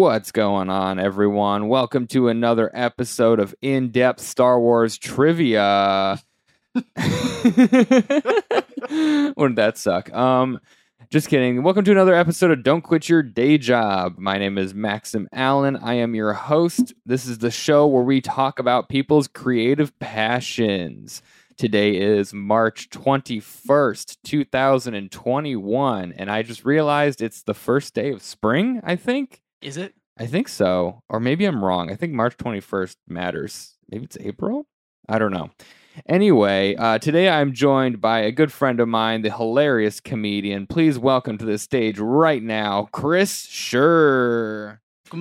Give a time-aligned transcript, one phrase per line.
[0.00, 1.68] What's going on, everyone?
[1.68, 6.18] Welcome to another episode of In Depth Star Wars Trivia.
[6.74, 6.86] Wouldn't
[9.56, 10.10] that suck?
[10.14, 10.58] Um,
[11.10, 11.62] just kidding.
[11.62, 14.14] Welcome to another episode of Don't Quit Your Day Job.
[14.16, 15.76] My name is Maxim Allen.
[15.76, 16.94] I am your host.
[17.04, 21.20] This is the show where we talk about people's creative passions.
[21.58, 28.80] Today is March 21st, 2021, and I just realized it's the first day of spring,
[28.82, 29.42] I think.
[29.62, 29.94] Is it?
[30.18, 31.02] I think so.
[31.08, 31.90] Or maybe I'm wrong.
[31.90, 33.74] I think March 21st matters.
[33.90, 34.66] Maybe it's April?
[35.08, 35.50] I don't know.
[36.06, 40.66] Anyway, uh, today I'm joined by a good friend of mine, the hilarious comedian.
[40.66, 44.80] Please welcome to the stage right now, Chris Sure.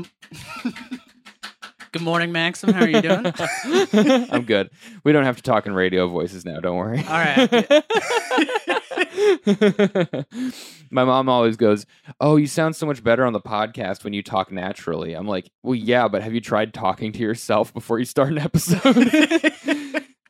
[1.92, 2.72] Good morning, Maxim.
[2.72, 3.34] How are you doing?
[4.32, 4.70] I'm good.
[5.04, 6.60] We don't have to talk in radio voices now.
[6.60, 7.00] Don't worry.
[7.00, 7.50] All right.
[10.92, 11.86] My mom always goes,
[12.20, 15.50] "Oh, you sound so much better on the podcast when you talk naturally." I'm like,
[15.64, 18.82] "Well, yeah, but have you tried talking to yourself before you start an episode?"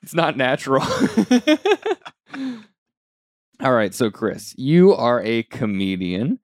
[0.01, 0.83] it's not natural.
[3.61, 6.39] All right, so Chris, you are a comedian.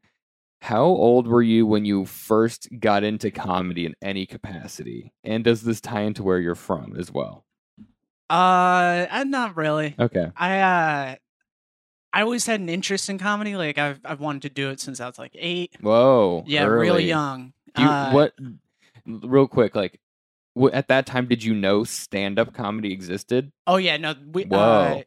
[0.62, 5.14] How old were you when you first got into comedy in any capacity?
[5.24, 7.46] And does this tie into where you're from as well?
[8.30, 9.96] Uh, I'm not really.
[10.00, 10.32] Okay.
[10.36, 11.16] I uh,
[12.16, 13.56] I always had an interest in comedy.
[13.58, 15.76] Like I've I've wanted to do it since I was like eight.
[15.82, 16.44] Whoa.
[16.48, 16.88] Yeah, early.
[16.88, 17.54] really young.
[17.76, 18.34] Do you, Uh, what?
[19.06, 20.00] Real quick, like,
[20.60, 23.52] wh- at that time, did you know stand-up comedy existed?
[23.68, 24.16] Oh yeah, no.
[24.32, 24.58] We, Whoa.
[24.58, 25.02] Uh,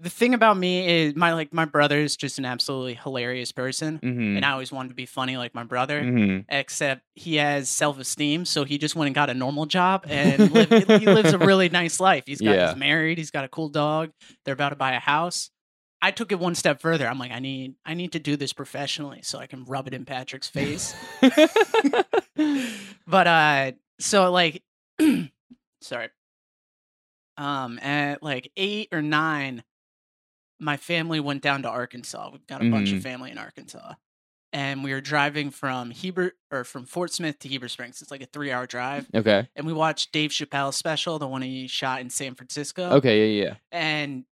[0.00, 4.00] the thing about me is my like my brother is just an absolutely hilarious person,
[4.02, 4.36] Mm-hmm.
[4.38, 6.02] and I always wanted to be funny like my brother.
[6.02, 10.42] hmm except he has self-esteem so he just went and got a normal job and
[10.42, 12.68] he lives a really nice life he's got Yeah.
[12.70, 14.10] he's married he's got a cool dog
[14.44, 15.50] they're about to buy a house
[16.02, 18.52] i took it one step further i'm like i need i need to do this
[18.52, 20.94] professionally so i can rub it in patrick's face
[23.06, 24.62] but uh so like
[25.80, 26.08] sorry
[27.36, 29.62] um at like eight or nine
[30.60, 32.96] my family went down to arkansas we've got a bunch Mhm.
[32.98, 33.94] of family in arkansas
[34.54, 38.02] and we were driving from Heber or from Fort Smith to Heber Springs.
[38.02, 39.06] It's like a three hour drive.
[39.14, 39.48] okay.
[39.56, 42.90] And we watched Dave Chappelle's special, the one he shot in San Francisco.
[42.96, 43.38] Okay.
[43.38, 43.44] Yeah.
[43.46, 43.54] Yeah.
[43.72, 44.24] And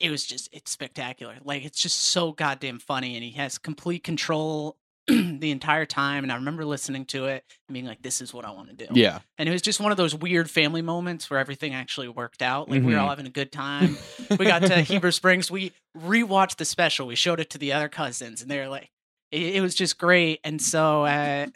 [0.00, 1.36] it was just it's spectacular.
[1.44, 6.24] Like it's just so goddamn funny and he has complete control the entire time.
[6.24, 8.86] And I remember listening to it and being like, this is what I want to
[8.86, 8.92] do.
[8.92, 9.20] Yeah.
[9.38, 12.70] And it was just one of those weird family moments where everything actually worked out.
[12.70, 13.96] Like we were all having a good time.
[14.30, 15.50] we got to Heber Springs.
[15.50, 17.06] We rewatched the special.
[17.06, 18.90] We showed it to the other cousins, and they were like,
[19.30, 20.40] it, it was just great.
[20.44, 21.46] And so, uh,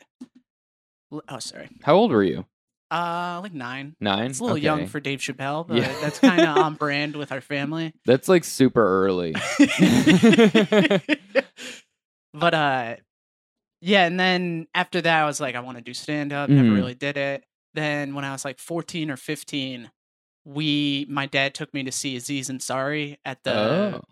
[1.28, 2.47] oh, sorry, How old were you?
[2.94, 3.97] Uh, like nine.
[4.00, 4.31] Nine.
[4.31, 4.65] It's a little Okay.
[4.65, 5.93] young for Dave Chappelle, but Yeah.
[6.00, 7.93] that's kind of on brand with our family.
[8.05, 9.34] That's like super early.
[12.33, 12.97] but uh,
[13.81, 14.06] yeah.
[14.06, 16.49] And then after that, I was like, I want to do stand up.
[16.50, 16.75] Never Mhm.
[16.77, 17.44] really did it.
[17.75, 19.91] Then when I was like fourteen or fifteen,
[20.44, 24.03] we my dad took me to see Aziz Ansari at the oh,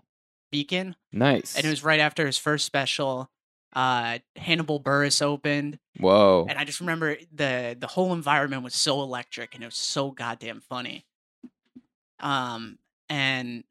[0.50, 0.97] Beacon.
[1.12, 1.54] nice.
[1.56, 3.31] and it was right after his first special.
[3.72, 6.47] Uh, Hannibal Buress opened, Whoa.
[6.49, 10.10] and I just remember the the whole environment was so electric, and it was so
[10.10, 11.06] goddamn funny.
[12.21, 12.78] Um,
[13.09, 13.65] and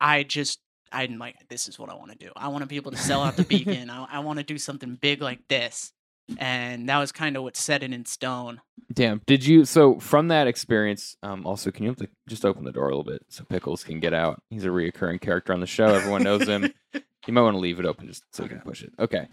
[0.00, 0.60] I just
[0.92, 2.30] I'm like, this is what I want to do.
[2.36, 3.90] I want to be able to sell out the Beacon.
[3.90, 5.92] I, I want to do something big like this,
[6.38, 8.60] and that was kind of what set it in stone.
[8.92, 9.20] Damn.
[9.26, 9.64] Did you?
[9.64, 11.96] So from that experience, um, also, can you
[12.28, 14.42] just open the door a little bit so Pickles can get out?
[14.50, 15.86] He's a reoccurring character on the show.
[15.86, 16.72] Everyone knows him.
[16.94, 18.92] you might want to leave it open just so you can push it.
[18.98, 19.28] Okay.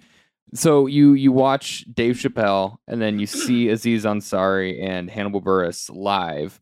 [0.53, 5.89] So you you watch Dave Chappelle and then you see Aziz Ansari and Hannibal Buress
[5.93, 6.59] live,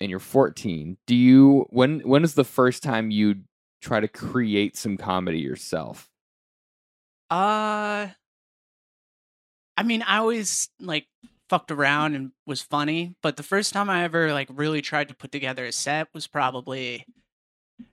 [0.00, 0.96] and you're 14.
[1.06, 3.36] Do you when when is the first time you
[3.82, 6.08] try to create some comedy yourself?
[7.30, 8.08] Uh
[9.76, 11.06] I mean, I always like
[11.48, 15.14] fucked around and was funny, but the first time I ever like really tried to
[15.14, 17.04] put together a set was probably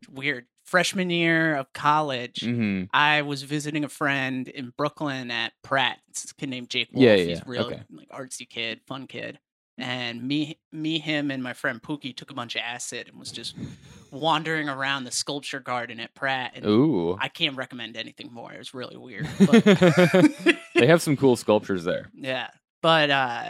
[0.10, 0.46] weird.
[0.66, 2.86] Freshman year of college, Mm-hmm.
[2.94, 6.00] I was visiting a friend in Brooklyn at Pratt.
[6.10, 7.04] It's a kid named Jake Wolf.
[7.04, 7.82] Yeah, yeah, He's real Okay.
[7.92, 9.40] like artsy kid, fun kid.
[9.78, 13.31] And me, me, him, and my friend Pookie took a bunch of acid and was
[13.31, 13.56] just
[14.12, 16.52] wandering around the sculpture garden at Pratt.
[16.56, 17.18] And Ooh.
[17.20, 18.54] I can't recommend anything more.
[18.54, 19.28] It was really weird.
[19.40, 19.64] But
[20.75, 22.10] they have some cool sculptures there.
[22.14, 22.50] yeah.
[22.81, 23.50] But uh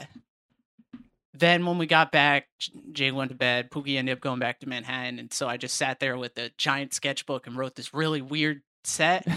[1.34, 2.48] then when we got back,
[2.92, 3.72] Jay went to bed.
[3.72, 6.52] Pookie ended up going back to Manhattan, and so I just sat there with a
[6.58, 9.28] giant sketchbook and wrote this really weird set.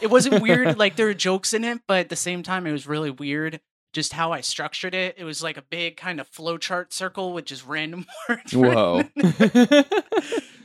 [0.00, 2.72] It wasn't weird, like there were jokes in it, but at the same time, it
[2.72, 3.60] was really weird
[3.92, 5.16] just how I structured it.
[5.18, 8.54] It was like a big kind of flowchart circle with just random words.
[8.54, 9.02] Whoa.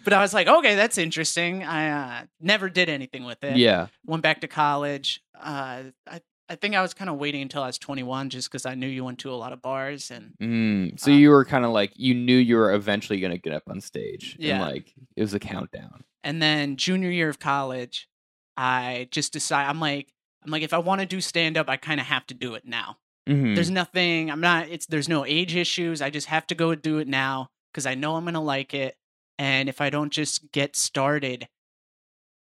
[0.04, 1.64] but I was like, okay, that's interesting.
[1.64, 1.90] I
[2.22, 3.88] uh, never did anything with it yeah.
[4.06, 5.22] went back to college.
[5.38, 8.66] Uh, I I think I was kind of waiting until I was 21 just because
[8.66, 11.44] I knew you went to a lot of bars and Mm, so Uh, you were
[11.44, 14.38] kind of like you knew you were eventually going to get up on stage.
[14.40, 14.54] Yeah.
[14.54, 16.06] And like it was a countdown.
[16.24, 18.08] and then junior year of college,
[18.56, 20.14] I just decided I'm like
[20.46, 22.54] I'm like if I want to do stand up, I kind of have to do
[22.56, 22.98] it now.
[23.28, 23.56] Mhm.
[23.56, 24.32] There's nothing.
[24.32, 24.70] I'm not.
[24.70, 26.02] It's there's no age issues.
[26.02, 28.96] I just have to go do it now because I know I'm gonna like it.
[29.38, 31.48] And if I don't just get started,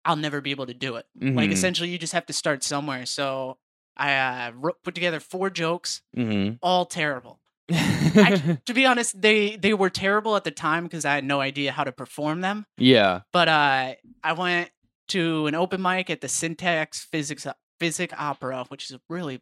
[0.06, 1.06] I'll never be able to do it.
[1.20, 1.54] Like Mhm.
[1.54, 3.06] essentially, you just have to start somewhere.
[3.06, 3.58] So
[3.98, 6.58] I uh, wrote, put together four jokes, Mhm.
[6.62, 7.42] all terrible.
[7.70, 11.42] Act- to be honest, they they were terrible at the time because I had no
[11.42, 12.66] idea how to perform them.
[12.78, 13.22] yeah.
[13.34, 13.94] But uh,
[14.24, 14.72] I went
[15.10, 17.46] to an open mic at the Syntax Physics
[17.80, 19.42] Physic Opera, which is a really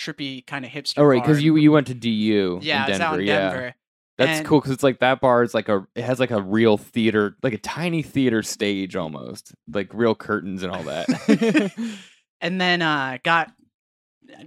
[0.00, 0.94] trippy kind of hipster.
[0.98, 2.60] Oh right, because you you went to DU.
[2.62, 3.50] yeah, in out in Yeah.
[3.50, 3.74] Denver.
[4.18, 6.42] That's And- cool because it's like that bar is like a it has like a
[6.42, 11.72] real theater, like a tiny theater stage almost, like real curtains and all that.
[12.40, 13.50] and then uh got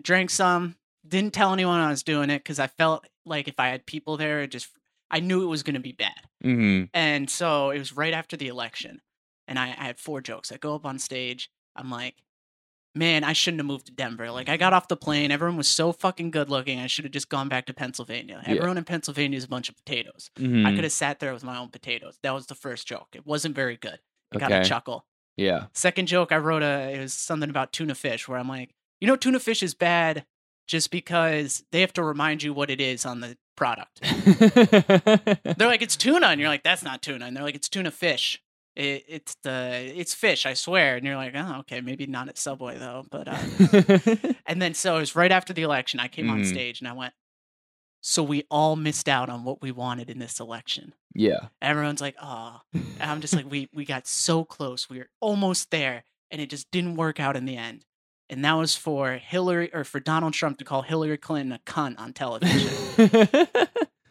[0.02, 0.76] drank some
[1.08, 4.16] didn't tell anyone i was doing it because i felt like if i had people
[4.16, 4.70] there it just
[5.12, 8.38] i knew it was going to be bad hmm and so it was right after
[8.38, 9.02] the election
[9.48, 12.16] and I, I had four jokes i go up on stage i'm like
[12.96, 14.30] man i shouldn't have moved to denver.
[14.32, 15.32] Like i got off the plane.
[15.32, 16.80] Everyone was so fucking good looking.
[16.80, 18.42] I should have just gone back to pennsylvania.
[18.46, 18.56] Yeah.
[18.56, 20.30] everyone in pennsylvania is a bunch of potatoes.
[20.38, 22.18] Hmm i could have sat there with my own potatoes.
[22.24, 23.10] That was the first joke.
[23.14, 24.00] It wasn't very good.
[24.34, 25.06] I got a chuckle.
[25.38, 25.66] Yeah.
[25.74, 29.08] Second joke I wrote a it was something about tuna fish where I'm like, you
[29.08, 30.26] know, tuna fish is bad
[30.68, 34.02] just because they have to remind you what it is on the product.
[34.02, 37.92] They're like, it's tuna, and you're like, that's not tuna, and they're like, it's tuna
[37.92, 38.42] fish.
[38.76, 42.38] It, it's the it's fish, I swear, and you're like, oh, okay, maybe not at
[42.38, 43.38] Subway though, but uh,
[44.48, 46.00] and then so it was right after the election.
[46.00, 46.46] I came on Mhm.
[46.50, 47.14] stage and I went,
[48.02, 50.94] so we all missed out on what we wanted in this election.
[51.14, 51.50] yeah.
[51.62, 54.90] Everyone's like, oh, and I'm just like, we we got so close.
[54.90, 57.86] We were almost there, and it just didn't work out in the end.
[58.30, 62.00] And that was for Hillary or for Donald Trump to call Hillary Clinton a cunt
[62.00, 62.72] on television.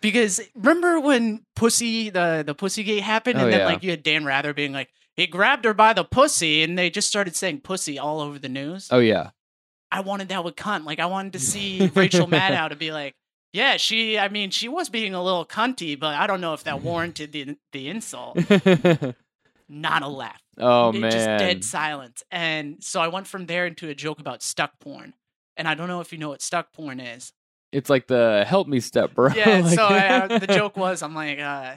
[0.02, 3.66] because remember when Pussy the the Pussygate happened, Oh, and then yeah.
[3.66, 6.90] like you had Dan Rather being like, he grabbed her by the pussy, and they
[6.90, 8.88] just started saying pussy all over the news.
[8.90, 9.30] oh yeah.
[9.90, 10.84] I wanted that with cunt.
[10.84, 13.14] Like I wanted to see Rachel Maddow to be like,
[13.52, 14.18] yeah, she.
[14.18, 17.32] I mean, she was being a little cunty, but I don't know if that warranted
[17.32, 18.38] the the insult.
[19.68, 20.40] Not a laugh.
[20.58, 21.10] oh It man.
[21.12, 22.22] Just dead silence.
[22.30, 25.14] And so I went from there into a joke about stuck porn.
[25.56, 27.32] And I don't know if you know what stuck porn is.
[27.72, 29.28] It's like the help me step, bro.
[29.34, 29.60] Yeah.
[29.64, 31.76] Like- so I, uh, the joke was, I'm like, uh,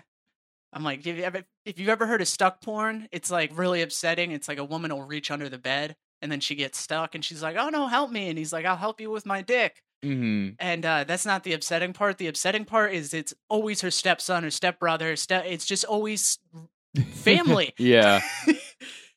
[0.73, 3.81] I'm like, if you ever, if you've ever heard of stuck porn, it's like really
[3.81, 4.31] upsetting.
[4.31, 7.23] It's like a woman will reach under the bed and then she gets stuck and
[7.23, 8.27] she's like, oh no, help me.
[8.29, 9.81] And he's like, I'll help you with my dick.
[10.03, 10.55] Mhm.
[10.59, 12.17] And uh, that's not the upsetting part.
[12.17, 15.15] The upsetting part is it's always her stepson or stepbrother.
[15.15, 16.37] Step, it's just always
[17.13, 17.73] family.
[17.79, 18.21] yeah.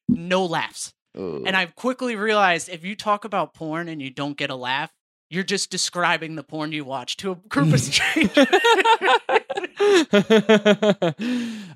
[0.08, 0.92] no laughs.
[1.16, 1.42] Ugh.
[1.46, 4.92] And I've quickly realized if you talk about porn and you don't get a laugh,
[5.30, 8.46] you're just describing the porn you watch to a group of strangers.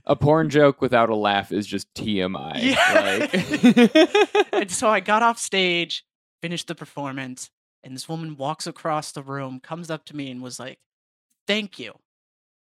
[0.07, 2.53] a porn joke without a laugh is just TMI.
[2.63, 3.19] Yeah.
[4.43, 6.05] Like- and so I got off stage,
[6.41, 7.51] finished the performance,
[7.85, 10.79] and this woman walks across the room, comes up to me, and was like,
[11.49, 11.93] Thank you.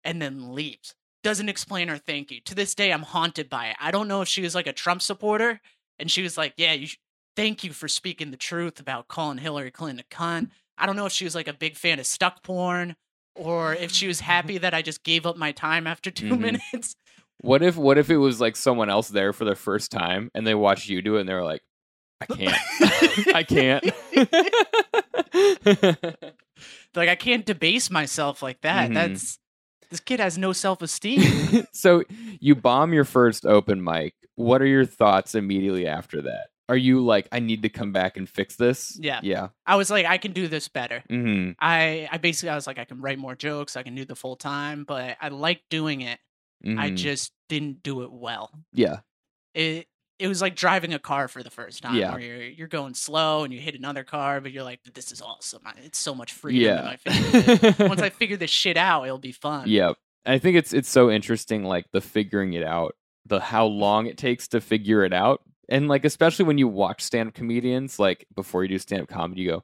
[0.03, 0.95] And then leaves.
[1.23, 2.41] Doesn't explain her thank you.
[2.45, 3.77] To this day, I'm haunted by it.
[3.79, 5.61] I don't know if she was like a Trump supporter
[5.99, 6.97] and she was like, Yeah, you sh-
[7.35, 10.49] thank you for speaking the truth about calling Hillary Clinton a cunt.
[10.83, 12.97] I don't know if she was like a big fan of stuck porn
[13.35, 16.39] or if she was happy that I just gave up my time after 2 Mhm.
[16.39, 16.93] minutes.
[17.41, 20.45] what if what if it was like someone else there for the first time and
[20.45, 21.61] they watched you do it and they were like,
[22.19, 22.57] I can't.
[23.35, 23.83] I can't.
[26.95, 28.91] like I can't debase myself like that.
[28.91, 28.93] Mhm.
[28.93, 29.39] That's
[29.89, 31.65] this kid has no self esteem.
[31.73, 32.03] so
[32.39, 34.13] you bomb your first open mic.
[34.35, 36.47] What are your thoughts immediately after that?
[36.69, 38.97] Are you like, I need to come back and fix this?
[38.99, 39.19] Yeah.
[39.21, 39.49] Yeah.
[39.65, 41.03] I was like, I can do this better.
[41.09, 44.05] hmm I I basically I was like, I can write more jokes, I can do
[44.05, 46.19] the full time, but I like doing it.
[46.65, 46.95] I Mhm.
[46.95, 48.51] just didn't do it well.
[48.73, 48.99] Yeah.
[49.53, 49.87] It
[50.19, 52.11] it was like driving a car for the first time, Yeah.
[52.11, 55.21] where you're you're going slow and you hit another car, but you're like, this is
[55.21, 55.63] awesome.
[55.83, 56.61] It's so much freedom.
[56.61, 56.95] Yeah.
[57.05, 59.67] I Once I figure this shit out, it'll be fun.
[59.67, 59.97] Yep.
[60.25, 64.17] I think it's it's so interesting, like the figuring it out, the how long it
[64.17, 68.25] takes to figure it out, and like especially when you watch stand up comedians, like
[68.35, 69.63] before you do stand up comedy, you go,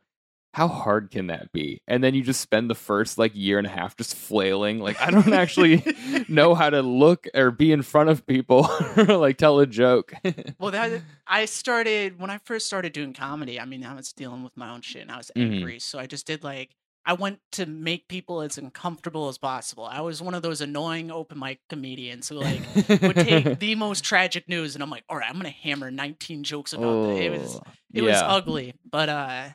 [0.53, 1.81] how hard can that be?
[1.87, 4.99] And then you just spend the first like year and a half just flailing, like
[4.99, 5.83] I don't actually
[6.27, 10.13] know how to look or be in front of people or like tell a joke.
[10.59, 13.61] Well, that I started when I first started doing comedy.
[13.61, 15.53] I mean, I was dealing with my own shit and I was Mhm.
[15.53, 16.75] angry, so I just did like
[17.09, 19.83] I went to make people as uncomfortable as possible.
[19.83, 22.61] I was one of those annoying open mic comedians who like
[23.01, 26.43] would take the most tragic news, and I'm like, all right, I'm gonna hammer 19
[26.43, 27.23] jokes about it.
[27.23, 29.49] It was Oh, it was ugly, but uh,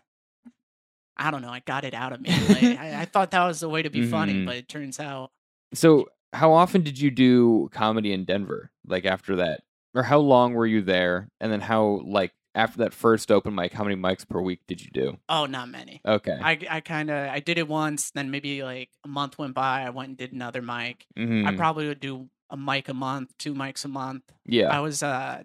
[1.16, 1.50] I don't know.
[1.50, 2.30] I got it out of me.
[2.48, 4.46] Like, I, I thought that was the way to be funny, Mhm.
[4.46, 5.30] but it turns out
[5.72, 8.72] So, how often did you do comedy in Denver?
[8.84, 9.60] Like after that,
[9.94, 11.28] or how long were you there?
[11.40, 14.80] And then how like after that first open mic, how many mics per week did
[14.82, 15.18] you do?
[15.28, 16.00] oh, not many.
[16.06, 16.38] Okay.
[16.40, 19.82] I I kind of I did it once, then maybe like a month went by.
[19.82, 21.06] I went and did another mic.
[21.16, 21.56] I Mhm.
[21.56, 24.22] probably would do a mic a month, two mics a month.
[24.46, 24.68] yeah.
[24.68, 25.42] I was uh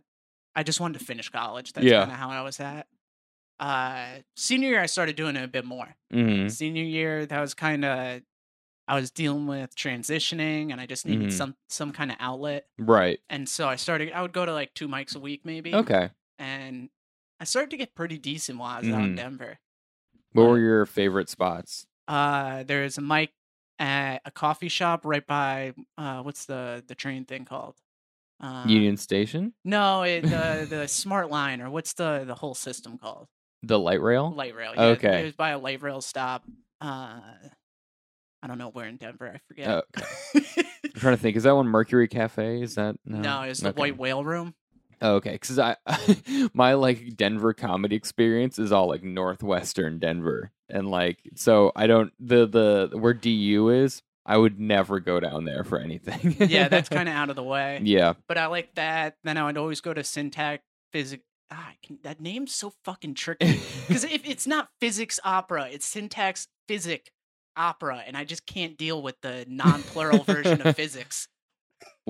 [0.56, 1.74] I just wanted to finish college.
[1.74, 2.00] That's Yeah.
[2.00, 2.88] kind of how I was at.
[3.60, 5.96] Uh senior year I started doing it a bit more.
[6.12, 8.22] hmm Senior year that was kind of
[8.88, 11.34] I was dealing with transitioning and I just needed Mhm.
[11.34, 12.68] some some kind of outlet.
[12.78, 13.20] Right.
[13.30, 15.74] And so I started I would go to like two mics a week maybe.
[15.76, 16.10] Okay.
[16.40, 16.90] And
[17.40, 19.18] I started to get pretty decent while I was out in Mhm.
[19.18, 19.60] Denver.
[20.34, 21.86] What were your favorite spots?
[22.08, 23.32] Uh there's a mic
[23.78, 27.76] at a coffee shop right by uh what's the the train thing called?
[28.42, 32.98] Uh, Union Station, No, it, the the smart line or what's the the whole system
[32.98, 33.28] called?
[33.64, 34.32] the light rail.
[34.32, 34.74] Light rail.
[34.76, 35.22] Yeah, Okay.
[35.22, 36.46] It was by a light rail stop.
[36.80, 37.20] Uh,
[38.42, 39.30] I don't know where in Denver.
[39.36, 39.68] I forget.
[39.70, 40.44] Oh, I'm
[40.96, 41.36] trying to think.
[41.36, 42.62] Is that one Mercury Cafe?
[42.62, 43.20] Is that no?
[43.20, 43.80] no, it was the Okay.
[43.80, 44.56] White Whale Room.
[45.02, 45.78] Oh, okay, because I
[46.54, 52.12] my like Denver comedy experience is all like northwestern Denver, and like so I don't
[52.20, 54.02] the the where DU is.
[54.26, 56.36] I would never go down there for anything.
[56.50, 57.80] Yeah, that's kind of out of the way.
[57.84, 58.14] yeah.
[58.28, 59.16] But I like that.
[59.24, 60.64] Then I would always go to Syntax
[60.94, 61.24] Physics.
[61.50, 63.60] Ah, can, that name's so fucking tricky.
[63.88, 67.10] Because if it's not physics opera, it's syntax physic
[67.58, 71.28] opera, and I just can't deal with the non-plural version of physics.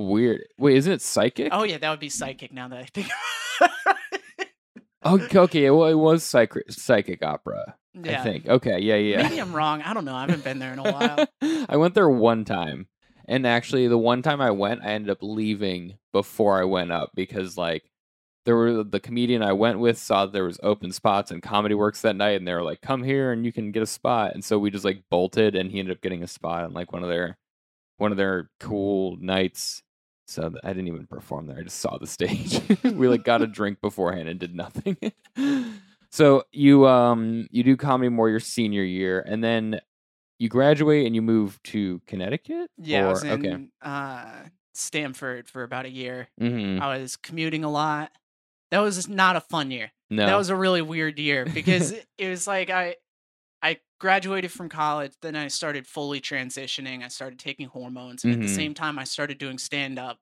[0.08, 0.46] Weird.
[0.58, 1.50] Wait, isn't it psychic?
[1.52, 2.54] Oh yeah, that would be psychic.
[2.54, 3.10] Now that I think.
[5.02, 5.70] Oh, okay, okay.
[5.70, 7.76] Well, it was psychic psychic opera.
[7.94, 8.20] yeah.
[8.20, 8.48] I think.
[8.48, 9.24] Okay, yeah, yeah.
[9.24, 9.82] Maybe I'm wrong.
[9.82, 10.14] I don't know.
[10.14, 11.26] I haven't been there in a while.
[11.70, 12.88] I went there one time.
[13.26, 17.12] And actually the one time I went, I ended up leaving before I went up
[17.16, 17.90] because like
[18.46, 21.76] there were the comedian I went with saw that there was open spots and comedy
[21.76, 24.34] works that night and they were like, Come here and you can get a spot.
[24.34, 26.92] And so we just like bolted and he ended up getting a spot on like
[26.92, 27.38] one of their
[27.98, 29.82] one of their cool nights.
[30.30, 31.58] So I didn't even perform there.
[31.58, 32.62] I just saw the stage.
[32.84, 34.98] we like got a drink beforehand and did nothing.
[36.12, 39.82] so you um you do comedy more your senior year and then
[40.38, 42.70] you graduate and you move to Connecticut?
[42.78, 43.68] Yeah, I was in okay.
[43.82, 44.32] uh,
[44.74, 46.30] Stamford for about a year.
[46.40, 48.12] hmm I was commuting a lot.
[48.72, 49.92] That was not a fun year.
[50.12, 50.28] No.
[50.28, 52.96] That was a really weird year because it was like I
[53.62, 57.04] I graduated from college, then I started fully transitioning.
[57.04, 58.44] I started taking hormones, and at Mhm.
[58.44, 60.20] the same time, I started doing stand up.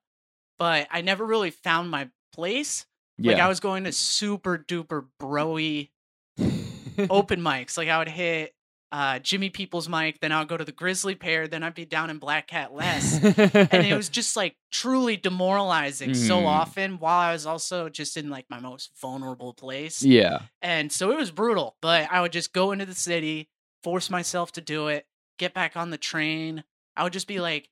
[0.58, 2.86] But I never really found my place.
[3.18, 3.32] yeah.
[3.32, 5.90] Like I was going to super duper broy
[7.10, 7.76] open mics.
[7.76, 8.54] Like I would hit
[8.90, 12.08] uh, Jimmy People's mic, then I'll go to the Grisly Pear, then I'd be down
[12.10, 13.22] in Black Cat LES.
[13.22, 16.46] and it was just like truly demoralizing so Mhm.
[16.46, 20.02] often while I was also just in like my most vulnerable place.
[20.02, 20.40] yeah.
[20.62, 23.48] And so it was brutal, but I would just go into the city,
[23.82, 25.06] force myself to do it,
[25.38, 26.64] get back on the train.
[26.96, 27.68] I would just be like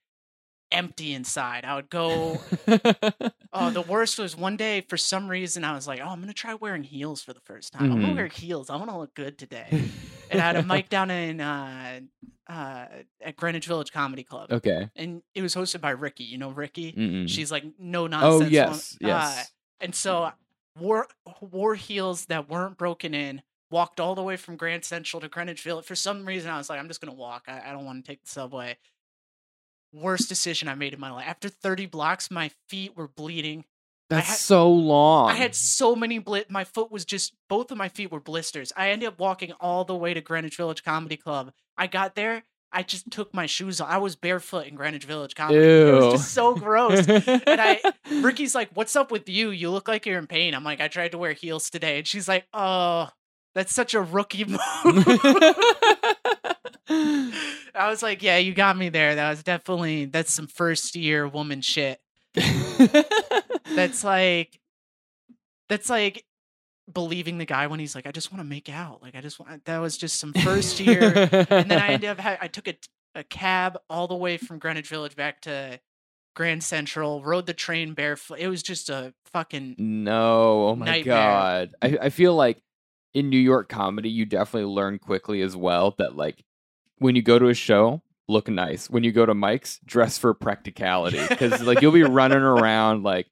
[0.73, 1.65] empty inside.
[1.65, 2.41] I would go
[3.53, 6.33] Oh, the worst was one day for some reason I was like, "Oh, I'm gonna
[6.35, 7.91] try wearing heels for the first time.
[7.93, 8.03] I'm Mhm.
[8.03, 8.69] gonna wear heels.
[8.69, 9.67] I want to look good today."
[10.31, 12.01] And I had a mic down in uh,
[12.49, 12.87] uh,
[13.23, 14.91] at Greenwich Village Comedy Club, okay.
[14.95, 16.25] and it was hosted by Ricky.
[16.25, 16.93] You know Ricky?
[16.93, 17.29] Mm-mm.
[17.29, 18.35] She's like no nonsense.
[18.35, 18.99] oh nonsense.
[19.01, 19.03] yes.
[19.03, 19.07] Uh,
[19.39, 19.53] yes.
[19.81, 20.33] and so
[20.79, 21.07] wore
[21.41, 23.41] wore heels that weren't broken in.
[23.71, 25.85] Walked all the way from Grand Central to Greenwich Village.
[25.87, 27.45] For some reason, I was like, I'm just gonna walk.
[27.49, 28.77] I, I don't want to take the subway.
[29.97, 31.27] Worst decision I made in my life.
[31.27, 33.65] After 30 blocks, my feet were bleeding.
[34.11, 35.31] That's had- so long.
[35.31, 36.49] I had so many blit.
[36.51, 38.73] My foot was just both of my feet were blisters.
[38.77, 41.53] I ended up walking all the way to Greenwich Village Comedy Club.
[41.77, 42.45] I got there.
[42.73, 43.89] I just took my shoes off.
[43.89, 45.59] I was barefoot in Greenwich Village Comedy.
[45.59, 46.11] It was Ew.
[46.13, 47.07] just so gross.
[47.09, 47.81] and I,
[48.21, 49.51] Ricky's like, "What's up with you?
[49.51, 52.07] You look like you're in pain." I'm like, "I tried to wear heels today," and
[52.07, 53.09] she's like, "Oh,
[53.55, 54.59] that's such a rookie move."
[56.89, 59.15] I was like, "Yeah, you got me there.
[59.15, 62.01] That was definitely that's some first year woman shit."
[62.35, 64.59] That's like,
[65.69, 66.25] that's like
[66.93, 69.39] believing the guy when he's like, "I just want to make out." Like, I just
[69.39, 69.65] want.
[69.65, 71.03] That was just some first year
[71.51, 72.75] and then I ended up ha- I took a,
[73.15, 75.81] a cab all the way from Greenwich Village back to
[76.35, 78.39] Grand Central, rode the train barefoot.
[78.39, 81.15] It was just a fucking No, oh my Nightmare.
[81.15, 81.75] god.
[81.83, 82.59] I, I feel like
[83.15, 86.45] in New York comedy, you definitely learn quickly as well that like
[86.99, 88.91] when you go to a show, look nice.
[88.91, 93.27] When you go to mics, dress for practicality because like you'll be running around like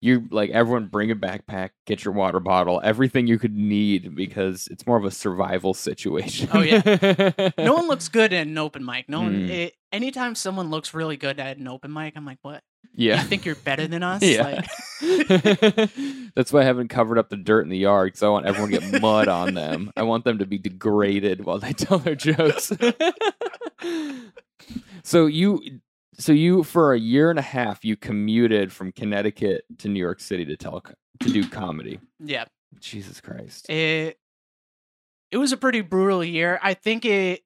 [0.00, 4.66] you like everyone bring a backpack, get your water bottle, everything you could need because
[4.68, 6.48] it's more of a survival situation.
[6.52, 7.50] Oh, yeah.
[7.58, 9.08] no one looks good at an open mic.
[9.08, 9.48] No one.
[9.48, 9.50] Mm.
[9.50, 12.62] It, anytime someone looks really good at an open mic, I'm like, what?
[12.94, 13.22] Yeah.
[13.22, 14.22] You think you're better than us?
[14.22, 14.42] Yeah.
[14.42, 14.66] Like,
[16.34, 18.70] That's why I haven't covered up the dirt in the yard because I want everyone
[18.70, 19.92] to get mud on them.
[19.96, 22.72] I want them to be degraded while they tell their jokes.
[25.02, 25.80] so you,
[26.18, 30.20] so you for a year and a half, you commuted from Connecticut to New York
[30.20, 30.82] City to tell
[31.20, 32.00] to do comedy.
[32.18, 32.44] yeah.
[32.78, 33.68] Jesus Christ.
[33.68, 34.18] It
[35.30, 36.58] it was a pretty brutal year.
[36.62, 37.42] I think it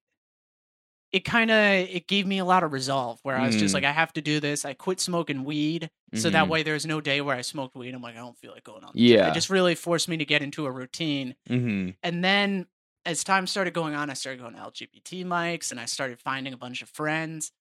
[1.15, 1.57] it kind of
[1.97, 3.75] it gave me a lot of resolve where I was just Mm.
[3.79, 4.65] like I have to do this.
[4.65, 5.89] I quit smoking weed.
[6.15, 6.49] So that Mhm.
[6.49, 7.95] way there's no day where I smoked weed.
[7.95, 8.91] I'm like I don't feel like going on.
[8.95, 9.29] Yeah.
[9.31, 11.37] It just really forced me to get into a routine.
[11.47, 12.67] hmm And then
[13.07, 16.53] as time started going on, I started going to LGBT mics and I started finding
[16.53, 17.53] a bunch of friends.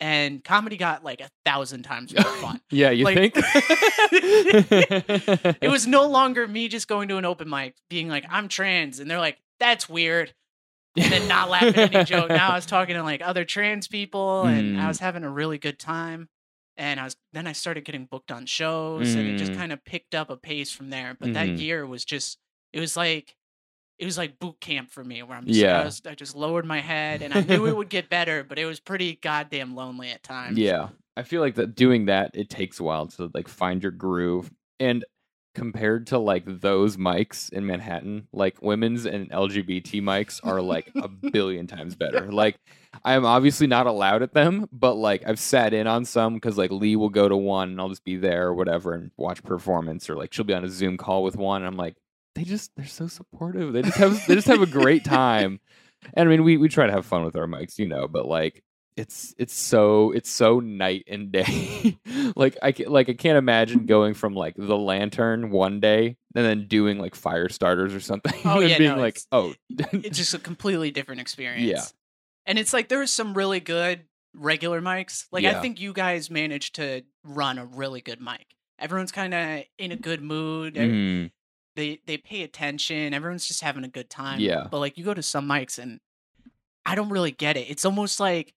[0.00, 2.60] And comedy got like a thousand times more fun.
[2.70, 3.34] Yeah, you Like- think?
[4.12, 8.98] it was no longer me just going to an open mic being like, I'm trans.
[8.98, 10.32] And they're like, that's weird.
[10.96, 12.28] And then not laughing at any joke.
[12.28, 14.88] Now I was talking to like other trans people and I Mm.
[14.88, 16.28] was having a really good time.
[16.76, 19.56] And I was then I started getting booked on shows and it just Mm.
[19.56, 21.16] kind of picked up a pace from there.
[21.18, 21.60] But that Mhm.
[21.60, 22.38] year was just
[22.72, 23.34] it was like
[23.98, 25.80] it was like boot camp for me where I'm just Yeah.
[25.80, 28.58] I, was, I just lowered my head and I knew it would get better, but
[28.58, 30.58] it was pretty goddamn lonely at times.
[30.58, 30.88] Yeah.
[31.16, 34.50] I feel like that doing that it takes a while to like find your groove.
[34.80, 35.04] And
[35.54, 41.08] compared to like those mics in Manhattan, like women's and LGBT mics are like a
[41.32, 42.30] billion times better.
[42.32, 42.56] Like
[43.04, 46.70] I'm obviously not allowed at them, but like I've sat in on some because like
[46.70, 50.10] Lee will go to one and I'll just be there or whatever and watch performance
[50.10, 51.96] or like she'll be on a Zoom call with one and I'm like,
[52.34, 53.72] they just they're so supportive.
[53.72, 55.60] They just have they just have a great time.
[56.14, 58.26] And I mean we we try to have fun with our mics, you know, but
[58.26, 58.62] like
[58.96, 61.98] it's it's so it's so night and day.
[62.36, 66.66] like I like I can't imagine going from like the lantern one day and then
[66.68, 68.32] doing like fire starters or something.
[68.44, 69.54] Oh, and yeah, being no, like, it's- oh,
[69.92, 71.64] it's just a completely different experience.
[71.64, 71.82] Yeah,
[72.46, 74.04] And it's like there was some really good
[74.34, 75.26] regular mics.
[75.32, 75.58] Like Yeah.
[75.58, 78.46] I think you guys managed to run a really good mic.
[78.78, 80.74] Everyone's kind of in a good mood.
[80.74, 81.30] Mhm.
[81.76, 83.12] They they pay attention.
[83.14, 84.38] Everyone's just having a good time.
[84.40, 84.68] Yeah.
[84.70, 85.98] But like you go to some mics and
[86.86, 87.68] I don't really get it.
[87.70, 88.54] It's almost like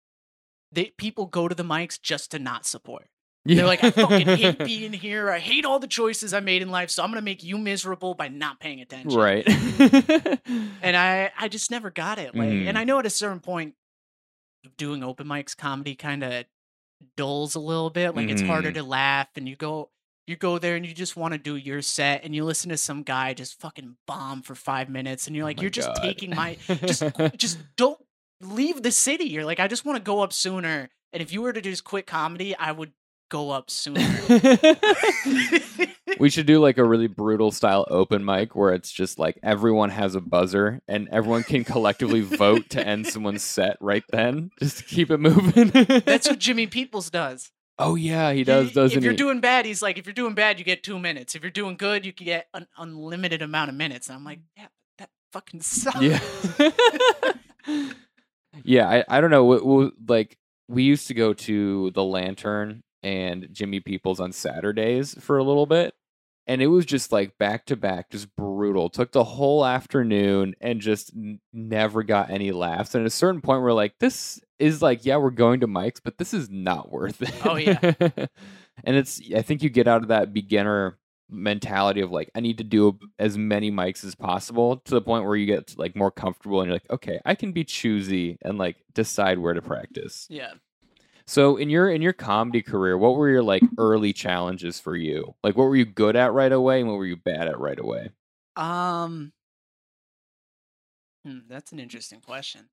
[0.72, 3.08] they people go to the mics just to not support.
[3.46, 5.32] They're like, I fucking hate being here.
[5.32, 8.14] I hate all the choices I made in life, so I'm gonna make you miserable
[8.14, 9.18] by not paying attention.
[9.18, 9.48] right.
[9.48, 12.36] and I I just never got it.
[12.36, 12.68] Like, Mhm.
[12.68, 13.76] and I know at a certain point,
[14.78, 16.44] doing open mics comedy kind of
[17.16, 18.16] dulls a little bit.
[18.16, 18.76] Like it's harder Mhm.
[18.76, 19.92] to laugh, and you go
[20.26, 22.76] you go there and you just want to do your set, and you listen to
[22.76, 25.90] some guy just fucking bomb for five minutes, and you're Oh like, my you're just
[26.02, 27.02] taking my just
[27.38, 27.98] just don't
[28.42, 29.26] leave the city.
[29.26, 30.90] You're like, I just want to go up sooner.
[31.14, 32.92] And if you were to just quit comedy, I would
[33.30, 34.00] go up sooner.
[36.20, 39.90] we should do like a really brutal style open mic where it's just like everyone
[39.90, 44.78] has a buzzer and everyone can collectively vote to end someone's set right then just
[44.80, 45.70] to keep it moving.
[46.06, 47.52] That's what Jimmy Peoples does.
[47.80, 49.18] Oh yeah, he does, He- doesn't If you're he?
[49.18, 51.36] doing bad, he's like, if you're doing bad, you get two minutes.
[51.36, 54.08] If you're doing good, you can get an unlimited amount of minutes.
[54.08, 56.02] And I'm like, yeah, that fucking sucks.
[56.02, 56.20] yeah.
[58.64, 59.46] yeah, I, I don't know.
[59.46, 65.16] We, we, like we used to go to the Lantern and Jimmy Peoples on Saturdays
[65.20, 65.94] for a little bit.
[66.50, 68.90] And it was just like back to back, just brutal.
[68.90, 72.96] Took the whole afternoon and just n- never got any laughs.
[72.96, 76.00] And at a certain point, we're like, this is like, yeah, we're going to mics,
[76.02, 77.34] but this is not worth it.
[77.46, 77.80] Oh, yeah.
[78.84, 80.98] and it's, I think you get out of that beginner
[81.30, 85.26] mentality of like, I need to do as many mics as possible to the point
[85.26, 88.58] where you get like more comfortable and you're like, okay, I can be choosy and
[88.58, 90.28] like decide where to practice.
[90.30, 90.54] Yeah.
[91.26, 95.36] So in your in your comedy career, what were your like early challenges for you?
[95.44, 97.78] Like what were you good at right away and what were you bad at right
[97.78, 98.12] away?
[98.56, 99.34] Um,
[101.26, 102.70] hmm, that's an interesting question.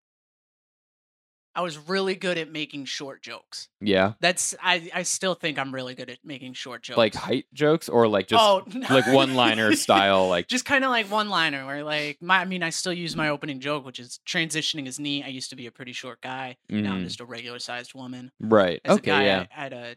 [1.56, 3.68] I was really good at making short jokes.
[3.80, 4.14] Yeah.
[4.20, 4.90] That's I.
[4.92, 6.98] I still think I'm really good at making short jokes.
[6.98, 11.10] Like height jokes or like just oh, like one-liner style like just kind of like
[11.10, 14.18] one liner where like my I mean I still use my opening joke which is
[14.26, 15.22] transitioning his knee.
[15.22, 16.56] I used to be a pretty short guy.
[16.68, 17.04] Now I'm Mhm.
[17.04, 18.32] just a regular sized woman.
[18.40, 18.80] right.
[18.84, 19.46] As okay, guy, yeah.
[19.54, 19.96] I, I had a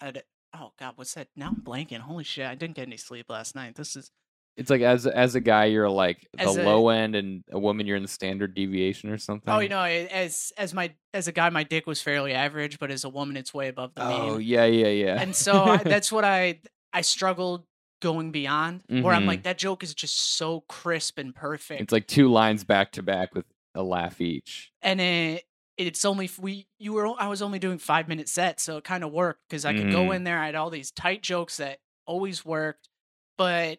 [0.00, 0.22] I had a
[0.56, 1.28] oh god, what's that?
[1.34, 1.98] Now I'm blanking.
[1.98, 3.74] Holy shit, I didn't get any sleep last night.
[3.74, 4.10] This is
[4.56, 7.86] It's like as as a guy you're like the a- low end and a woman
[7.86, 9.52] you're in the standard deviation or something.
[9.52, 12.90] oh you know as as my as a guy my dick was fairly average, but
[12.90, 14.20] as a woman it's way above the mean.
[14.20, 15.20] Oh, yeah, yeah, yeah.
[15.20, 16.60] And so I, that's what I
[16.92, 17.64] I struggled
[18.02, 21.80] going beyond where I'm like that joke is just so crisp and perfect.
[21.80, 24.70] it's like two lines back to back with a laugh each.
[24.82, 25.44] and it
[25.76, 29.02] it's only we you were I was only doing five minute sets, so it kind
[29.02, 30.16] of worked because I could go Mm.
[30.16, 30.38] in there.
[30.38, 32.88] I had all these tight jokes that always worked,
[33.36, 33.78] but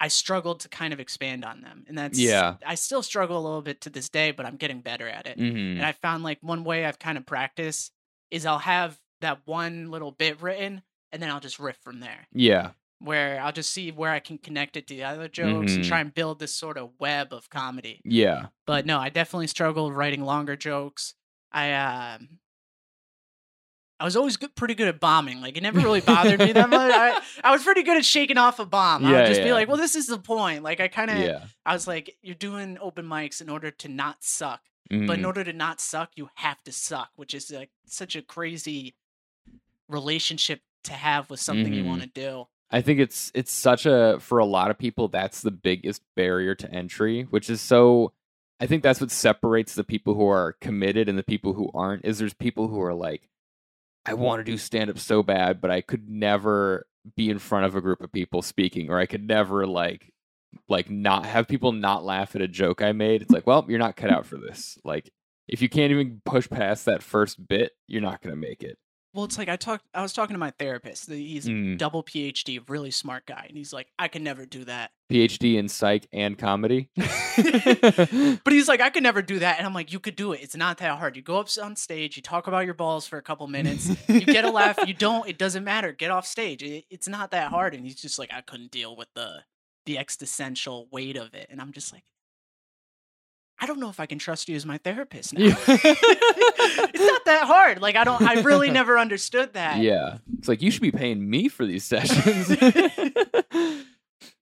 [0.00, 2.56] I struggled to kind of expand on them, and that's Yeah.
[2.66, 5.38] I still struggle a little bit to this day, but I'm getting better at it.
[5.38, 5.76] Mhm.
[5.76, 7.92] And I found like one way I've kind of practiced
[8.30, 10.82] is I'll have that one little bit written,
[11.12, 12.26] and then I'll just riff from there.
[12.32, 12.72] Yeah.
[12.98, 15.88] Where I'll just see where I can connect it to the other jokes and Mhm.
[15.88, 18.00] try and build this sort of web of comedy.
[18.04, 18.46] Yeah.
[18.66, 21.14] But no, I definitely struggle writing longer jokes.
[21.52, 22.40] I um
[23.98, 25.40] I was always good, pretty good at bombing.
[25.40, 26.92] Like it never really bothered me that much.
[26.92, 29.04] I, I was pretty good at shaking off a bomb.
[29.06, 31.44] I would just be like, "Well, this is the point." Like I kind of, Yeah.
[31.64, 35.26] I was like, "You're doing open mics in order to not suck, but in Mhm.
[35.26, 38.94] order to not suck, you have to suck," which is like such a crazy
[39.88, 41.88] relationship to have with something you Mhm.
[41.88, 42.46] want to do.
[42.70, 46.54] I think it's it's such a for a lot of people that's the biggest barrier
[46.56, 48.12] to entry, which is so
[48.58, 52.04] I think that's what separates the people who are committed and the people who aren't
[52.04, 53.28] is there's people who are like
[54.06, 57.66] I want to do stand up so bad, but I could never be in front
[57.66, 60.12] of a group of people speaking or I could never like
[60.68, 63.22] like not have people not laugh at a joke I made.
[63.22, 64.78] It's like, well, you're not cut out for this.
[64.84, 65.12] Like
[65.48, 68.78] if you can't even push past that first bit, you're not to make it.
[69.16, 69.86] Well, it's like I talked.
[69.94, 71.10] I was talking to my therapist.
[71.10, 71.78] He's a Mm.
[71.78, 75.68] double PhD, really smart guy, and he's like, "I can never do that." PhD in
[75.68, 76.90] psych and comedy.
[77.36, 79.58] But he's like, I could never do that.
[79.58, 80.40] And I'm like, you could do it.
[80.42, 81.16] It's not that hard.
[81.16, 84.20] You go up on stage, you talk about your balls for a couple minutes, you
[84.22, 85.92] get a laugh, you don't, it doesn't matter.
[85.92, 86.62] Get off stage.
[86.62, 87.74] It, it's not that hard.
[87.74, 89.42] And he's just like, I couldn't deal with the
[89.86, 91.46] the existential weight of it.
[91.50, 92.02] And I'm just like,
[93.58, 95.44] I don't know if I can trust you as my therapist now.
[95.44, 95.56] Yeah.
[95.68, 97.80] it's not that hard.
[97.80, 99.78] Like I don't I really never understood that.
[99.78, 100.18] Yeah.
[100.38, 102.50] It's like you should be paying me for these sessions.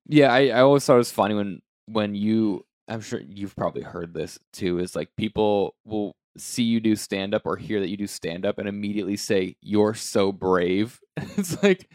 [0.09, 3.83] yeah, I, I always thought it was funny when when you I'm sure you've probably
[3.83, 7.89] heard this too, is like people will see you do stand up or hear that
[7.89, 11.01] you do stand up and immediately say, You're so brave.
[11.17, 11.89] it's like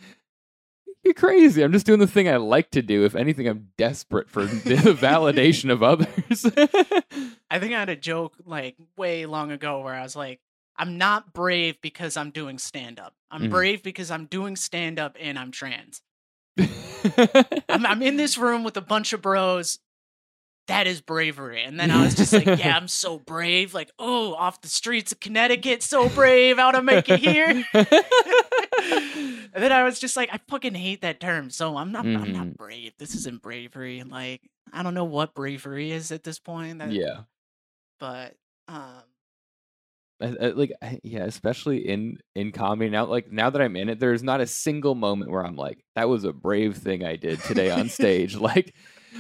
[1.03, 1.61] you're crazy.
[1.63, 3.05] I'm just doing the thing I like to do.
[3.05, 6.45] If anything, I'm desperate for the validation of others.
[7.49, 10.39] I think I had a joke like way long ago where I was like,
[10.77, 13.13] I'm not brave because I'm doing stand up.
[13.31, 13.49] I'm Mhm.
[13.49, 16.01] brave because I'm doing stand up and I'm trans.
[17.69, 19.79] I'm, I'm in this room with a bunch of bros.
[20.69, 21.63] That is bravery.
[21.63, 23.73] And then I was just like, yeah, I'm so brave.
[23.73, 26.57] Like, oh, off the streets of Connecticut, so brave.
[26.57, 27.63] How to make it here.
[27.73, 31.49] and then I was just like, I fucking hate that term.
[31.49, 32.33] So I'm not, I'm Mhm.
[32.33, 32.93] not brave.
[32.97, 33.99] This isn't bravery.
[33.99, 36.79] And like, I don't know what bravery is at this point.
[36.79, 37.21] That, yeah.
[37.99, 38.35] But
[38.67, 39.03] um,
[40.21, 43.87] I- I- like I- yeah especially in in comedy now like now that i'm in
[43.89, 47.15] it there's not a single moment where i'm like that was a brave thing i
[47.15, 48.75] did today on stage like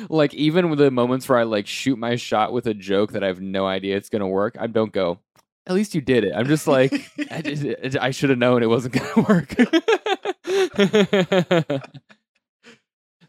[0.09, 3.23] like even with the moments where i like shoot my shot with a joke that
[3.23, 5.19] i have no idea it's gonna work i don't go
[5.67, 6.33] at least you did it.
[6.35, 6.91] I'm just like
[7.29, 9.53] i, did- I should have known it wasn't gonna work.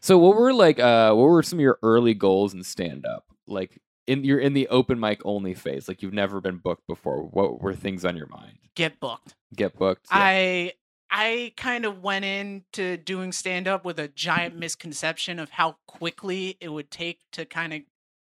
[0.03, 3.25] So what were like uh what were some of your early goals in stand up
[3.45, 7.21] like in you're in the open mic only phase like you've never been booked before.
[7.23, 8.57] What were things on your mind?
[8.75, 9.35] Get booked.
[9.55, 10.17] get booked Yeah.
[10.19, 10.73] I
[11.11, 16.57] I kind of went into doing stand up with a giant misconception of how quickly
[16.61, 17.81] it would take to kind of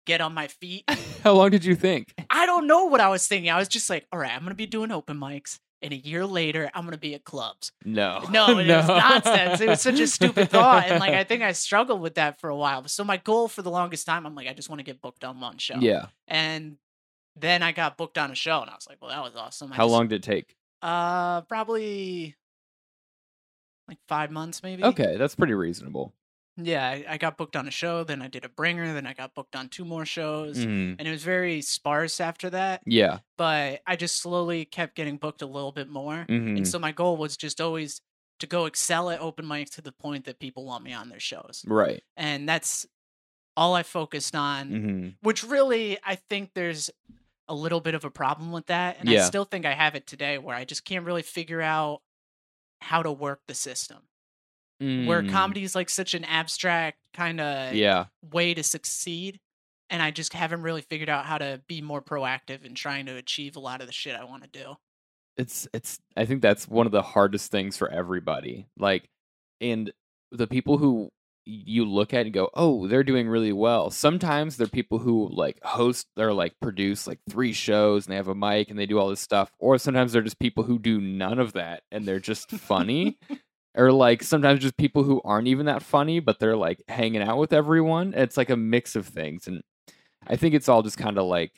[0.07, 0.85] get on my feet.
[1.23, 3.51] how long did you think I don't know what I was thinking.
[3.51, 5.59] I was just like, all right, I'm going to be doing open mics.
[5.83, 7.73] And a year later, I'm going to be at clubs.
[7.87, 8.79] no No, it no.
[8.79, 9.61] was nonsense.
[9.62, 10.85] It was such a stupid thought.
[10.88, 12.87] And like, I think I struggled with that for a while.
[12.88, 15.25] So my goal for the longest time, I'm like, I just want to get booked
[15.25, 15.77] on one show.
[15.81, 16.77] yeah And
[17.37, 19.73] then I got booked on a show and I was like, well, that was awesome.
[19.73, 22.37] I how just- long did it take Uh, probably
[23.90, 24.85] like five months, maybe.
[24.85, 26.14] okay that's pretty reasonable
[26.57, 29.14] Yeah, I, I got booked on a show, then I did a bringer, then I
[29.14, 30.96] got booked on two more shows, Mhm.
[30.98, 32.83] and it was very sparse after that.
[32.87, 36.57] yeah But I just slowly kept getting booked a little bit more, Mhm.
[36.59, 38.00] and so my goal was just always
[38.40, 41.20] to go excel at open mics to the point that people want me on their
[41.20, 42.87] shows, right and that's
[43.57, 44.68] all I focused on.
[44.70, 46.90] hmm Which really, I think there's
[47.48, 50.07] a little bit of a problem with that, and I still think I have it
[50.07, 52.00] today, where I just can't really figure out
[52.81, 53.99] how to work the system.
[54.83, 57.77] Where comedy is like such an abstract kind of Mm.
[57.77, 59.38] yeah way to succeed,
[59.90, 63.16] and I just haven't really figured out how to be more proactive in trying to
[63.16, 64.77] achieve a lot of the shit I want to do.
[65.37, 69.09] it's it's i think that's one of the hardest things for everybody like
[69.61, 69.93] and
[70.33, 71.09] the people who
[71.44, 73.90] you look at and go oh they're doing really well.
[73.90, 78.29] Sometimes they're people who like host or like produce like three shows and they have
[78.29, 81.00] a mic and they do all this stuff or sometimes they're just people who do
[81.00, 83.18] none of that and they're just funny
[83.74, 87.38] or like sometimes just people who aren't even that funny but they're like hanging out
[87.38, 88.14] with everyone.
[88.14, 89.62] It's like a mix of things and
[90.26, 91.53] i think it's all just kind of like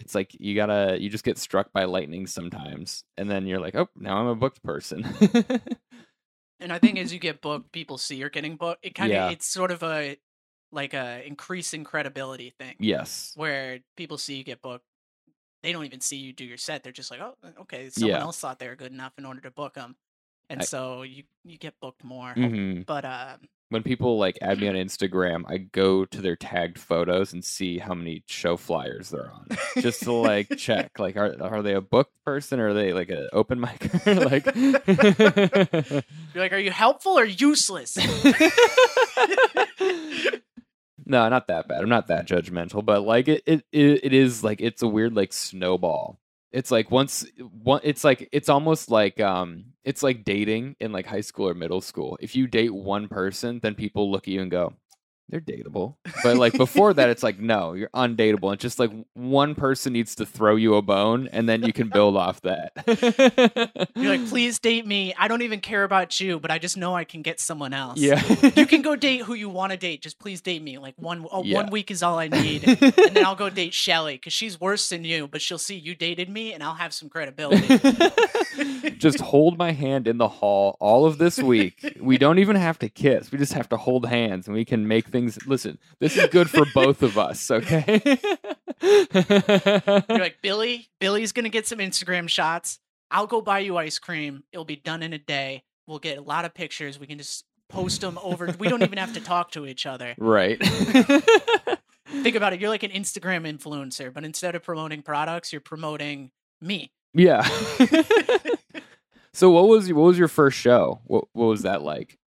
[0.00, 3.74] it's like you gotta you just get struck by lightning sometimes and then you're like
[3.74, 5.04] oh now i'm a booked person
[6.60, 8.84] And I think as you get booked, people see you're getting booked.
[8.84, 9.30] It kind of Yeah.
[9.30, 10.16] it's sort of a
[10.72, 12.74] like a increasing credibility thing.
[12.80, 14.84] yes where people see you get booked,
[15.62, 16.82] they don't even see you do your set.
[16.82, 18.22] They're just like, oh, okay, someone Yeah.
[18.22, 19.96] else thought they were good enough in order to book them,
[20.50, 22.32] and I- so you you get booked more.
[22.34, 23.36] hmm But uh,
[23.74, 27.78] When people like add me on Instagram, I go to their tagged photos and see
[27.78, 29.48] how many show flyers they're on,
[29.80, 31.00] just to like check.
[31.00, 33.92] Like, are are they a booked person or are they like an open mic?
[34.06, 34.84] like, you're
[36.36, 37.96] like, are you helpful or useless?
[41.04, 41.82] no, not that bad.
[41.82, 45.16] I'm not that judgmental, but like it, it, it, it is like it's a weird
[45.16, 46.20] like snowball.
[46.54, 51.04] It's like once one, it's like it's almost like um, it's like dating in like
[51.04, 52.16] high school or middle school.
[52.20, 54.72] If you date one person, then people look at you and go,
[55.34, 55.96] they're dateable.
[56.22, 58.52] But like before that, it's like no, you're undateable.
[58.54, 61.88] It's just like one person needs to throw you a bone, and then you can
[61.88, 62.72] build off that.
[63.96, 65.12] You're like, please date me.
[65.18, 67.98] I don't even care about you, but I just know I can get someone else.
[67.98, 68.22] yeah,
[68.54, 70.02] You can go date who you want to date.
[70.02, 70.78] Just please date me.
[70.78, 71.56] Like one, oh, Yeah.
[71.56, 74.88] one week is all I need, and then I'll go date Shelly because she's worse
[74.88, 77.78] than you, but she'll see you dated me, and I'll have some credibility.
[78.98, 81.96] just hold my hand in the hall all of this week.
[82.00, 83.32] We don't even have to kiss.
[83.32, 85.78] We just have to hold hands and we can make things listen.
[86.00, 88.18] This is good for both of us, okay?
[88.82, 92.78] You're like, Billy, Billy's gonna get some Instagram shots.
[93.10, 94.42] I'll go buy you ice cream.
[94.52, 95.62] It'll be done in a day.
[95.86, 96.98] We'll get a lot of pictures.
[96.98, 98.54] We can just post them over.
[98.58, 100.14] We don't even have to talk to each other.
[100.18, 100.58] right.
[102.06, 102.60] Think about it.
[102.60, 106.92] You're like an Instagram influencer, but instead of promoting products, you're promoting me.
[107.12, 107.42] yeah.
[109.32, 111.00] so what was what was your first show?
[111.04, 112.18] What what was that like?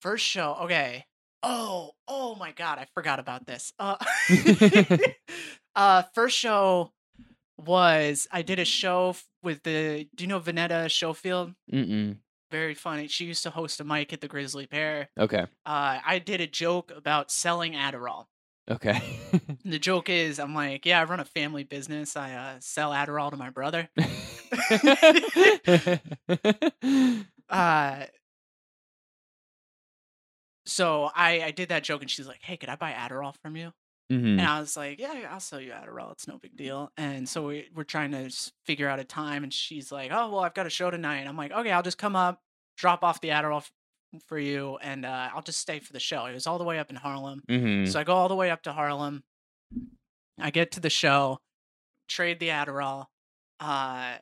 [0.00, 0.56] First show.
[0.62, 1.04] Okay.
[1.46, 3.72] Oh, oh my god, I forgot about this.
[3.78, 3.96] Uh,
[5.76, 6.92] uh first show
[7.58, 11.52] was I did a show with the do you know Vanetta Schofield?
[11.72, 12.16] Mm-mm.
[12.50, 13.08] Very funny.
[13.08, 15.10] She used to host a mic at the Grizzly Bear.
[15.18, 15.42] Okay.
[15.66, 18.26] Uh I did a joke about selling Adderall.
[18.70, 19.00] Okay.
[19.66, 22.16] The joke is I'm like, yeah, I run a family business.
[22.16, 23.88] I uh, sell Adderall to my brother.
[27.48, 28.06] Uh
[30.66, 33.56] so I I did that joke and she's like, "Hey, could I buy Adderall from
[33.56, 33.72] you?"
[34.12, 34.32] Mhm.
[34.38, 36.12] And I was like, yeah, I'll sell you Adderall.
[36.12, 36.92] It's no big deal.
[36.98, 38.30] And so we, we're trying to
[38.66, 39.42] figure out a time.
[39.44, 41.26] And she's like, oh, well, I've got a show tonight.
[41.26, 42.42] I'm like, okay, I'll just come up,
[42.76, 43.72] drop off the Adderall f-
[44.26, 46.26] for you, and uh, I'll just stay for the show.
[46.26, 47.40] It was all the way up in Harlem.
[47.48, 47.88] Mhm.
[47.90, 49.24] So I go all the way up to Harlem.
[50.38, 51.38] I get to the show,
[52.06, 53.06] trade the Adderall.
[53.58, 54.16] Uh,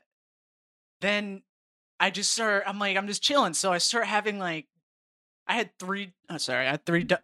[1.01, 1.43] then
[1.99, 3.55] I just start, I'm like, I'm just chilling.
[3.55, 4.67] So I start having like,
[5.47, 7.05] I had three, oh, sorry, I had three.
[7.05, 7.19] du-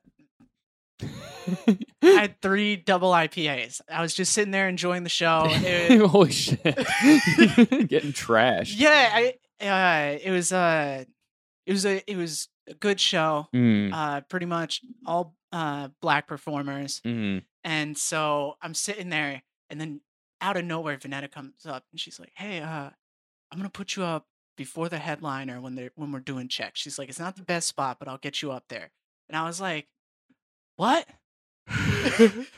[1.02, 3.80] I had three double IPAs.
[3.90, 5.44] I was just sitting there enjoying the show.
[5.48, 6.62] It- Holy shit.
[6.64, 8.74] Getting trashed.
[8.76, 11.04] yeah, I uh, it was uh,
[11.66, 13.46] it was a it was a good show.
[13.54, 13.92] Mm.
[13.92, 17.42] Uh, pretty much all uh black performers, Mhm.
[17.64, 20.00] and so I'm sitting there, and then
[20.40, 22.90] out of nowhere, Vanetta comes up and she's like, "Hey, uh,
[23.50, 24.26] I'm gonna put you up
[24.58, 27.66] before the headliner when they're when we're doing checks." She's like, "It's not the best
[27.68, 28.90] spot, but I'll get you up there."
[29.30, 29.88] And I was like,
[30.76, 31.06] "What?"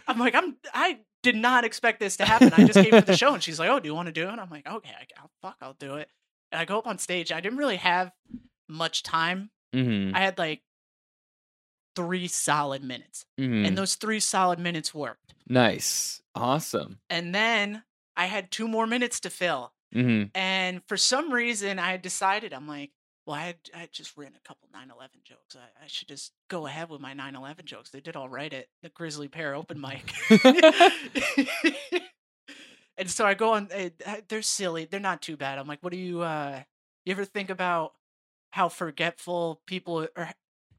[0.08, 2.52] I'm like, I'm I did not expect this to happen.
[2.52, 4.24] I just came for the show, and she's like, "Oh, do you want to do
[4.28, 6.08] it?" I'm like, "Okay, I'll, fuck, I'll do it."
[6.50, 7.30] And I go up on stage.
[7.30, 8.10] I didn't really have
[8.68, 9.50] much time.
[9.74, 10.14] Mhm.
[10.14, 10.62] I had like
[11.96, 13.66] three solid minutes, Mhm.
[13.66, 15.34] and those three solid minutes worked.
[15.46, 16.22] Nice.
[16.34, 17.00] Awesome.
[17.10, 17.82] And then
[18.16, 22.68] I had two more minutes to fill, hmm and for some reason, I decided I'm
[22.68, 22.90] like,
[23.26, 25.57] well, I had, I just ran a couple 9/11 jokes.
[25.57, 27.90] I, I should just go ahead with my 9/11 jokes.
[27.90, 30.12] They did all right at the Grisly Pear open mic.
[32.96, 33.68] and so I go on.
[33.72, 33.90] eh,
[34.29, 34.85] They're silly.
[34.85, 35.59] They're not too bad.
[35.59, 36.22] I'm like, what do you?
[36.22, 36.62] uh
[37.05, 37.92] You ever think about
[38.53, 40.29] how forgetful people, or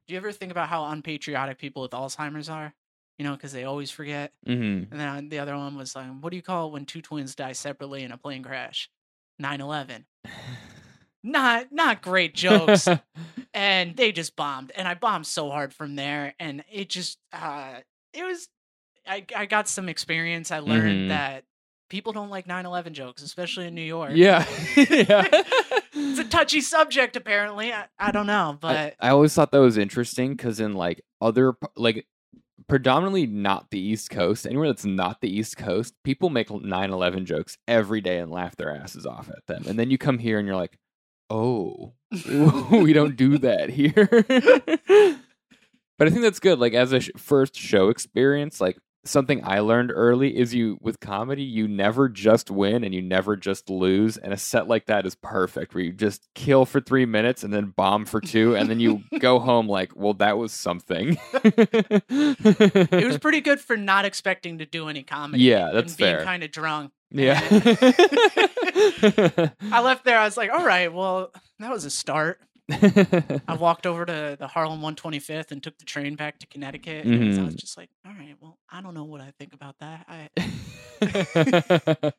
[0.07, 2.73] do you ever think about how unpatriotic people with Alzheimer's are?
[3.17, 4.33] You know, because they always forget.
[4.45, 7.01] hmm And then the other one was like, what do you call it when two
[7.01, 8.89] twins die separately in a plane crash?
[9.41, 10.05] 9/11.
[11.23, 12.87] Not not great jokes
[13.53, 17.75] and they just bombed and i bombed so hard from there and it just uh
[18.11, 18.47] it was
[19.07, 21.09] i i got some experience i learned Mhm.
[21.09, 21.43] that
[21.91, 24.47] people don't like 9-11 jokes especially in new york yeah.
[24.75, 25.27] yeah.
[25.93, 29.77] it's a touchy subject apparently i, I don't know but I always thought that was
[29.77, 32.07] interesting because in like other like
[32.71, 37.57] predominantly not the East Coast, anywhere that's not the East Coast, people make 9/11 jokes
[37.67, 40.47] every day and laugh their asses off at them, and then you come here and
[40.47, 40.79] you're like,
[41.29, 41.91] oh,
[42.71, 44.07] we don't do that here.
[45.97, 46.59] but I think that's good.
[46.59, 50.99] Like as a sh- first show experience, like something I learned early is you with
[50.99, 54.17] comedy, you never just win and you never just lose.
[54.17, 57.53] And a set like that is perfect, where you just kill for three minutes and
[57.53, 61.17] then bomb for two, and then you go home like, well, that was something.
[61.43, 66.15] it was pretty good for not expecting to do any comedy Yeah, that's and being
[66.17, 66.23] fair.
[66.23, 67.39] kind of drunk Yeah.
[69.71, 70.17] I left there.
[70.17, 72.39] I was like, all right, well, that was a start.
[73.47, 77.05] I walked over to the Harlem 125th and took the train back to Connecticut.
[77.05, 77.59] And I was Mhm.
[77.59, 80.05] just like, all right, well, I don't know what I think about that.
[80.07, 80.29] I,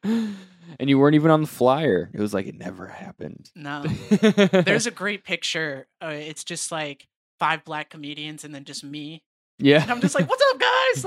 [0.78, 2.10] and you weren't even on the flyer.
[2.12, 3.50] It was like it never happened.
[3.54, 3.82] no.
[3.82, 5.86] There's a great picture.
[6.02, 9.22] Uh, it's just like five black comedians and then just me.
[9.58, 9.82] yeah.
[9.82, 11.02] And I'm just like, what's up, guys?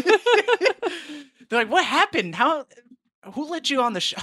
[1.48, 2.34] They're like, what happened?
[2.34, 2.66] How?
[3.34, 4.16] Who let you on the show?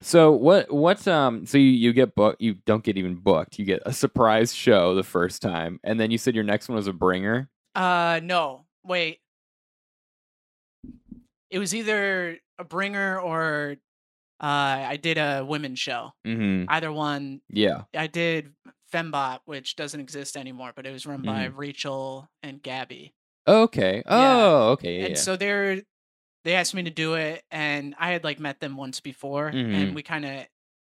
[0.00, 3.64] So what what um so you, you get booked you don't get even booked you
[3.64, 6.86] get a surprise show the first time and then you said your next one was
[6.86, 9.20] a bringer uh, no, wait.
[11.50, 13.76] It was either a bringer or
[14.42, 16.12] uh, I did a women's show.
[16.26, 16.64] mm-hmm.
[16.68, 17.40] Either one.
[17.48, 18.52] yeah I did
[18.92, 23.14] Fembot, which doesn't exist anymore, but it was run by Rachel and Gabby.
[23.46, 25.20] okay oh okay yeah, and yeah.
[25.20, 25.82] so they're
[26.44, 29.74] they asked me to do it and i had like met them once before Mhm.
[29.74, 30.46] and we kind of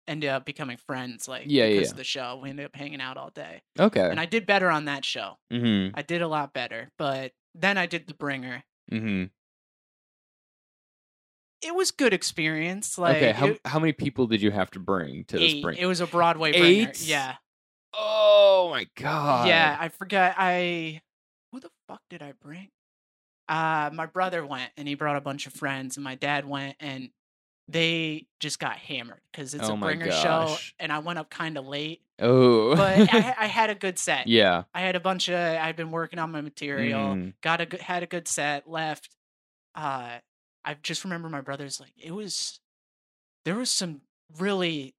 [0.08, 1.92] ended up becoming friends like Yeah, yeah, because yeah.
[1.92, 4.70] of the show we ended up hanging out all day okay and i did better
[4.70, 5.94] on that show mm-hmm.
[5.96, 9.24] i did a lot better but then i did the bringer Mm-hmm.
[11.62, 14.78] it was good experience like okay how, it, how many people did you have to
[14.78, 15.62] bring to this eight.
[15.62, 17.02] bring it was a broadway bringer Eight?
[17.02, 17.34] yeah
[17.94, 21.00] oh my god yeah i forgot i
[21.50, 22.68] who the fuck did i bring
[23.48, 26.76] uh my brother went and he brought a bunch of friends and my dad went
[26.80, 27.10] and
[27.68, 31.56] they just got hammered because it's Oh a bringer show and i went up kind
[31.58, 34.26] of late oh but I, I had a good set.
[34.28, 34.64] Yeah.
[34.74, 37.34] I had a bunch of i'd been working on my material Mhm.
[37.42, 39.10] got a good had a good set left
[39.74, 40.18] uh
[40.64, 42.60] i just remember my brother's like it was
[43.44, 44.00] there was some
[44.38, 44.94] really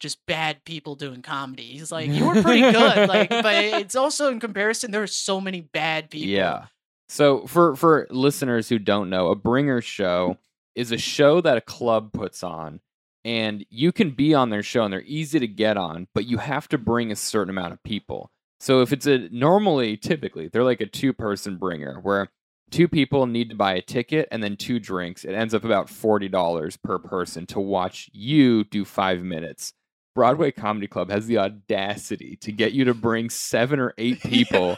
[0.00, 1.64] just bad people doing comedy.
[1.64, 5.40] He's like you were pretty good like but it's also in comparison there were so
[5.40, 6.28] many bad people.
[6.28, 6.66] Yeah.
[7.08, 10.38] So for for listeners who don't know, a bringer show
[10.74, 12.80] is a show that a club puts on
[13.24, 16.38] and you can be on their show and they're easy to get on, but you
[16.38, 18.30] have to bring a certain amount of people.
[18.60, 22.28] So if it's a normally typically they're like a two person bringer where
[22.70, 25.24] two people need to buy a ticket and then two drinks.
[25.24, 29.72] It ends up about $40 per person to watch you do 5 minutes.
[30.14, 34.76] Broadway Comedy Club has the audacity to get you to bring 7 or 8 people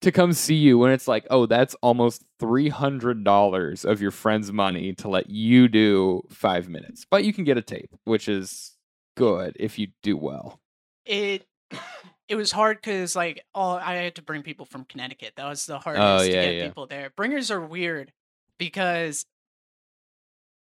[0.00, 4.10] to come see you when it's like, oh, that's almost three hundred dollars of your
[4.10, 7.04] friend's money to let you do five minutes.
[7.10, 8.76] But you can get a tape, which is
[9.16, 10.60] good if you do well.
[11.04, 11.46] it
[12.28, 15.32] it was hard because like all I had to bring people from Connecticut.
[15.36, 16.66] That was the oh, hardest to yeah, get yeah.
[16.66, 17.10] people there.
[17.16, 18.12] Bringers are weird
[18.58, 19.24] because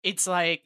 [0.04, 0.64] it's like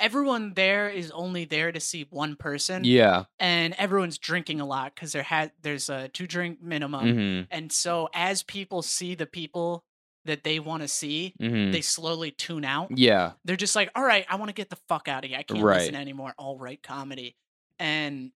[0.00, 3.24] everyone there is only there to see one person, Yeah.
[3.38, 7.72] and everyone's drinking a lot because there had there's a two drink minimum, hmm and
[7.72, 9.84] so as people see the people
[10.24, 13.32] that they want to see, hmm they slowly tune out Yeah.
[13.44, 15.38] they're just like, all right, I want to get the fuck out of here.
[15.38, 15.76] I can't Right.
[15.76, 16.34] listen anymore.
[16.38, 17.36] All right, comedy,
[17.78, 18.32] and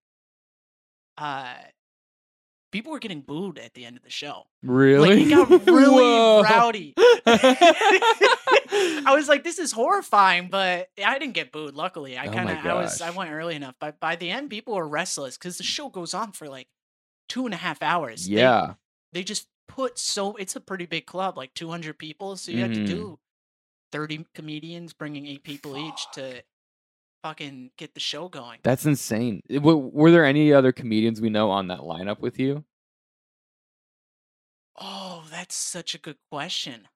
[1.17, 1.55] uh,
[2.73, 4.43] people were getting booed at the end of the show.
[4.63, 5.09] Really?
[5.15, 6.93] Like it got really rowdy.
[7.25, 11.75] I was like, this is horrifying, but I didn't get booed.
[11.75, 13.75] Luckily, I Oh kind of, I was, I went early enough.
[13.79, 16.67] But by the end, people were restless because the show goes on for like
[17.29, 18.27] two and a half hours.
[18.27, 18.73] Yeah.
[19.13, 22.35] they just put so it's a pretty big club, like 200 people.
[22.35, 22.87] So you had to Mhm.
[22.87, 23.19] do
[23.91, 26.43] 30 comedians, bringing eight people each to
[27.23, 28.59] fucking get the show going.
[28.63, 29.41] That's insane.
[29.49, 32.63] Uh, W- were there any other comedians we know on that lineup with you?
[34.79, 36.87] Oh, that's such a good question.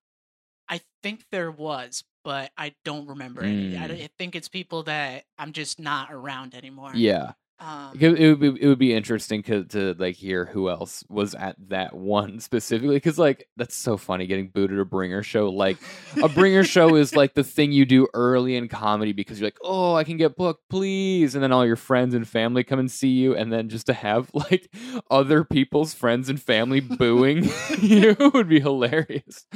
[0.67, 3.77] I think there was, but I don't remember any.
[3.77, 4.03] I, Mm.
[4.03, 6.91] I think it's people that I'm just not around anymore.
[6.93, 7.33] Yeah.
[7.59, 11.33] Um, It, would be it would be interesting to, to like hear who else was
[11.33, 15.49] at that one specifically because like that's so funny getting booted at a bringer show
[15.49, 15.77] like
[16.21, 19.57] a bringer show is like the thing you do early in comedy because you're like
[19.63, 22.91] oh I can get booked please and then all your friends and family come and
[22.91, 24.69] see you and then just to have like
[25.09, 29.47] other people's friends and family booing you would be hilarious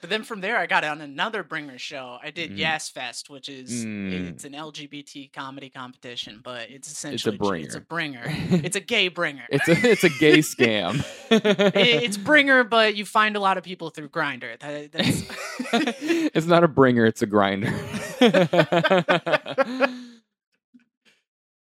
[0.00, 2.18] But then from there, I got on another bringer show.
[2.22, 2.58] I did Mm.
[2.58, 4.28] Yas Fest, which is Mm.
[4.28, 7.34] it's an LGBT comedy competition, but it's essentially
[7.64, 8.22] It's a bringer.
[8.22, 8.22] bringer.
[8.64, 9.42] it's a gay bringer.
[9.50, 13.64] it's a it's a gay scam It- it's bringer, but you find a lot of
[13.64, 14.58] people through Grindr.
[14.60, 14.88] That,
[16.34, 17.70] it's not a bringer, it's a grinder.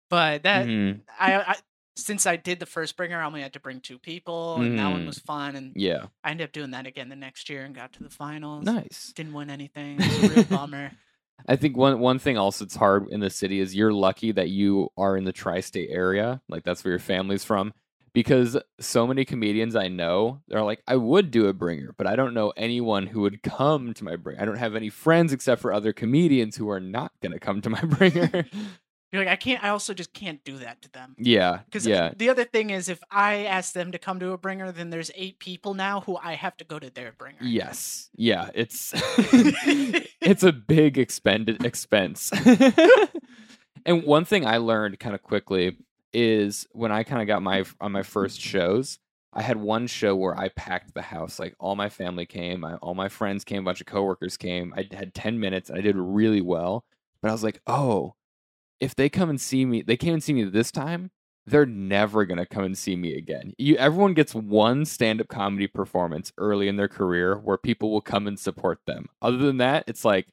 [0.10, 1.02] but that Mhm.
[1.20, 1.56] I, I
[1.98, 4.90] since I did the first bringer, I only had to bring two people, and that
[4.92, 5.08] one Mm.
[5.08, 5.56] was fun.
[5.56, 6.08] And Yeah.
[6.26, 8.66] I ended up doing that again the next year and got to the finals.
[8.66, 9.14] Nice.
[9.16, 10.00] Didn't win anything.
[10.02, 10.92] It was a real bummer.
[11.48, 14.50] I think one one thing also that's hard in the city is you're lucky that
[14.50, 17.74] you are in the tri-state area, like that's where your family's from,
[18.14, 22.16] because so many comedians I know they're like, I would do a bringer, but I
[22.16, 24.42] don't know anyone who would come to my bringer.
[24.42, 27.70] I don't have any friends except for other comedians who are not gonna come to
[27.70, 28.46] my bringer.
[29.12, 29.64] You're like, I can't.
[29.64, 31.16] I also just can't do that to them.
[31.18, 34.38] yeah, Because yeah, the other thing is, if I ask them to come to a
[34.38, 37.38] bringer, then there's eight people now who I have to go to their bringer.
[37.42, 38.50] yes, yeah.
[38.54, 38.92] It's
[40.22, 42.32] it's a big expended expense.
[43.86, 45.78] and one thing I learned kind of quickly
[46.14, 49.00] is when I kind of got my on my first shows,
[49.34, 51.40] I had one show where I packed the house.
[51.40, 54.74] Like all my family came, I, all my friends came, a bunch of coworkers came.
[54.76, 56.86] I had 10 minutes and I did really well.
[57.22, 58.14] But I was like, "Oh,
[58.80, 61.12] if they come and see me, they came and see me this time,
[61.46, 65.68] they're never going to come and see me again." You everyone gets one stand-up comedy
[65.68, 69.08] performance early in their career where people will come and support them.
[69.22, 70.28] Other than that, it's like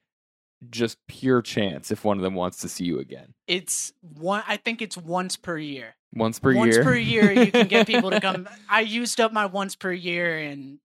[0.71, 3.35] just pure chance if one of them wants to see you again.
[3.47, 4.43] It's one.
[4.47, 5.97] I think it's once per year.
[6.15, 6.85] Once per once year.
[6.85, 8.49] Once per year, you can get people to come.
[8.69, 10.79] I used up my once per year in,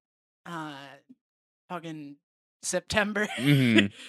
[0.46, 0.76] uh,
[1.70, 2.16] fucking
[2.64, 3.28] September.
[3.38, 3.92] Mhm.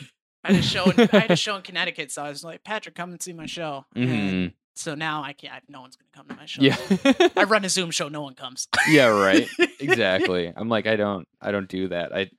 [0.49, 0.91] I had a show.
[0.91, 3.33] In, I had a show in Connecticut, so I was like, Patrick, come and see
[3.33, 3.85] my show.
[3.95, 4.53] Mhm.
[4.75, 5.63] so now I can't.
[5.69, 6.63] No one's gonna come to my show.
[6.63, 7.29] Yeah.
[7.37, 8.09] I run a Zoom show.
[8.09, 8.69] No one comes.
[8.89, 9.49] yeah, right.
[9.81, 10.53] Exactly.
[10.57, 12.13] I'm like I don't I don't do that.
[12.15, 12.31] I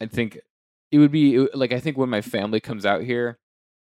[0.00, 0.38] I think
[0.92, 3.38] it would be like I think when my family comes out here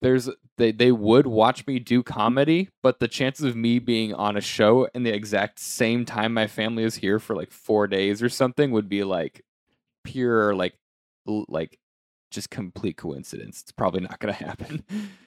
[0.02, 4.36] there's they they would watch me do comedy, but the chances of me being on
[4.38, 8.22] a show in the exact same time my family is here for like 4 days
[8.22, 9.42] or something would be like
[10.04, 10.74] pure like
[11.26, 11.78] like
[12.30, 13.62] just complete coincidence.
[13.62, 14.84] It's probably not going to happen.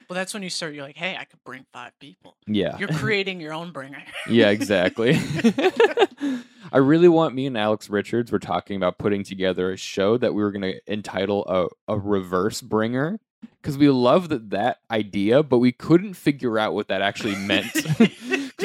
[0.09, 0.75] Well, that's when you start.
[0.75, 2.37] You're like, hey, I could bring five people.
[2.47, 2.77] yeah.
[2.79, 4.03] You're creating your own bringer.
[4.29, 5.19] Yeah, exactly.
[6.73, 10.33] I really want me and Alex Richards were talking about putting together a show that
[10.35, 13.21] we were going to entitle a, a reverse bringer
[13.61, 17.73] because we love that that idea, but we couldn't figure out what that actually meant.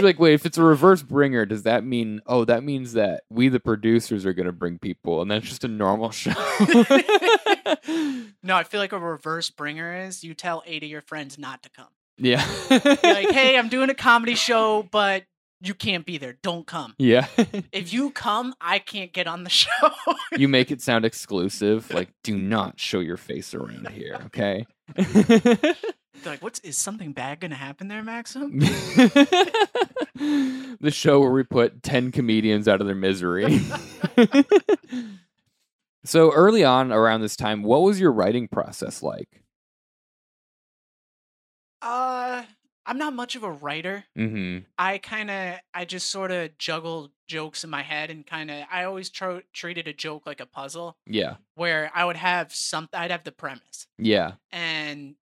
[0.01, 2.21] Like, wait, if it's a reverse bringer, does that mean?
[2.25, 5.63] Oh, that means that we, the producers, are going to bring people, and that's just
[5.63, 6.31] a normal show.
[8.43, 11.63] no, I feel like a reverse bringer is you tell eight of your friends not
[11.63, 11.87] to come.
[12.17, 12.45] yeah.
[12.69, 15.23] Like, hey, I'm doing a comedy show, but
[15.61, 16.37] you can't be there.
[16.43, 16.93] Don't come.
[16.97, 17.27] yeah.
[17.71, 19.69] If you come, I can't get on the show.
[20.37, 21.91] you make it sound exclusive.
[21.91, 24.65] Like, do not show your face around here, okay?
[26.23, 28.59] They're like, what's is something bad gonna happen there, Maxim?
[30.19, 33.61] the show where we put 10 comedians out of their misery.
[36.05, 39.43] so, early on around this time, what was your writing process like?
[41.81, 42.43] Uh,
[42.85, 44.05] I'm not much of a writer.
[44.17, 44.65] Mm-hmm.
[44.77, 48.65] I kind of, I just sort of juggle jokes in my head and kind of,
[48.71, 51.35] I always tro- treated a joke like a puzzle Yeah.
[51.55, 54.33] where I would have something, I'd have the premise Yeah.
[54.51, 55.15] and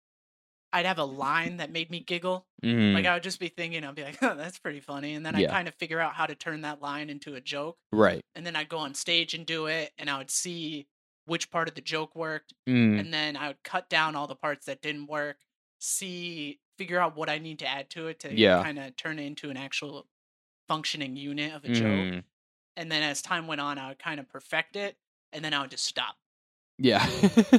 [0.72, 2.45] I'd have a line that made me giggle.
[2.64, 2.93] Mhm.
[2.93, 5.14] Like I would just be thinking, I'd be like, oh, that's pretty funny.
[5.14, 5.49] And then I Yeah.
[5.51, 7.78] kind of figure out how to turn that line into a joke.
[7.91, 8.22] right.
[8.36, 9.93] And then I'd go on stage and do it.
[9.97, 10.88] And I would see
[11.26, 12.53] which part of the joke worked.
[12.68, 12.99] Mm.
[12.99, 15.38] And then I would cut down all the parts that didn't work,
[15.80, 18.62] see, figure out what I need to add to it to Yeah.
[18.62, 20.08] kind of turn it into an actual
[20.68, 21.84] functioning unit of a joke.
[21.86, 22.24] Mhm.
[22.78, 24.97] And then as time went on, I would kind of perfect it.
[25.32, 26.16] And then I would just stop.
[26.78, 27.05] Yeah.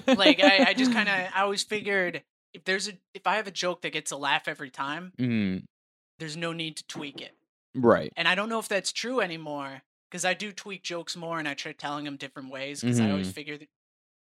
[0.06, 3.46] Like I, I just kind of, I always figured if there's a, if I have
[3.46, 5.64] a joke that gets a laugh every time, Mhm.
[6.18, 7.34] there's no need to tweak it.
[7.74, 8.12] Right.
[8.16, 11.46] And I don't know if that's true anymore because I do tweak jokes more and
[11.48, 13.34] I try telling them different ways because I always Mhm.
[13.34, 13.68] figure that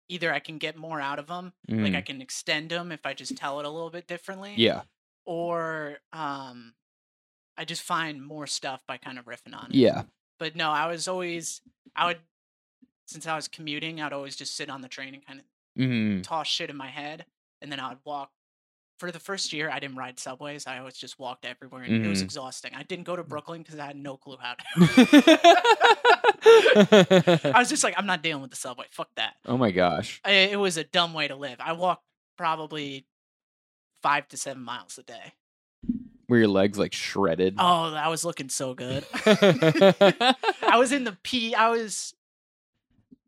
[0.08, 2.06] either I can get more out of them, like I Mhm.
[2.06, 4.82] can extend them if I just tell it a little bit differently, Yeah.
[5.26, 6.74] or um,
[7.58, 9.74] I just find more stuff by kind of riffing on it.
[9.74, 10.04] Yeah.
[10.38, 11.60] But no, I was always
[11.96, 12.18] I would
[13.06, 15.44] since I was commuting, I'd always just sit on the train and kind of
[15.82, 16.22] Mhm.
[16.22, 17.26] toss shit in my head,
[17.60, 18.30] and then I would walk.
[18.98, 20.66] For the first year, I didn't ride subways.
[20.66, 22.24] I always just walked everywhere, and it was Mhm.
[22.24, 22.74] exhausting.
[22.74, 24.64] I didn't go to Brooklyn because I had no clue how to.
[27.54, 28.86] I was just like, I'm not dealing with the subway.
[28.90, 29.34] Fuck that.
[29.46, 30.20] Oh my gosh.
[30.24, 31.56] I, it was a dumb way to live.
[31.60, 32.04] I walked
[32.36, 33.06] probably
[34.02, 35.32] five to seven miles a day.
[36.28, 37.54] Were your legs like shredded?
[37.58, 39.04] Oh, I was looking so good.
[39.24, 41.54] I was in the P.
[41.54, 42.14] I was.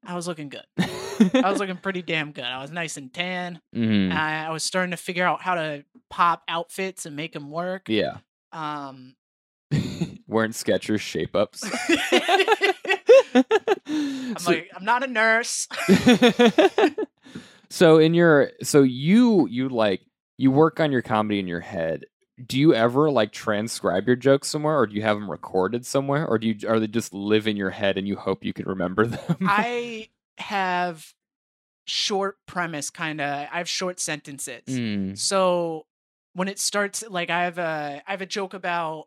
[0.05, 0.65] I was looking good.
[0.79, 2.45] I was looking pretty damn good.
[2.45, 3.61] I was nice and tan.
[3.77, 4.13] Mhm.
[4.13, 7.89] I, I was starting to figure out how to pop outfits and make them work.
[7.89, 8.17] Yeah.
[8.53, 9.15] Um,
[10.27, 11.63] Wearing Skechers shape ups.
[13.35, 15.69] I'm like, I'm not a nurse.
[17.71, 20.01] so in your so you you like
[20.39, 22.05] you work on your comedy in your head.
[22.47, 26.27] Do you ever like transcribe your jokes somewhere, or do you have them recorded somewhere,
[26.27, 28.67] or do you are they just live in your head and you hope you can
[28.67, 29.37] remember them?
[29.43, 31.13] I have
[31.87, 33.49] short premise kind of.
[33.53, 34.63] I have short sentences.
[34.69, 35.87] Mm, So
[36.35, 39.07] when it starts, like I have a I have a joke about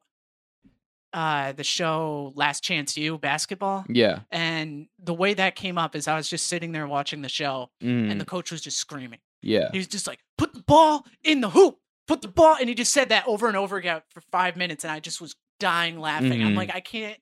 [1.14, 3.86] uh, the show Last Chance U basketball.
[3.88, 4.22] Yeah.
[4.32, 7.70] And the way that came up is I was just sitting there watching the show,
[7.82, 9.20] Mm, and the coach was just screaming.
[9.42, 9.70] yeah.
[9.72, 11.78] He was just like, "Put the ball in the hoop,
[12.08, 14.84] put the ball," and he just said that over and over again for five minutes,
[14.84, 16.44] and I just was dying laughing.
[16.44, 16.58] I'm Mhm.
[16.58, 17.20] like, I can't,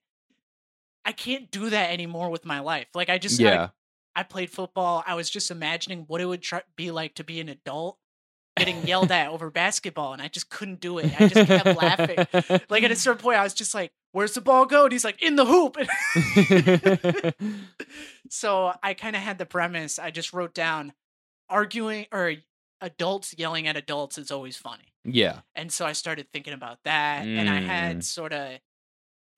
[1.04, 2.86] I can't do that anymore with my life.
[2.94, 3.68] Like, I just, I, Yeah.
[4.14, 5.02] I played football.
[5.06, 7.98] I was just imagining what it would try, be like to be an adult
[8.56, 11.12] getting yelled at over basketball, and I just couldn't do it.
[11.20, 12.18] I just kept laughing.
[12.68, 15.04] Like at a certain point, I was just like, "Where's the ball go?" And he's
[15.04, 15.76] like, "In the hoop."
[18.30, 19.98] so I kind of had the premise.
[19.98, 20.92] I just wrote down
[21.48, 22.34] arguing or
[22.82, 24.94] adults yelling at adults is always funny.
[25.04, 25.40] yeah.
[25.54, 27.66] And so I started thinking about that, and I Mm.
[27.66, 28.60] had sort of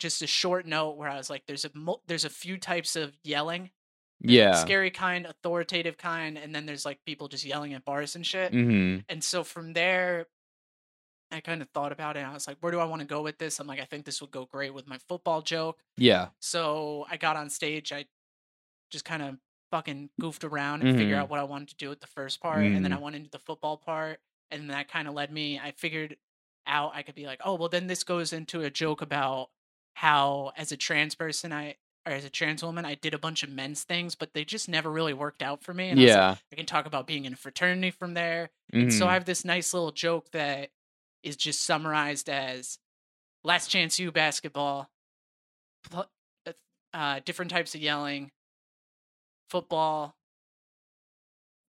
[0.01, 2.97] just a short note where I was like, "There's a mul- there's a few types
[2.97, 3.71] of yelling,
[4.21, 4.55] Yeah.
[4.55, 8.53] scary kind, authoritative kind, and then there's like people just yelling at bars and shit."
[8.53, 10.29] hmm And so from there,
[11.31, 12.21] I kind of thought about it.
[12.21, 13.85] And I was like, "Where do I want to go with this?" I'm like, "I
[13.87, 16.31] think this would go great with my football joke." Yeah.
[16.41, 17.93] So I got on stage.
[17.93, 18.07] I
[18.91, 19.39] just kind of
[19.75, 21.19] fucking goofed around and figure Mhm.
[21.19, 23.01] out what I wanted to do with the first part, and then I Mhm.
[23.03, 24.21] went into the football part,
[24.53, 25.59] and that kind of led me.
[25.59, 26.17] I figured
[26.65, 29.51] out I could be like, oh well, then this goes into a joke about
[29.95, 33.43] how as a trans person I or as a trans woman I did a bunch
[33.43, 35.89] of men's things, but they just never really worked out for me.
[35.89, 36.37] And I, like, Yeah.
[36.53, 38.51] I can talk about being in a fraternity from there.
[38.73, 39.09] And so.
[39.09, 40.71] I have this nice little joke that
[41.23, 42.79] is just summarized as
[43.43, 44.91] last chance U basketball,
[45.93, 46.05] uh,
[46.93, 48.31] uh, different types of yelling,
[49.55, 50.17] football,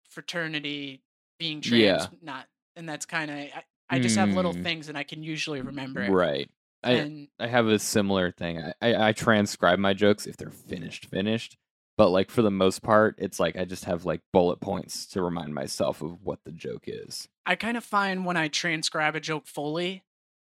[0.10, 1.02] fraternity,
[1.40, 2.08] being trans, Yeah.
[2.22, 4.64] not, and that's kind of I, I just have little Mm.
[4.64, 6.12] things and I can usually remember it.
[6.12, 6.50] Right.
[6.84, 8.62] I, and I have a similar thing.
[8.62, 11.58] I, I, I transcribe my jokes if they're finished, finished.
[11.98, 15.22] But like for the most part, it's like I just have like bullet points to
[15.22, 17.28] remind myself of what the joke is.
[17.46, 20.04] I kind of find when I transcribe a joke fully,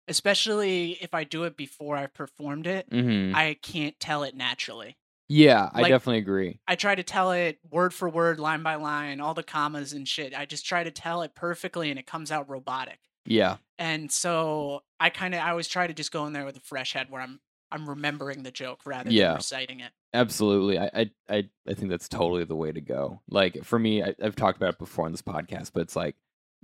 [0.08, 4.96] especially if I do it before I've performed it, hmm I can't tell it naturally.
[5.32, 6.60] Yeah, I definitely agree.
[6.68, 10.06] I try to tell it word for word, line by line, all the commas and
[10.06, 10.36] shit.
[10.36, 12.98] I just try to tell it perfectly and it comes out robotic.
[13.24, 13.56] Yeah.
[13.78, 16.60] And so I kind of I always try to just go in there with a
[16.60, 19.28] fresh head where I'm I'm remembering the joke rather Yeah.
[19.28, 19.92] than reciting it.
[20.12, 20.78] Absolutely.
[20.78, 23.22] I, I I I think that's totally the way to go.
[23.28, 26.16] Like for me, I, I've talked about it before on this podcast, but it's like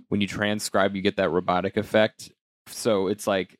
[0.07, 2.31] when you transcribe, you get that robotic effect.
[2.67, 3.57] So it's like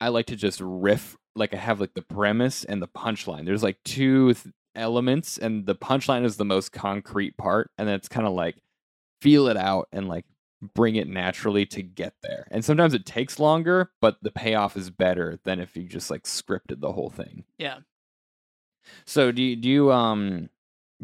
[0.00, 1.16] I like to just riff.
[1.36, 3.44] Like I have like the premise and the punchline.
[3.44, 7.94] There's like two th- elements, and the punchline is the most concrete part, and then
[7.94, 8.56] it's kind of like
[9.20, 10.24] feel it out and like
[10.74, 12.46] bring it naturally to get there.
[12.50, 16.24] And sometimes it takes longer, but the payoff is better than if you just like
[16.24, 17.44] scripted the whole thing.
[17.58, 17.78] Yeah.
[19.06, 20.48] So do you, do you um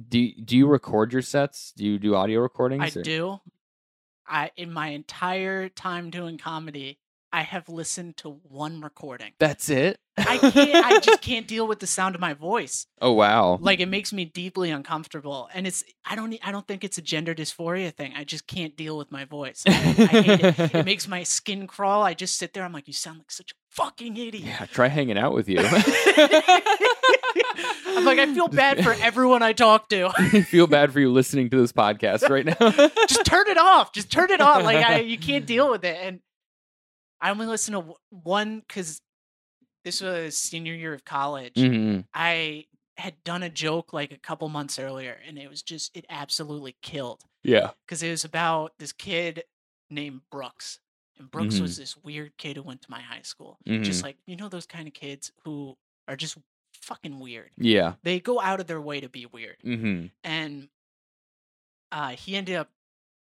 [0.09, 1.72] do do you record your sets?
[1.76, 2.97] Do you do audio recordings?
[2.97, 3.40] I or- do.
[4.26, 6.99] I in my entire time doing comedy,
[7.37, 9.32] I have listened to one recording.
[9.39, 9.99] That's it.
[10.16, 12.87] I can't I just can't deal with the sound of my voice.
[12.99, 13.59] Oh wow.
[13.61, 15.51] Like it makes me deeply uncomfortable.
[15.53, 18.14] And it's I don't I don't think it's a gender dysphoria thing.
[18.16, 19.64] I just can't deal with my voice.
[19.66, 20.74] I, I hate it.
[20.76, 22.03] It makes my skin crawl.
[22.03, 22.64] I just sit there.
[22.64, 24.45] I'm like, you sound like such a fucking idiot.
[24.45, 25.59] yeah, try hanging out with you.
[27.97, 30.11] I'm like, I feel bad for everyone I talk to.
[30.18, 32.89] I feel bad for you listening to this podcast right now.
[33.07, 33.93] Just turn it off.
[33.93, 34.62] Just turn it off.
[34.62, 35.99] Like I, you can't deal with it.
[36.01, 36.20] And
[37.27, 39.01] I only listened to one because
[39.85, 41.55] this was senior year of college.
[41.55, 42.07] Mhm.
[42.14, 42.66] I
[42.97, 46.77] had done a joke like a couple months earlier, and it was just it absolutely
[46.83, 47.72] killed Yeah.
[47.85, 49.43] because it was about this kid
[49.91, 50.79] named Brooks.
[51.18, 51.62] And Brooks Mhm.
[51.62, 53.59] was this weird kid who went to my high school.
[53.66, 53.83] Mhm.
[53.85, 56.39] Just like, you know, those kind of kids who are just
[56.74, 57.51] fucking weird.
[57.57, 57.97] Yeah.
[58.05, 59.57] They go out of their way to be weird.
[59.62, 60.68] hmm And
[61.91, 62.70] uh, he ended up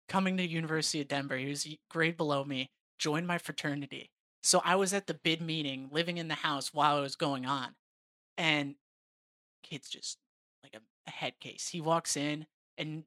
[0.08, 1.38] coming to University of Denver.
[1.38, 2.70] He was grade below me,
[3.00, 4.12] joined my fraternity.
[4.44, 7.46] So I was at the bid meeting, living in the house while it was going
[7.46, 7.76] on.
[8.38, 8.76] And
[9.64, 10.18] kid's just
[10.64, 11.70] like a, a head case.
[11.70, 12.46] He walks in
[12.78, 13.04] and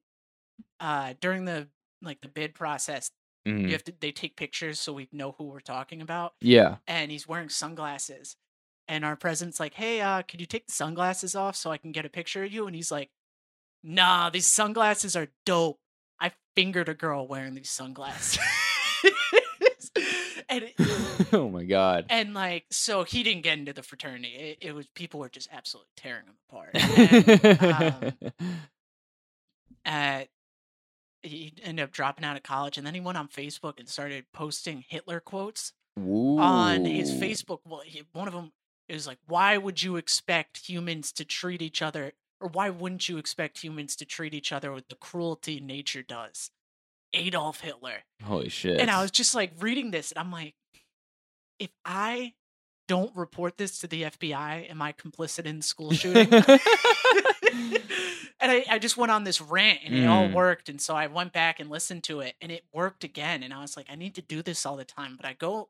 [0.81, 1.69] uh during the
[2.03, 3.11] like the bid process,
[3.47, 6.35] hmm you have to they take pictures so we know who we're talking about.
[6.41, 6.77] Yeah.
[6.87, 8.37] And he's wearing sunglasses.
[8.89, 11.93] And our president's like, Hey, uh, could you take the sunglasses off so I can
[11.93, 12.67] get a picture of you?
[12.67, 13.11] And he's like,
[13.83, 15.79] Nah, these sunglasses are dope.
[16.21, 18.39] I fingered a girl wearing these sunglasses.
[20.53, 22.07] And it- oh my god.
[22.09, 24.29] and like so he didn't get into the fraternity.
[24.29, 26.71] It, it was people were just absolutely tearing him apart.
[26.75, 28.59] And, um,
[29.87, 30.23] uh,
[31.23, 34.25] he ended up dropping out of college, and then he went on Facebook and started
[34.33, 35.73] posting Hitler quotes
[36.41, 37.61] on his Facebook.
[37.65, 38.53] Well, he, one of them
[38.91, 43.19] was like, "Why would you expect humans to treat each other, or why wouldn't you
[43.19, 46.51] expect humans to treat each other with the cruelty nature does?"
[47.15, 48.05] Adolf Hitler.
[48.23, 48.81] Holy shit.
[48.81, 50.55] And I was just like reading this, and I'm like,
[51.59, 52.35] if I
[52.89, 54.69] don't report this to the FBI.
[54.71, 56.33] Am I complicit in school shooting?
[56.33, 56.51] and
[58.41, 60.33] I, I just went on this rant and it all Mm.
[60.33, 60.69] worked.
[60.69, 63.43] And so I went back and listened to it and it worked again.
[63.43, 65.17] And I was like, I need to do this all the time.
[65.17, 65.69] But I go,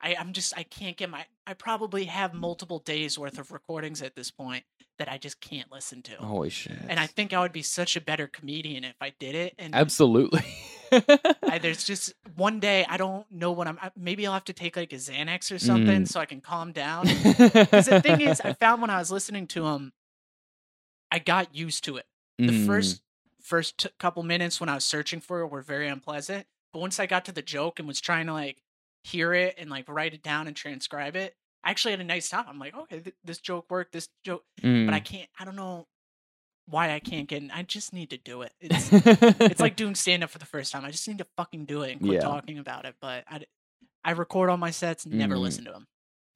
[0.00, 4.00] I, I'm just, I can't get my, I probably have multiple days worth of recordings
[4.02, 4.64] at this point
[4.98, 6.16] that I just can't listen to.
[6.16, 6.76] Holy shit!
[6.88, 9.54] And I think I would be such a better comedian if I did it.
[9.58, 10.44] And absolutely.
[10.92, 13.78] I, there's just one day I don't know what I'm.
[13.80, 16.08] I, maybe I'll have to take like a Xanax or something Mm.
[16.08, 17.06] so I can calm down.
[17.24, 19.92] Because the thing is, I found when I was listening to him,
[21.10, 22.06] I got used to it.
[22.38, 22.66] The Mm.
[22.66, 23.02] first
[23.42, 27.00] first t- couple minutes when I was searching for it were very unpleasant, but once
[27.00, 28.62] I got to the joke and was trying to like
[29.02, 31.34] hear it and like write it down and transcribe it,
[31.64, 32.44] I actually had a nice time.
[32.48, 33.92] I'm like, okay, th- this joke worked.
[33.92, 34.86] This joke, Mm.
[34.86, 35.28] but I can't.
[35.38, 35.86] I don't know
[36.70, 37.42] why I can't get.
[37.42, 37.50] In.
[37.50, 38.52] I just need to do it.
[38.60, 40.84] It's it's like doing stand up for the first time.
[40.84, 42.20] I just need to fucking do it and quit Yeah.
[42.20, 42.94] talking about it.
[43.00, 43.42] But I,
[44.04, 45.40] I record all my sets, never Mm.
[45.40, 45.86] listen to them.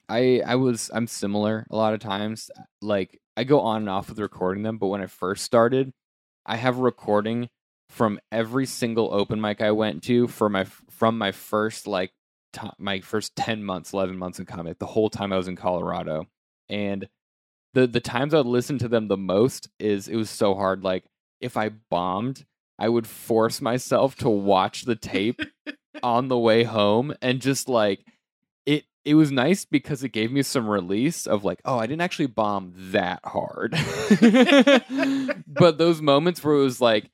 [0.09, 2.51] I I was I'm similar a lot of times.
[2.82, 5.93] Like I go on and off with recording them, but when I first started,
[6.45, 7.49] I have a recording
[7.89, 12.12] from every single open mic I went to for my from my first like
[12.53, 15.57] t- my first 10 months, 11 months in comedy, the whole time I was in
[15.57, 16.26] Colorado.
[16.68, 17.09] And
[17.75, 20.83] the the times I would listen to them the most is it was so hard
[20.83, 21.05] like
[21.41, 22.47] if I bombed,
[22.79, 25.41] I would force myself to watch the tape
[26.03, 28.05] on the way home and just like
[28.64, 32.01] it it was nice because it gave me some release of like oh i didn't
[32.03, 33.75] actually bomb that hard.
[35.47, 37.11] But those moments where it was like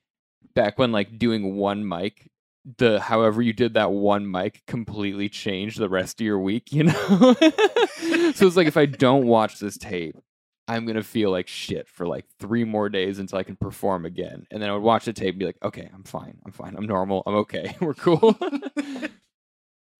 [0.55, 2.29] back when like doing one mic
[2.77, 6.83] the however you did that one mic completely changed the rest of your week you
[6.83, 7.35] know?
[8.33, 10.15] So it's like if i don't watch this tape
[10.67, 14.45] i'm gonna feel like shit for like three more days until i can perform again
[14.51, 16.75] and then i would watch the tape and be like okay i'm fine i'm fine
[16.77, 18.37] i'm normal i'm okay we're cool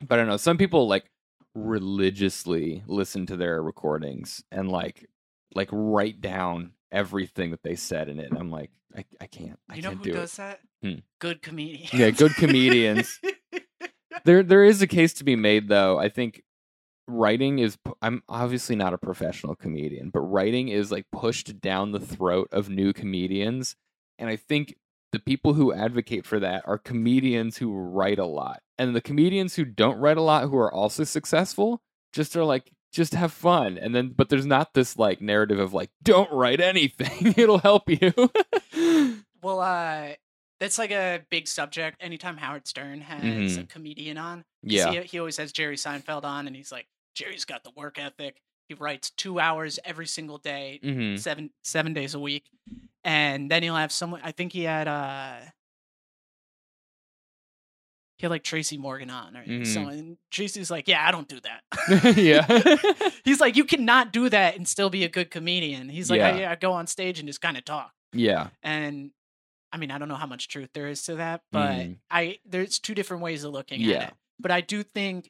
[0.07, 0.37] but I don't know.
[0.37, 1.05] Some people like
[1.53, 5.07] religiously listen to their recordings and like
[5.53, 8.29] like write down everything that they said in it.
[8.29, 9.59] And I'm like, I, I can't.
[9.69, 10.59] I you know can't who do does that?
[10.81, 10.99] Hmm.
[11.19, 11.93] Good comedians.
[11.93, 13.19] Yeah, good comedians.
[14.23, 15.97] There there is a case to be made though.
[15.97, 16.43] I think
[17.07, 21.99] writing is I'm obviously not a professional comedian, but writing is like pushed down the
[21.99, 23.75] throat of new comedians.
[24.17, 24.75] And I think
[25.11, 28.61] the people who advocate for that are comedians who write a lot.
[28.77, 31.81] And the comedians who don't write a lot who are also successful
[32.13, 33.77] just are like just have fun.
[33.77, 37.33] And then but there's not this like narrative of like don't write anything.
[37.37, 38.13] It'll help you.
[39.41, 40.13] well, uh,
[40.61, 41.97] that's like a big subject.
[41.99, 44.91] Anytime Howard Stern has a comedian on, yeah.
[44.91, 48.39] he, he always has Jerry Seinfeld on, and he's like, Jerry's got the work ethic.
[48.69, 52.45] He writes two hours every single day, hmm seven seven days a week,
[53.03, 54.21] and then he'll have someone.
[54.23, 55.33] I think he had uh,
[58.17, 59.65] he had like Tracy Morgan on or Mhm.
[59.67, 59.93] someone.
[59.95, 62.15] And Tracy's like, yeah, I don't do that.
[62.17, 63.09] yeah.
[63.25, 65.89] He's like, you cannot do that and still be a good comedian.
[65.89, 66.49] He's like, Yeah.
[66.49, 67.91] I, I go on stage and just kind of talk.
[68.13, 68.49] yeah.
[68.61, 69.09] And
[69.73, 71.97] I mean, I don't know how much truth there is to that, but Mhm.
[72.09, 73.95] I there's two different ways of looking Yeah.
[73.97, 74.13] at it.
[74.39, 75.29] But I do think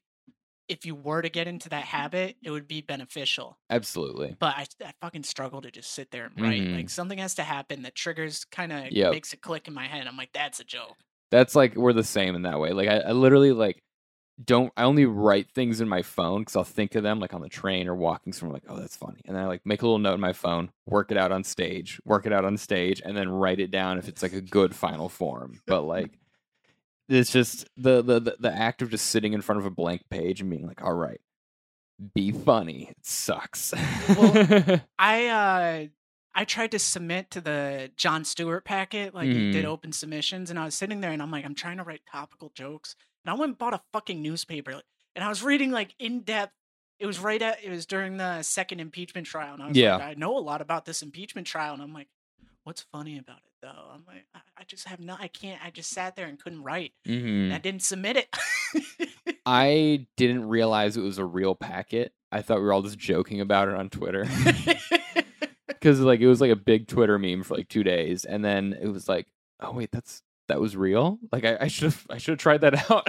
[0.68, 3.60] if you were to get into that habit, it would be beneficial.
[3.70, 4.38] Absolutely.
[4.40, 6.62] But I, I fucking struggle to just sit there and write.
[6.62, 6.76] Mhm.
[6.76, 9.12] Like something has to happen that triggers, kind of Yep.
[9.12, 10.08] makes it click in my head.
[10.08, 10.96] I'm like, that's a joke.
[11.30, 12.72] That's like we're the same in that way.
[12.72, 13.84] Like I, I literally like
[14.44, 17.42] don't I only write things in my phone because I'll think of them like on
[17.42, 19.22] the train or walking somewhere like, oh that's funny.
[19.26, 21.44] And then I like make a little note in my phone, work it out on
[21.44, 24.42] stage, work it out on stage, and then write it down if it's like a
[24.42, 25.62] good final form.
[25.66, 26.18] But like
[27.10, 30.42] it's just the the the, act of just sitting in front of a blank page
[30.42, 31.20] and being like, all right,
[32.14, 32.88] be funny.
[32.90, 33.74] It sucks.
[34.08, 35.86] Well, I uh
[36.34, 39.70] I tried to submit to the Jon Stewart packet, like he did Mhm.
[39.70, 42.52] open submissions, and I was sitting there and I'm like, I'm trying to write topical
[42.56, 42.96] jokes.
[43.26, 44.82] And I went and bought a fucking newspaper
[45.16, 46.54] and I was reading like in depth.
[47.00, 49.96] It was right at it was during the second impeachment trial, and I was Yeah.
[49.98, 52.08] like, I know a lot about this impeachment trial, and I'm like,
[52.64, 53.90] what's funny about it though?
[53.94, 56.64] I'm like, I, I just have no I can't I just sat there and couldn't
[56.64, 56.94] write.
[57.08, 57.46] Mhm.
[57.46, 58.30] And I didn't submit it.
[59.46, 62.14] I didn't realize it was a real packet.
[62.32, 64.26] I thought we were all just joking about it on Twitter.
[65.68, 68.78] because like it was like a big Twitter meme for like two days, and then
[68.80, 69.28] it was like,
[69.60, 70.22] oh wait, that's
[70.52, 71.18] that was real.
[71.32, 73.08] Like I should have I should have tried that out.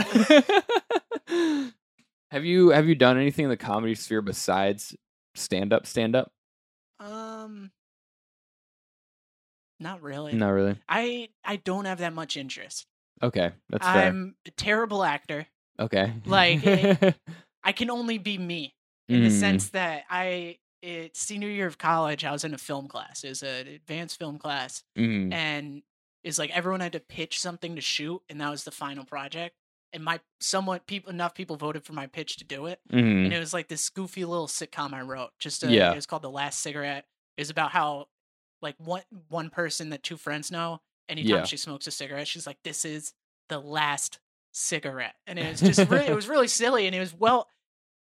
[2.30, 4.97] have you have you done anything in the comedy sphere besides
[5.34, 5.86] stand up?
[5.86, 6.32] Stand up?
[7.01, 7.70] um
[9.80, 10.32] not really.
[10.34, 10.76] Not really.
[10.88, 12.86] I I don't have that much interest.
[13.22, 14.09] Okay, that's fair.
[14.09, 15.47] I'm a terrible actor.
[15.78, 17.14] okay, like, it-
[17.64, 18.74] I can only be me
[19.09, 22.24] in the Mm, sense that I it's senior year of college.
[22.24, 23.22] I was in a film class.
[23.24, 25.82] It was an advanced film class, mm, and
[26.25, 29.57] it's like everyone had to pitch something to shoot, and that was the final project.
[29.95, 32.81] and my somewhat people enough people voted for my pitch to do it.
[32.91, 33.25] Mhm.
[33.25, 35.33] And it was like this goofy little sitcom I wrote.
[35.39, 35.93] Just a, Yeah.
[35.93, 37.07] it was called The Last Cigarette.
[37.37, 38.09] It was about how
[38.62, 41.45] like one one person that two friends know, anytime Yeah.
[41.45, 43.12] she smokes a cigarette, she's like, "This is
[43.51, 44.18] the last
[44.53, 47.51] cigarette," and it was just it was really silly, and it was well,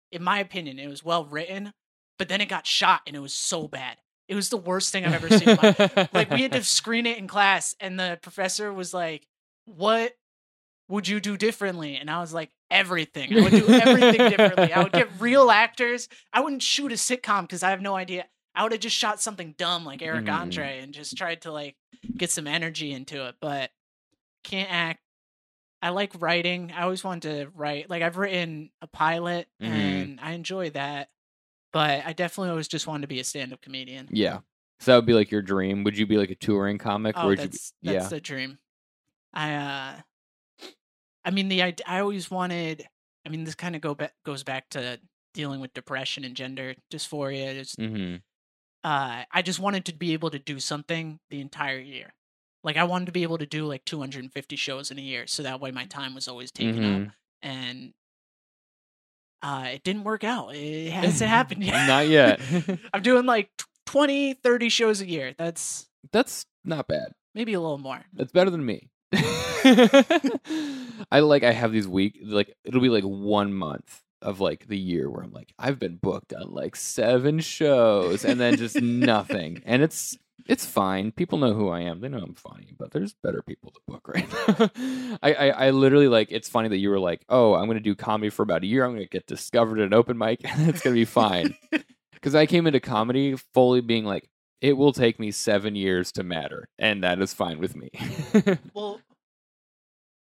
[0.10, 1.74] in my opinion, it was well written.
[2.18, 3.98] But then it got shot, and it was so bad.
[4.34, 5.58] It was the worst thing I've ever seen.
[6.12, 9.28] like we had to screen it in class, and the professor was like,
[9.66, 10.14] "What
[10.90, 13.32] would you do differently?" And I was like, "Everything.
[13.38, 14.74] I would do everything differently.
[14.74, 16.10] I would get real actors.
[16.34, 18.26] I wouldn't shoot a sitcom because I have no idea.
[18.56, 20.34] I would have just shot something dumb like Eric Mhm.
[20.40, 21.76] Andre and just tried to like
[22.18, 23.36] get some energy into it.
[23.40, 23.70] But
[24.44, 25.00] can't act.
[25.82, 26.72] I like writing.
[26.76, 27.88] I always wanted to write.
[27.90, 29.68] Like I've written a pilot, Mhm.
[29.68, 31.10] and I enjoy that.
[31.74, 34.10] But I definitely always just wanted to be a stand-up comedian.
[34.10, 34.40] yeah.
[34.80, 35.84] So that would be like your dream.
[35.84, 37.16] Would you be like a touring comic?
[37.16, 38.10] Oh, or would you that's be, that's yeah.
[38.10, 38.60] the dream.
[39.34, 40.02] I uh,
[41.26, 42.88] I mean the id- I always wanted.
[43.26, 45.00] I mean this kind of go back goes back to
[45.34, 47.56] dealing with depression and gender dysphoria.
[47.56, 48.24] It's, hmm
[48.84, 52.14] uh, I just wanted to be able to do something the entire year.
[52.64, 55.44] Like I wanted to be able to do like 250 shows in a year, so
[55.44, 56.84] that way my time was always taken Mhm.
[56.84, 57.12] up.
[57.42, 57.94] And
[59.44, 60.56] uh, it didn't work out.
[60.56, 61.86] It hasn't happened yet.
[61.86, 62.40] Not yet.
[62.94, 65.36] I'm doing like tw- 20, 30 shows a year.
[65.38, 67.14] That's That's not bad.
[67.36, 68.02] maybe a little more.
[68.14, 68.90] That's better than me.
[69.66, 74.78] I like I have these week like it'll be like one month of like the
[74.78, 79.62] year where I'm like I've been booked on like seven shows and then just nothing
[79.66, 81.12] and it's it's fine.
[81.12, 82.02] People know who I am.
[82.02, 84.28] They know I'm funny but there's better people to book right?
[84.32, 84.70] Now
[85.24, 87.96] I, I I literally like it's funny that you were like oh I'm gonna do
[87.96, 88.86] comedy for about a year.
[88.86, 91.56] I'm gonna get discovered at an open mic and it's gonna be fine.
[92.14, 94.30] Because I came into comedy fully being like
[94.62, 97.90] it will take me seven years to matter and that is fine with me.
[98.74, 99.02] Well,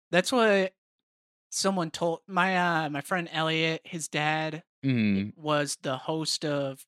[0.09, 0.74] that's what
[1.51, 3.82] someone told my uh my friend Elliot.
[3.84, 6.88] His dad Mm, was the host of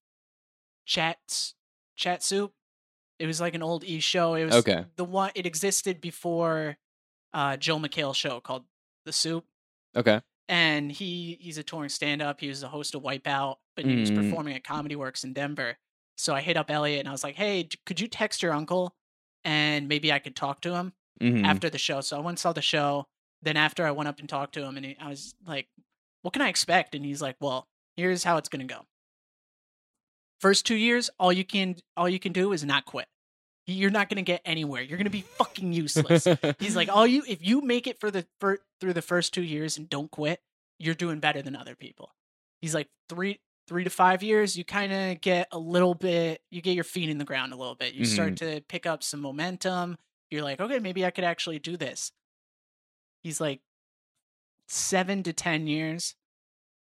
[0.85, 1.53] Chats
[1.95, 2.51] Chat Soup.
[3.19, 4.33] It was like an old E show.
[4.35, 4.85] It was Okay.
[4.95, 5.31] the one.
[5.35, 6.77] It existed before
[7.33, 8.65] uh Joel McHale show called
[9.05, 9.45] The Soup.
[9.95, 10.21] okay.
[10.49, 12.41] and he he's a touring stand up.
[12.41, 14.15] He was the host of Wipeout, but he was Mm.
[14.17, 15.77] performing at Comedy Works in Denver.
[16.17, 18.93] So I hit up Elliot and I was like, "Hey, could you text your uncle
[19.45, 21.45] and maybe I could talk to him Mhm.
[21.45, 23.07] after the show?" So I went and saw the show.
[23.41, 25.69] Then after I went up and talked to him, and he, I was like,
[26.23, 28.85] "What can I expect?" And he's like, "Well, here's how it's gonna go.
[30.43, 33.07] First two years, all you can all you can do is not quit.
[33.65, 34.81] You're not gonna get anywhere.
[34.81, 36.27] You're gonna be fucking useless."
[36.59, 39.41] He's like, all you if you make it for the for, through the first two
[39.41, 40.41] years and don't quit,
[40.79, 42.09] you're doing better than other people.
[42.61, 43.39] He's like three
[43.69, 47.07] three to five years, you kind of get a little bit, you get your feet
[47.07, 47.93] in the ground a little bit.
[47.93, 48.55] You start mm-hmm.
[48.55, 49.97] to pick up some momentum.
[50.29, 52.11] You're like, okay, maybe I could actually do this.
[53.23, 53.61] He's like
[54.67, 56.15] seven to ten years.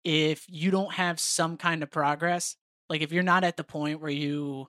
[0.04, 2.56] If you don't have some kind of progress,
[2.89, 4.68] like if you're not at the point where you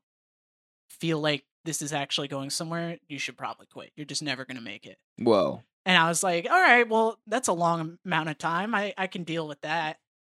[0.90, 3.92] feel like this is actually going somewhere, you should probably quit.
[3.96, 4.98] You're just never going to make it.
[5.18, 5.64] Whoa.
[5.86, 8.76] And I was like, all right, well, that's a long amount of time.
[8.76, 9.98] I, I can deal with that.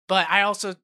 [0.09, 0.75] But I also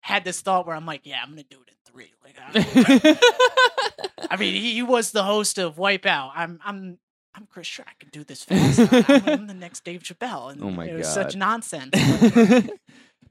[0.00, 2.12] had this thought where I'm like, yeah, I'm going to do it in three.
[2.22, 2.36] Like,
[4.30, 6.32] I, mean, he, he was the host of Wipeout.
[6.34, 6.98] I'm, I'm,
[7.34, 9.10] I'm Chris Sure I can do this fast.
[9.10, 10.44] I'm, I'm the next Dave Chappelle.
[10.46, 11.94] Oh and Oh my it was such nonsense.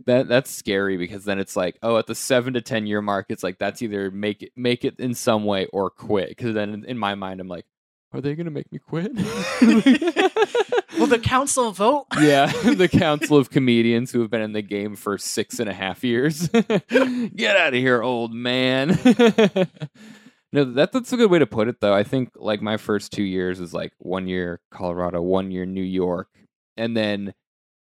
[0.06, 3.28] that that's scary because then it's like, oh, at the seven to ten year mark,
[3.30, 6.30] it's like that's either make it make it in some way or quit.
[6.30, 7.66] Because then in- in my mind, I'm like,
[8.14, 9.12] are they gonna make me quit?
[11.00, 12.06] Will the council vote?
[12.22, 15.74] yeah, the council of comedians who have been in the game for six and a
[15.74, 16.48] half years.
[16.50, 18.90] Get out of here, old man.
[20.52, 21.94] no, that that's a good way to put it, though.
[21.94, 25.82] I think like my first two years is like one year Colorado, one year New
[25.84, 26.28] York,
[26.78, 27.34] and then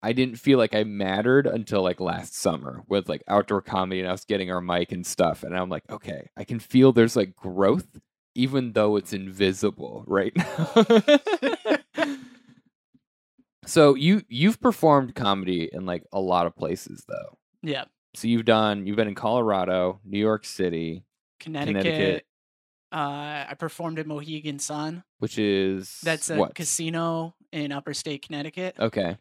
[0.05, 4.09] I didn't feel like I mattered until like last summer with like outdoor comedy and
[4.09, 5.43] us getting our mic and stuff.
[5.43, 7.99] And I'm like, okay, I can feel there's like growth,
[8.35, 10.87] even though it's invisible right now.
[13.65, 17.39] so you you've performed comedy in like a lot of places though.
[17.63, 17.85] Yeah.
[18.15, 21.07] So you've done you've been in Colorado, New York City,
[21.41, 21.83] Connecticut.
[21.83, 22.27] Connecticut.
[22.93, 25.03] Uh, I performed at Mohegan Sun.
[25.19, 26.55] which is That's a what?
[26.55, 28.77] casino in upper state Connecticut.
[28.79, 29.17] Okay.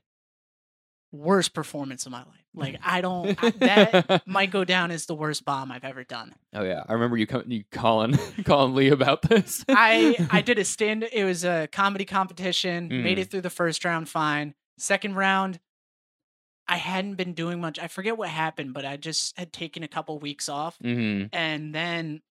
[1.14, 2.44] Worst performance of my life.
[2.56, 6.34] Like I don't I, that might go down as the worst bomb I've ever done.
[6.56, 9.64] Oh yeah, I remember you co- you calling calling Lee about this.
[9.70, 11.04] I I did a stand.
[11.12, 12.88] It was a comedy competition.
[12.90, 13.22] Made Mm.
[13.22, 14.56] it through the first round fine.
[14.80, 15.60] Second round,
[16.68, 17.78] I hadn't been doing much.
[17.78, 21.76] I forget what happened, but I just had taken a couple weeks off, hmm and
[21.76, 22.22] then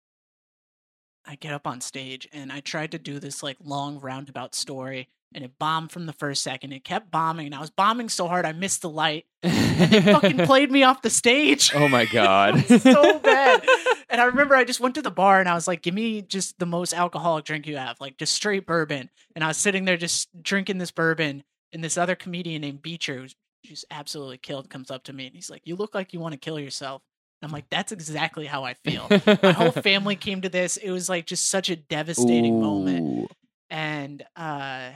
[1.24, 5.08] I get up on stage and I tried to do this like long roundabout story,
[5.34, 6.72] and it bombed from the first second.
[6.72, 9.26] It kept bombing, and I was bombing so hard I missed the light.
[9.82, 11.72] They fucking played me off the stage.
[11.74, 12.64] Oh my god.
[12.70, 13.64] It so bad.
[14.10, 16.20] And I remember I just went to the bar and I was like, give me
[16.20, 19.08] just the most alcoholic drink you have, like just straight bourbon.
[19.34, 23.16] And I was sitting there just drinking this bourbon, and this other comedian named Beecher,
[23.16, 26.20] who's just absolutely killed, comes up to me and he's like, You look like you
[26.20, 27.00] want to kill yourself.
[27.42, 29.08] I'm like, That's exactly how I feel.
[29.42, 30.76] My whole family came to this.
[30.76, 33.32] It was like just such a devastating moment.
[33.70, 34.90] And uh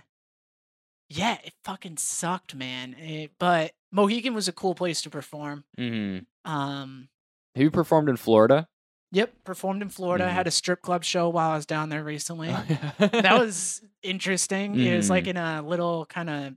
[1.08, 2.94] yeah, it fucking sucked, man.
[2.94, 5.64] It, but Mohegan was a cool place to perform.
[5.78, 6.26] Mhm.
[6.44, 7.08] Um
[7.54, 8.68] Have you performed in Florida?
[9.12, 10.24] Yep, performed in Florida.
[10.26, 10.32] I Mhm.
[10.32, 12.48] had a strip club show while I was down there recently.
[12.48, 14.78] that that was interesting.
[14.78, 15.28] It was like Mhm.
[15.28, 16.54] in a little kind of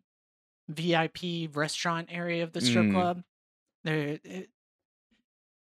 [0.68, 2.94] VIP restaurant area of the strip Mm.
[2.94, 3.24] club.
[3.84, 4.50] There, it,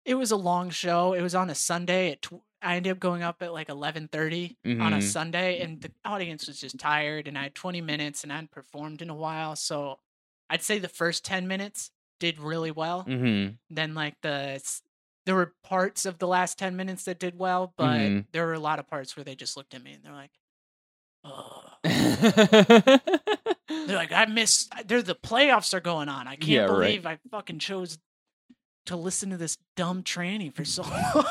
[0.05, 1.13] it was a long show.
[1.13, 2.11] It was on a Sunday.
[2.13, 5.03] At tw- I ended up going up at like eleven thirty on a Mhm.
[5.03, 7.28] Sunday, and the audience was just tired.
[7.28, 9.99] And I had twenty minutes, and I hadn't performed in a while, so
[10.49, 13.57] I'd say the first ten minutes did really well Mhm.
[13.70, 14.62] then like the
[15.26, 18.26] there were parts of the last 10 minutes that did well but Mhm.
[18.32, 20.30] there were a lot of parts where they just looked at me and they're like
[21.24, 21.64] oh
[23.88, 26.68] they're like i miss they're the playoffs are going on i can't Yeah, right.
[26.68, 27.97] believe i fucking chose
[28.86, 30.82] to listen to this dumb tranny for so
[31.16, 31.26] long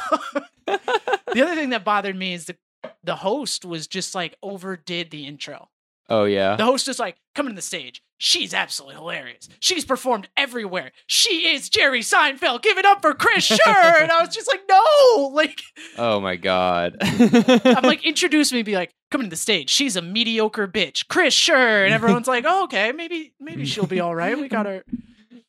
[1.33, 2.57] the other thing that bothered me is the
[3.05, 5.68] the host was just like overdid the intro
[6.09, 6.57] oh yeah.
[6.57, 8.03] the host is like, coming to the stage.
[8.22, 9.49] She's absolutely hilarious.
[9.61, 10.93] She's performed everywhere.
[11.07, 12.61] She is Jerry Seinfeld.
[12.62, 14.03] Give it up for Chris Sure.
[14.03, 15.28] and I was just like, no.
[15.33, 15.59] Like,
[15.97, 16.97] Oh my god.
[17.01, 19.70] I'm like, introduce me, be like, coming to the stage.
[19.70, 21.09] She's a mediocre bitch.
[21.09, 21.85] Chris Sure.
[21.85, 24.39] And everyone's like, oh, okay, maybe, maybe she'll be all right.
[24.39, 24.85] We got her.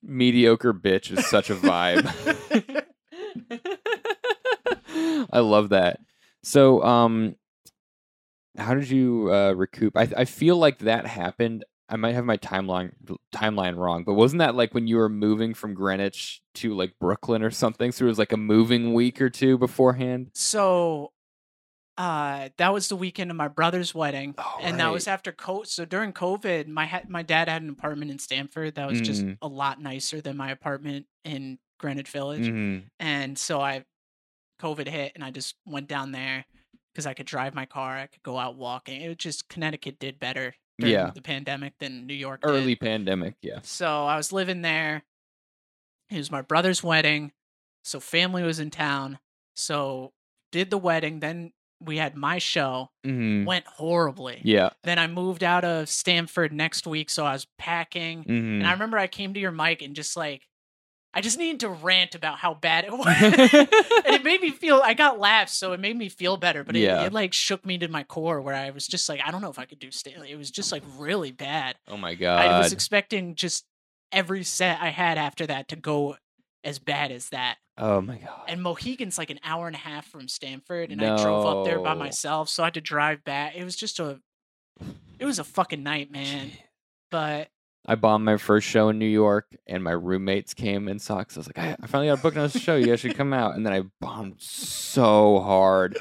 [0.02, 2.86] mediocre bitch is such a vibe.
[5.32, 6.00] I love that.
[6.44, 7.36] So, um,
[8.58, 9.96] how did you uh, recoup?
[9.96, 11.64] I I feel like that happened.
[11.90, 12.92] I might have my timeline
[13.34, 17.44] timeline wrong, but wasn't that like when you were moving from Greenwich to like Brooklyn
[17.44, 17.92] or something?
[17.92, 20.32] So it was like a moving week or two beforehand.
[20.34, 21.12] so,
[21.98, 24.34] uh, that was the weekend of my brother's wedding.
[24.38, 25.68] Oh, and that was after COVID.
[25.68, 29.24] So during COVID, my ha- my dad had an apartment in Stamford that was just
[29.24, 29.38] Mhm.
[29.42, 32.48] a lot nicer than my apartment in Greenwich Village.
[32.48, 32.84] Mhm.
[33.00, 33.84] and so I
[34.62, 36.46] COVID hit and I just went down there
[36.94, 39.02] because I could drive my car, I could go out walking.
[39.02, 41.12] It was just Connecticut did better during Yeah.
[41.14, 42.50] the pandemic than New York did.
[42.52, 43.60] Early pandemic, yeah.
[43.64, 45.04] So I was living there.
[46.10, 47.32] It was my brother's wedding,
[47.84, 49.20] so family was in town.
[49.56, 50.12] So
[50.52, 52.90] did the wedding, then we had my show.
[53.04, 54.42] hmm Went horribly.
[54.44, 54.70] Yeah.
[54.84, 58.24] Then I moved out of Stamford next week, so I was packing.
[58.24, 60.48] hmm And I remember I came to your mic and just like,
[61.14, 63.06] I just needed to rant about how bad it was.
[63.22, 66.64] and it made me feel, I got laughs, so it made me feel better.
[66.64, 67.04] But it, Yeah.
[67.04, 69.50] it like shook me to my core where I was just like, I don't know
[69.50, 70.32] if I could do Stanley.
[70.32, 71.76] It was just like really bad.
[71.90, 72.46] oh my god.
[72.46, 73.66] I was expecting just
[74.12, 76.16] every set I had after that to go
[76.64, 77.58] as bad as that.
[77.78, 78.44] oh my god.
[78.48, 81.80] And Mohegan's like an hour and a half from Stamford, and I drove up there
[81.80, 83.56] by myself, so I had to drive back.
[83.56, 84.20] It was just a,
[85.20, 86.52] it was a fucking night, man.
[87.10, 87.50] But
[87.86, 91.00] I bombed my first show in New York, and my roommates came and.
[91.00, 92.76] Cause I was like, I, I finally got a book on this show.
[92.76, 93.56] You guys should come out.
[93.56, 95.98] And then I bombed so hard.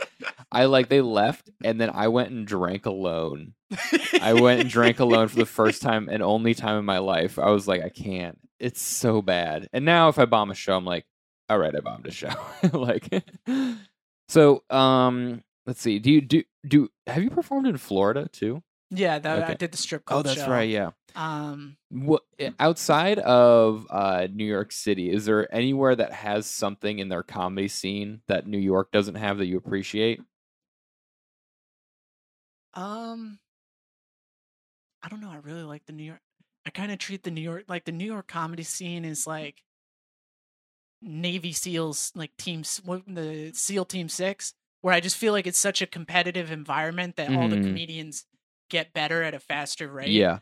[0.52, 3.54] I like they left, and then I went and drank alone.
[4.20, 7.38] I went and drank alone for the first time and only time in my life.
[7.38, 8.38] I was like, I can't.
[8.58, 9.68] It's so bad.
[9.72, 11.06] And now if I bomb a show, I'm like,
[11.48, 12.32] all right, I bombed a show.
[12.72, 13.24] like,
[14.28, 15.98] so um, let's see.
[15.98, 16.88] Do you do do?
[17.06, 18.62] Have you performed in Florida too?
[18.90, 20.20] Yeah, that I did the strip club.
[20.20, 20.50] Oh, that's show.
[20.50, 20.68] right.
[20.68, 20.90] Yeah.
[21.14, 22.22] Um, What
[22.60, 27.68] outside of uh, New York City, is there anywhere that has something in their comedy
[27.68, 30.20] scene that New York doesn't have that you appreciate?
[32.74, 33.38] um,
[35.02, 35.30] I don't know.
[35.30, 36.20] I really like the New York.
[36.66, 39.62] I kind of treat the New York like the New York comedy scene is like
[41.02, 45.80] Navy SEALs, like teams, the SEAL Team Six, where I just feel like it's such
[45.80, 47.64] a competitive environment that all the Mhm.
[47.66, 48.26] comedians
[48.70, 50.08] get better at a faster rate.
[50.10, 50.38] Yeah.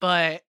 [0.00, 0.42] but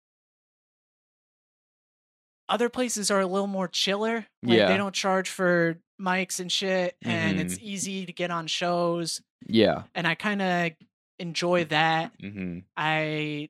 [2.48, 4.26] other places are a little more chiller.
[4.42, 4.68] Like Yeah.
[4.68, 7.62] they don't charge for mics and shit, and it's Mhm.
[7.62, 9.22] easy to get on shows.
[9.46, 9.84] Yeah.
[9.94, 10.72] And I kind of
[11.18, 12.12] enjoy that.
[12.20, 13.48] hmm I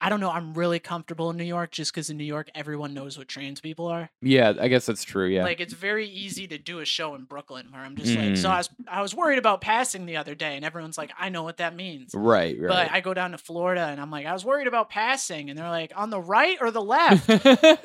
[0.00, 0.30] I don't know.
[0.30, 3.60] I'm really comfortable in New York just because in New York everyone knows what trans
[3.60, 4.10] people are.
[4.22, 4.54] Yeah.
[4.58, 5.26] I guess that's true.
[5.26, 5.42] Yeah.
[5.42, 8.48] Like it's very easy to do a show in Brooklyn where I'm just like, so.
[8.48, 8.58] I mm.
[8.58, 11.58] was I was worried about passing the other day, and everyone's like, I know what
[11.58, 12.12] that means.
[12.14, 12.58] right.
[12.58, 12.68] Right.
[12.68, 15.58] But I go down to Florida and I'm like, I was worried about passing, and
[15.58, 17.28] they're like, on the right or the left?
[17.44, 17.78] and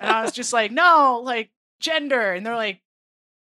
[0.00, 1.50] I was just like, no, like
[1.80, 2.32] gender.
[2.32, 2.80] And they're like,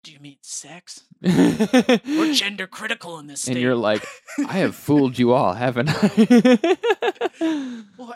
[0.03, 1.03] Do you mean sex?
[1.21, 1.99] We're
[2.33, 3.51] gender critical in this state.
[3.53, 4.03] and you're like,
[4.47, 6.77] I have fooled you all, haven't I?
[7.97, 8.15] Well,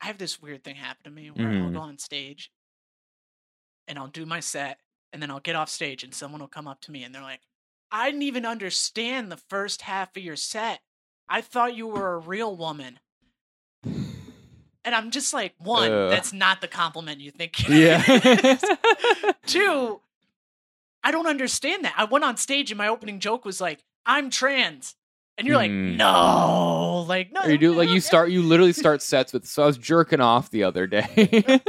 [0.00, 1.72] I have this weird thing happen to me where I'll Mhm.
[1.74, 2.50] go on stage
[3.88, 4.78] and I'll do my set
[5.12, 7.22] and then I'll get off stage and someone will come up to me and they're
[7.22, 7.40] like,
[7.90, 10.80] I didn't even understand the first half of your set.
[11.28, 13.00] I thought you were a real woman.
[13.84, 16.10] And I'm just like, one, Ugh.
[16.10, 17.68] that's not the compliment you think.
[17.68, 18.02] yeah.
[19.46, 20.00] Two,
[21.02, 21.94] I don't understand that.
[21.96, 24.94] I went on stage and my opening joke was like, I'm trans.
[25.36, 25.96] And you're like, Hmm.
[25.96, 27.42] no, like no.
[27.42, 30.20] Or you do like you start you literally start sets with so I was jerking
[30.20, 31.06] off the other day.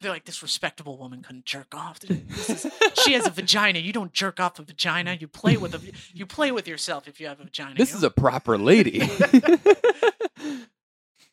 [0.00, 2.00] They're like, this respectable woman couldn't jerk off.
[2.00, 2.72] This is,
[3.04, 3.78] she has a vagina.
[3.78, 5.16] You don't jerk off a vagina.
[5.18, 5.80] You play with a,
[6.12, 7.74] you play with yourself if you have a vagina.
[7.76, 8.98] this you is a proper lady.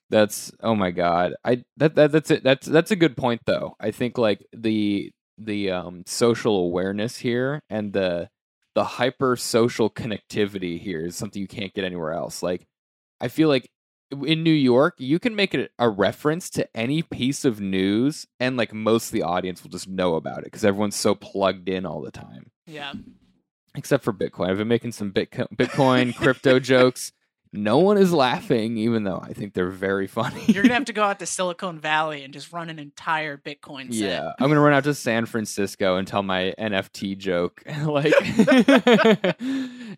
[0.09, 1.33] that's oh my god.
[1.43, 2.43] I that, that that's it.
[2.43, 3.75] That's that's a good point though.
[3.79, 8.29] I think like the the um social awareness here and the
[8.75, 12.41] the hyper social connectivity here is something you can't get anywhere else.
[12.41, 12.67] Like
[13.19, 13.69] I feel like
[14.25, 18.57] in New York, you can make it a reference to any piece of news and
[18.57, 21.85] like most of the audience will just know about it because everyone's so plugged in
[21.85, 22.51] all the time.
[22.65, 22.93] yeah.
[23.75, 24.49] except for Bitcoin.
[24.49, 27.13] I've been making some Bitcoin, Bitcoin crypto jokes.
[27.53, 30.45] No one is laughing, even though I think they're very funny.
[30.47, 33.93] You're gonna have to go out to Silicon Valley and just run an entire Bitcoin
[33.93, 34.09] set.
[34.09, 37.61] yeah, I'm gonna run out to San Francisco and tell my NFT joke.
[37.83, 38.13] like,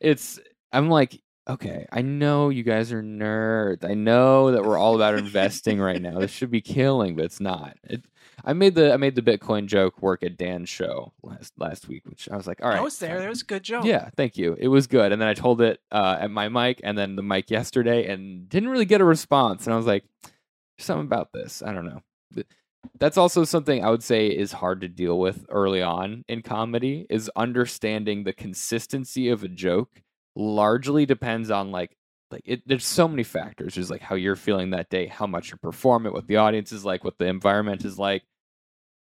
[0.02, 0.40] it's.
[0.72, 3.86] I'm like, okay, I know you guys are nerds.
[3.88, 6.20] I know that we're all about investing right now.
[6.20, 7.78] This should be killing, but it's not.
[7.84, 8.04] It,
[8.44, 12.04] I made the I made the Bitcoin joke work at Dan's show last last week,
[12.06, 13.20] which I was like, all right, I was there.
[13.20, 13.86] That was a good joke.
[13.86, 14.56] Yeah, thank you.
[14.60, 15.12] It was good.
[15.12, 18.50] And then I told it uh, at my mic and then the mic yesterday and
[18.50, 19.66] didn't really get a response.
[19.66, 20.04] And I was like,
[20.78, 21.62] something about this.
[21.66, 22.44] I don't know.
[23.00, 27.08] That's also something I would say is hard to deal with early on in comedy
[27.10, 30.02] is understanding the consistency of a joke
[30.36, 31.96] largely depends on like
[32.30, 33.76] like it, there's so many factors.
[33.76, 36.72] There's like how you're feeling that day, how much you perform it, what the audience
[36.72, 38.24] is like, what the environment is like.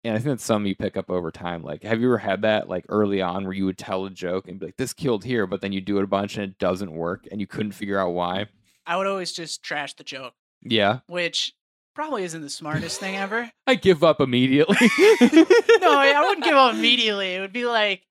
[0.04, 1.62] And I think that's something you pick up over time.
[1.62, 4.46] Like, have you ever had that like early on where you would tell a joke
[4.48, 6.58] and be like, this killed here, but then you do it a bunch and it
[6.58, 8.46] doesn't work and you couldn't figure out why?
[8.86, 10.98] I would always just trash the joke, Yeah.
[11.06, 11.54] which
[11.94, 13.50] probably isn't the smartest thing ever.
[13.66, 14.76] I give up immediately.
[15.22, 17.34] no, I, wouldn't give up immediately.
[17.34, 18.02] It would be like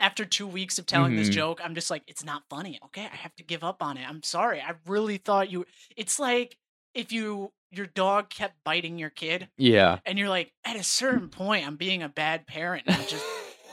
[0.00, 1.32] after two weeks of telling this Mhm.
[1.32, 2.78] joke, I'm just like, it's not funny.
[2.86, 4.08] Okay, I have to give up on it.
[4.08, 4.60] I'm sorry.
[4.60, 5.66] I really thought you.
[5.96, 6.56] It's like
[6.94, 9.98] if you your dog kept biting your kid, Yeah.
[10.06, 12.84] and you're like, at a certain point, I'm being a bad parent.
[12.86, 13.24] and I'm just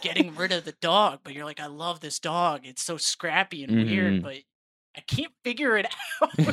[0.01, 2.61] getting rid of the dog, but you're like, I love this dog.
[2.65, 3.86] It's so scrappy and Mhm.
[3.86, 4.38] weird, but
[4.97, 5.86] I can't figure it
[6.22, 6.30] out.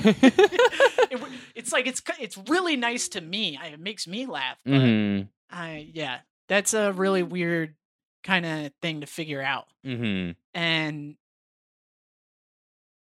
[1.11, 1.21] it,
[1.55, 3.59] it's like it's it's really nice to me.
[3.61, 4.59] I, it makes me laugh.
[4.64, 7.75] But hmm I yeah, that's a really weird
[8.25, 9.66] kind of thing to figure out.
[9.85, 11.16] hmm And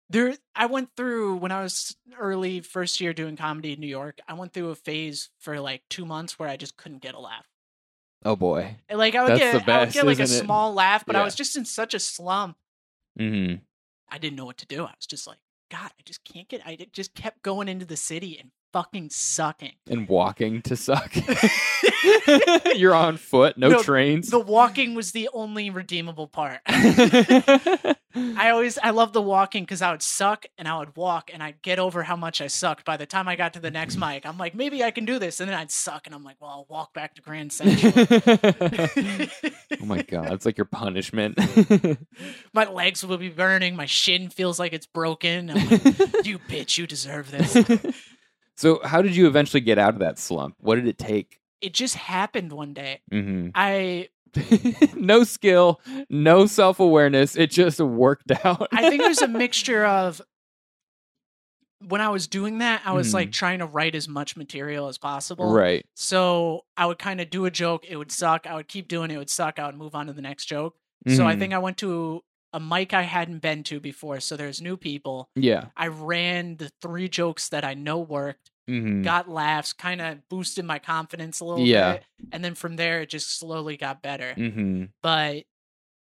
[0.10, 4.20] there, I went through when I was early first year doing comedy in New York.
[4.28, 7.20] I went through a phase for like two months where I just couldn't get a
[7.20, 7.48] laugh.
[8.24, 8.78] Oh boy.
[8.90, 10.28] And, Like I would That's get, the I would get like a it?
[10.28, 12.58] small laugh, but I was just in such a slump.
[13.18, 13.56] hmm
[14.10, 14.82] I didn't know what to do.
[14.82, 15.40] I was just like,
[15.72, 16.62] God, I just can't get.
[16.66, 19.72] I just kept going into the city and fucking sucking.
[19.90, 21.16] And walking to suck.
[22.76, 24.30] You're on foot, no, No, trains.
[24.30, 26.60] The walking was the only redeemable part.
[26.68, 31.44] I always I love the walking because I would suck and I would walk and
[31.44, 32.86] I'd get over how much I sucked.
[32.86, 35.20] By the time I got to the next mic, I'm like, maybe I can do
[35.20, 37.94] this, and then I'd suck and I'm like, well, I'll walk back to Grand Central.
[39.82, 41.38] oh my god, it's like your punishment.
[42.54, 43.76] my legs will be burning.
[43.76, 45.50] My shin feels like it's broken.
[45.50, 47.54] I'm like, you bitch, you deserve this.
[48.56, 50.56] So, how did you eventually get out of that slump?
[50.60, 51.40] What did it take?
[51.62, 53.02] It just happened one day.
[53.12, 54.10] hmm I
[54.96, 55.80] no skill,
[56.10, 57.36] no self awareness.
[57.36, 58.68] It just worked out.
[58.72, 60.22] I think it was a mixture of
[61.88, 63.14] when I was doing that, I was Mhm.
[63.14, 65.52] like trying to write as much material as possible.
[65.54, 65.86] right.
[65.96, 68.48] So I would kind of do a joke, it would suck.
[68.48, 69.60] I would keep doing it, it would suck.
[69.60, 70.76] I would move on to the next joke.
[71.08, 72.24] So I think I went to
[72.56, 74.20] a mic I hadn't been to before.
[74.22, 75.30] So there's new people.
[75.36, 75.66] Yeah.
[75.76, 80.64] I ran the three jokes that I know worked, hmm got laughs, kind of boosted
[80.64, 81.94] my confidence a little Yeah.
[81.96, 82.06] bit.
[82.32, 84.34] And then from there, it just slowly got better.
[84.36, 85.44] hmm But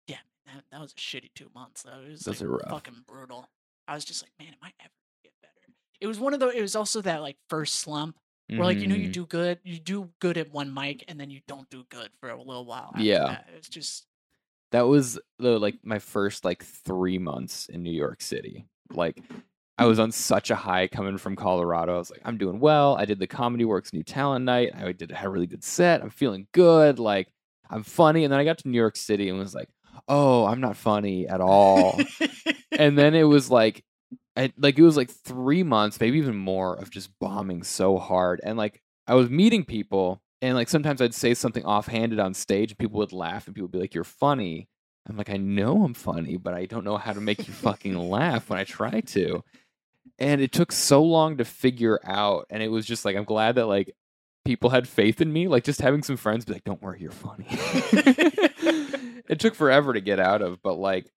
[0.07, 1.81] yeah, that, that was a shitty two months.
[1.81, 1.99] Though.
[2.05, 2.69] It was Those like rough.
[2.69, 3.49] fucking brutal.
[3.87, 5.73] I was just like, man, am I ever gonna get better?
[5.99, 6.53] It was one of those.
[6.53, 8.17] It was also that like first slump
[8.49, 9.13] where like you know you Mhm.
[9.13, 12.29] do good, you do good at one mic, and then you don't do good for
[12.29, 12.91] a little while.
[12.93, 13.25] after Yeah.
[13.25, 13.49] that.
[13.57, 14.05] it's just
[14.71, 18.65] that was the like my first like three months in New York City.
[18.91, 19.21] Like
[19.77, 20.03] I was mm.
[20.03, 21.95] on such a high coming from Colorado.
[21.95, 22.95] I was like, I'm doing well.
[22.95, 24.71] I did the Comedy Works new talent night.
[24.75, 26.01] I did had a really good set.
[26.01, 26.99] I'm feeling good.
[26.99, 27.27] Like
[27.69, 28.23] I'm funny.
[28.23, 29.69] And then I got to New York City and was like,
[30.07, 31.99] oh, I'm not funny at all.
[32.71, 33.83] and then it was like,
[34.37, 38.41] I, like it was like three months, maybe even more, of just bombing so hard.
[38.43, 42.71] And like I was meeting people, and like sometimes I'd say something offhanded on stage,
[42.71, 44.67] and people would laugh, and people would be like, "You're funny."
[45.07, 47.95] I'm like, I know I'm funny, but I don't know how to make you fucking
[48.09, 49.43] laugh when I try to.
[50.17, 53.55] And it took so long to figure out, and it was just like I'm glad
[53.55, 53.95] that like
[54.45, 55.47] people had faith in me.
[55.47, 60.01] Like just having some friends be like, "Don't worry, you're funny." it took forever to
[60.01, 61.11] get out of, but like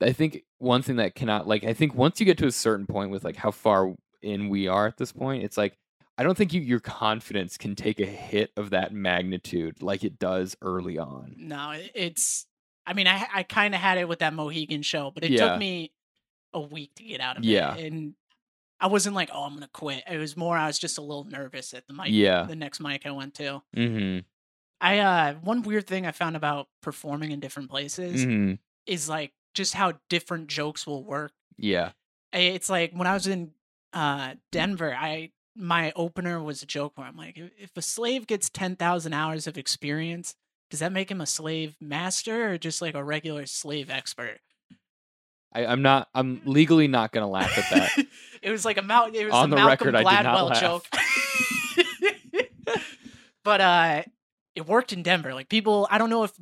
[0.00, 2.86] I think one thing that cannot like I think once you get to a certain
[2.86, 5.76] point with like how far in we are at this point, it's like
[6.18, 10.18] I don't think you, your confidence can take a hit of that magnitude like it
[10.18, 11.34] does early on.
[11.38, 12.46] No, it's.
[12.84, 15.48] I mean, I I kind of had it with that Mohegan show, but it Yeah.
[15.50, 15.92] took me
[16.52, 17.74] a week to get out of Yeah.
[17.76, 18.14] it, and
[18.80, 20.04] I wasn't like, oh, I'm gonna quit.
[20.10, 22.08] It was more, I was just a little nervous at the mic.
[22.10, 22.44] Yeah.
[22.44, 24.20] The next mic I went to, Mm-hmm.
[24.80, 28.54] I uh, one weird thing I found about performing in different places Mm-hmm.
[28.86, 31.32] is like just how different jokes will work.
[31.56, 31.92] Yeah.
[32.32, 33.52] It's like when I was in
[33.92, 38.48] uh Denver, I my opener was a joke where I'm like, "If- a slave gets
[38.48, 40.34] ten thousand hours of experience,
[40.70, 44.38] does that make him a slave master or just like a regular slave expert?
[45.52, 46.08] I, I'm not.
[46.14, 48.06] I'm legally not gonna laugh at that.
[48.42, 50.60] it was like a Mal- it was On a the Malcolm record, I Gladwell laugh.
[50.60, 50.86] joke.
[53.44, 54.02] but uh
[54.54, 55.34] it worked in Denver.
[55.34, 56.32] Like people, I don't know if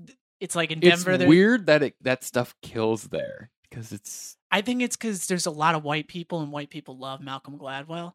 [0.41, 1.17] it's like in Denver.
[1.17, 5.47] there- weird that it that stuff kills there because it's I think it's because there's
[5.47, 8.13] a lot of white people and white people love Malcolm Gladwell.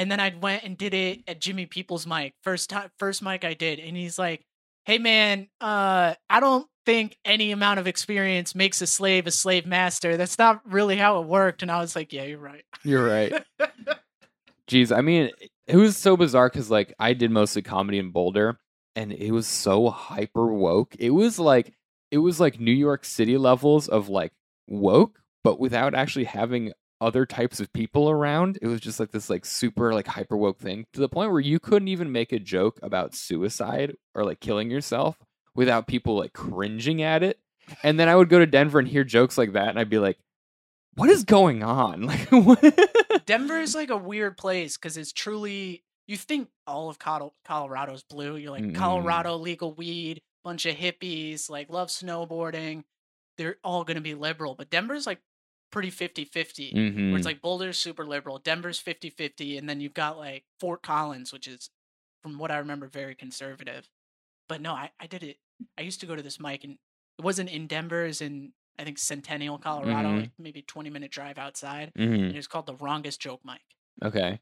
[0.00, 3.44] And then I went and did it at Jimmy People's mic first time, first mic
[3.44, 4.46] I did, and he's like,
[4.86, 9.66] "Hey man, uh, I don't think any amount of experience makes a slave a slave
[9.66, 10.16] master.
[10.16, 13.44] That's not really how it worked." And I was like, "Yeah, you're right." you're right.
[14.66, 15.32] Jeez, I mean,
[15.66, 18.58] it was so bizarre because like I did mostly comedy in Boulder,
[18.96, 20.96] and it was so hyper woke.
[20.98, 21.74] It was like
[22.10, 24.32] it was like New York City levels of like
[24.66, 28.58] woke, but without actually having other types of people around.
[28.60, 31.40] It was just like this like super like hyper woke thing to the point where
[31.40, 35.16] you couldn't even make a joke about suicide or like killing yourself
[35.54, 37.38] without people like cringing at it.
[37.82, 39.98] And then I would go to Denver and hear jokes like that, and I'd be
[39.98, 40.18] like,
[40.94, 43.26] "What is going on?" Like, what?
[43.26, 45.84] Denver is like a weird place because it's truly.
[46.08, 48.34] You think all of Colorado's blue.
[48.34, 48.74] You're like Mm-mm.
[48.74, 52.82] Colorado legal weed, bunch of hippies, like love snowboarding.
[53.38, 55.20] They're all going to be liberal, but Denver's like
[55.70, 56.72] pretty 50-50.
[56.74, 57.10] Mhm.
[57.10, 61.32] Where it's like Boulder's super liberal, Denver's 50-50, and then you've got like Fort Collins,
[61.32, 61.70] which is,
[62.22, 63.88] from what I remember, very conservative.
[64.48, 65.38] But no, I, I did it.
[65.78, 66.78] I used to go to this mic, and
[67.18, 68.04] it wasn't in Denver.
[68.06, 70.20] It's in I think Centennial, Colorado, Mhm.
[70.20, 71.92] like maybe twenty minute drive outside.
[71.98, 72.14] Mhm.
[72.14, 73.60] And it was called the Wrongest Joke Mic.
[74.02, 74.40] Okay.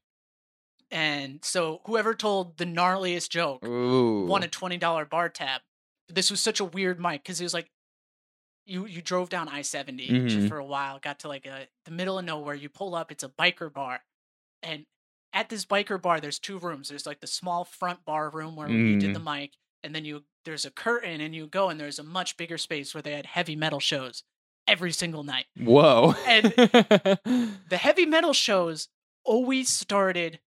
[0.90, 4.24] And so whoever told the gnarliest joke Ooh.
[4.26, 5.62] won a twenty dollar bar tab.
[6.08, 7.70] This was such a weird mic because it was like
[8.68, 10.48] you you drove down I 70 Mhm.
[10.48, 12.54] for a while, got to like a the middle of nowhere.
[12.54, 14.02] You pull up, it's a biker bar,
[14.62, 14.86] and
[15.32, 16.88] at this biker bar, there's two rooms.
[16.88, 19.52] There's like the small front bar room where you did the mic,
[19.82, 22.94] and then you there's a curtain, and you go, and there's a much bigger space
[22.94, 24.22] where they had heavy metal shows
[24.66, 25.46] every single night.
[25.58, 26.14] Whoa.
[26.26, 26.52] And-
[27.68, 28.88] The heavy metal shows
[29.24, 30.40] always started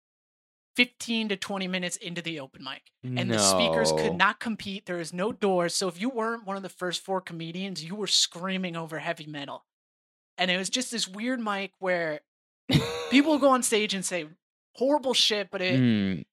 [0.85, 4.85] 15 to 20 minutes into the open mic and the speakers could not compete.
[4.85, 5.75] There is no doors.
[5.75, 9.25] So if you weren't one of the first four comedians, you were screaming over heavy
[9.27, 9.65] metal.
[10.37, 12.21] And it was just this weird mic where
[13.11, 14.27] people go on stage and say
[14.75, 16.25] horrible shit, but it, Mm.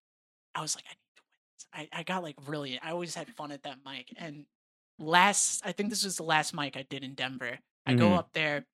[0.55, 1.66] I was like, I need to win this.
[1.95, 4.12] I, I got like really, I always had fun at that mic.
[4.16, 4.47] And
[4.99, 7.59] last, I think this was the last mic I did in Denver.
[7.87, 8.19] I go Mhm.
[8.19, 8.66] up there.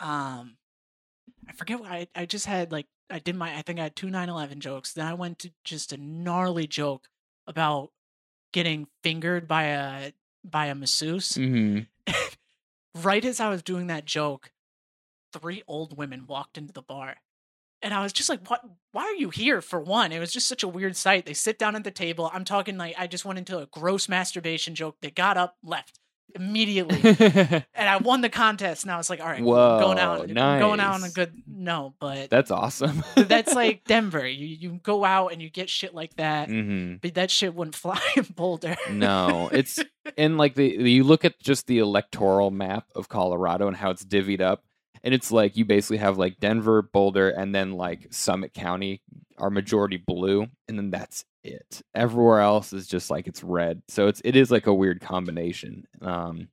[0.00, 0.56] Um,
[1.50, 3.96] I forget what I, I just had like, I did my, I think I had
[3.96, 4.92] two 9 11 jokes.
[4.92, 7.08] Then I went to just a gnarly joke
[7.46, 7.90] about
[8.52, 10.12] getting fingered by a,
[10.44, 11.32] by a masseuse.
[11.32, 11.88] Mhm.
[12.94, 14.52] right as I was doing that joke,
[15.32, 17.16] three old women walked into the bar.
[17.82, 18.62] And I was just like, what?
[18.92, 20.12] Why are you here for one?
[20.12, 21.24] It was just such a weird sight.
[21.24, 22.30] They sit down at the table.
[22.32, 24.96] I'm talking like, I just went into a gross masturbation joke.
[25.00, 25.98] They got up, left
[26.34, 26.98] immediately.
[27.74, 28.84] and I won the contest.
[28.84, 30.18] And I was like, all right, cool, I'm going out.
[30.18, 33.02] Whoa, I'm going out on a good no, but That's awesome.
[33.16, 34.26] that's like Denver.
[34.26, 36.48] You you go out and you get shit like that.
[36.48, 38.76] hmm But that shit wouldn't fly in Boulder.
[38.90, 39.78] No, it's
[40.16, 44.04] and like the you look at just the electoral map of Colorado and how it's
[44.04, 44.64] divvied up,
[45.02, 49.02] and it's like you basically have like Denver, Boulder, and then like Summit County
[49.38, 51.82] are majority blue, and then that's it.
[51.94, 53.82] Everywhere else is just like it's red.
[53.88, 55.86] So it's it is like a weird combination.
[56.00, 56.48] Um,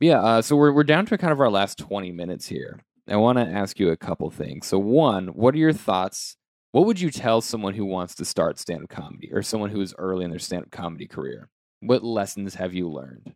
[0.00, 0.20] yeah.
[0.20, 2.80] Uh, so we're we're down to kind of our last twenty minutes here.
[3.08, 4.66] I want to ask you a couple things.
[4.66, 6.36] So one, what are your thoughts?
[6.72, 9.80] What would you tell someone who wants to start stand up comedy or someone who
[9.80, 11.48] is early in their stand up comedy career?
[11.80, 13.34] What lessons have you learned?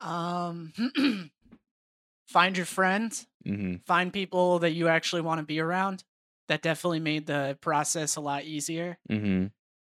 [0.00, 0.72] Um,
[2.28, 3.26] find your friends.
[3.44, 6.04] hmm Find people that you actually want to be around.
[6.48, 8.98] That definitely made the process a lot easier.
[9.08, 9.46] hmm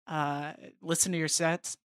[0.08, 1.78] Uh, listen to your sets.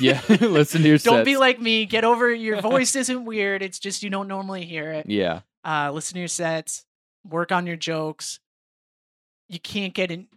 [0.00, 1.86] Yeah, listen to your Don't be like me.
[1.86, 2.40] Get over it.
[2.40, 3.62] your voice isn't weird.
[3.62, 5.06] It's just you don't normally hear it.
[5.08, 5.40] Yeah.
[5.64, 6.84] Uh, listen to your sets.
[7.28, 8.40] Work on your jokes.
[9.48, 10.28] You can't get in.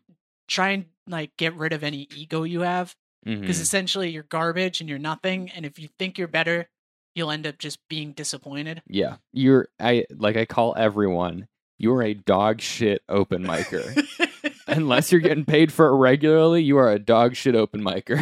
[0.48, 4.80] Try and like get rid of any ego you have because hmm essentially you're garbage
[4.82, 5.50] and you're nothing.
[5.56, 6.70] And if you think you're better,
[7.16, 8.84] you'll end up just being disappointed.
[8.88, 9.18] Yeah.
[9.34, 11.48] You're I like I call everyone.
[11.78, 14.02] You're a dog shit open micer.
[14.68, 18.20] Unless you're getting paid for it regularly, you are a dog shit open micer.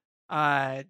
[0.30, 0.82] uh,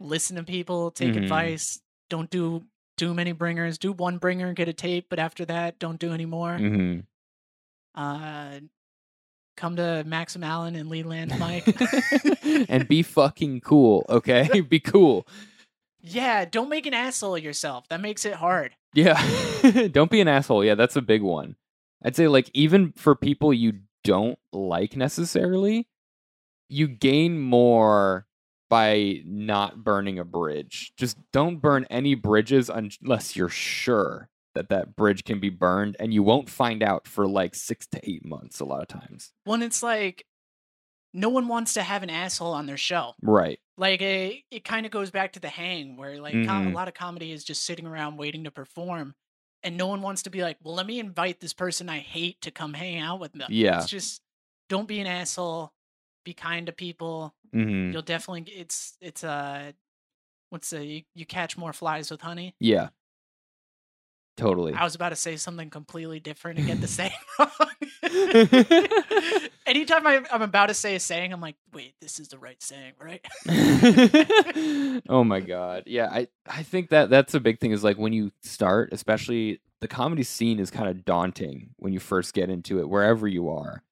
[0.00, 0.90] listen to people.
[0.90, 1.22] Take Mhm.
[1.22, 1.80] advice.
[2.10, 2.64] Don't do
[2.96, 3.78] too many bringers.
[3.78, 6.56] Do one bringer get a tape, but after that, don't do any more.
[6.58, 7.00] hmm
[7.94, 8.60] Uh,
[9.56, 11.64] come to Maxim Allen and Leland Mike.
[12.68, 14.60] and be fucking cool, okay?
[14.60, 15.26] be cool.
[16.06, 17.88] Yeah, don't make an asshole of yourself.
[17.88, 18.74] That makes it hard.
[18.94, 19.20] Yeah.
[19.92, 20.64] don't be an asshole.
[20.64, 21.56] Yeah, that's a big one.
[22.02, 25.88] I'd say like even for people you don't like necessarily,
[26.68, 28.26] you gain more
[28.68, 30.92] by not burning a bridge.
[30.96, 36.14] Just don't burn any bridges unless you're sure that that bridge can be burned and
[36.14, 39.32] you won't find out for like 6 to 8 months a lot of times.
[39.44, 40.24] When it's like,
[41.16, 43.14] no one wants to have an asshole on their show.
[43.22, 43.58] Right.
[43.78, 46.72] Like it, it kind of goes back to the hang where like com- Mhm.
[46.72, 49.14] a lot of comedy is just sitting around waiting to perform,
[49.62, 52.40] and no one wants to be like, well, let me invite this person I hate
[52.42, 53.46] to come hang out with me.
[53.48, 53.78] Yeah.
[53.80, 54.20] it's just
[54.68, 55.72] don't be an asshole.
[56.24, 57.34] Be kind to people.
[57.54, 57.92] Mhm.
[57.92, 58.52] You'll definitely.
[58.52, 59.72] It's it's uh,
[60.50, 62.54] what's the you, you catch more flies with honey.
[62.60, 62.88] Yeah.
[64.36, 64.74] Totally.
[64.74, 67.48] I was about to say something completely different and get the saying wrong.
[69.66, 72.62] Anytime I, I'm about to say a saying, I'm like, wait, this is the right
[72.62, 73.24] saying, right?
[75.08, 75.84] oh my god.
[75.86, 79.60] Yeah, I I think that that's a big thing is like when you start, especially
[79.80, 83.48] the comedy scene is kind of daunting when you first get into it wherever you
[83.48, 83.82] are.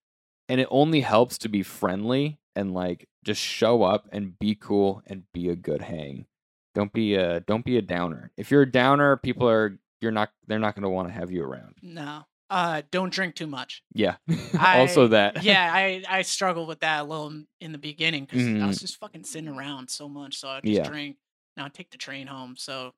[0.49, 5.03] And it only helps to be friendly and like just show up and be cool
[5.07, 6.27] and be a good hang.
[6.75, 8.31] Don't be a don't be a downer.
[8.37, 11.32] If you're a downer, people are you're not they're not going to want to have
[11.32, 11.74] you around.
[11.82, 12.24] no.
[12.51, 13.82] Uh, don't drink too much.
[13.94, 14.16] Yeah.
[14.60, 15.43] also that.
[15.43, 18.66] yeah, I I struggled with that a little in- the beginning because I Mhm.
[18.68, 20.82] was just fucking sitting around so much, so I just Yeah.
[20.89, 21.16] drink.
[21.56, 22.93] Now I take the train home, so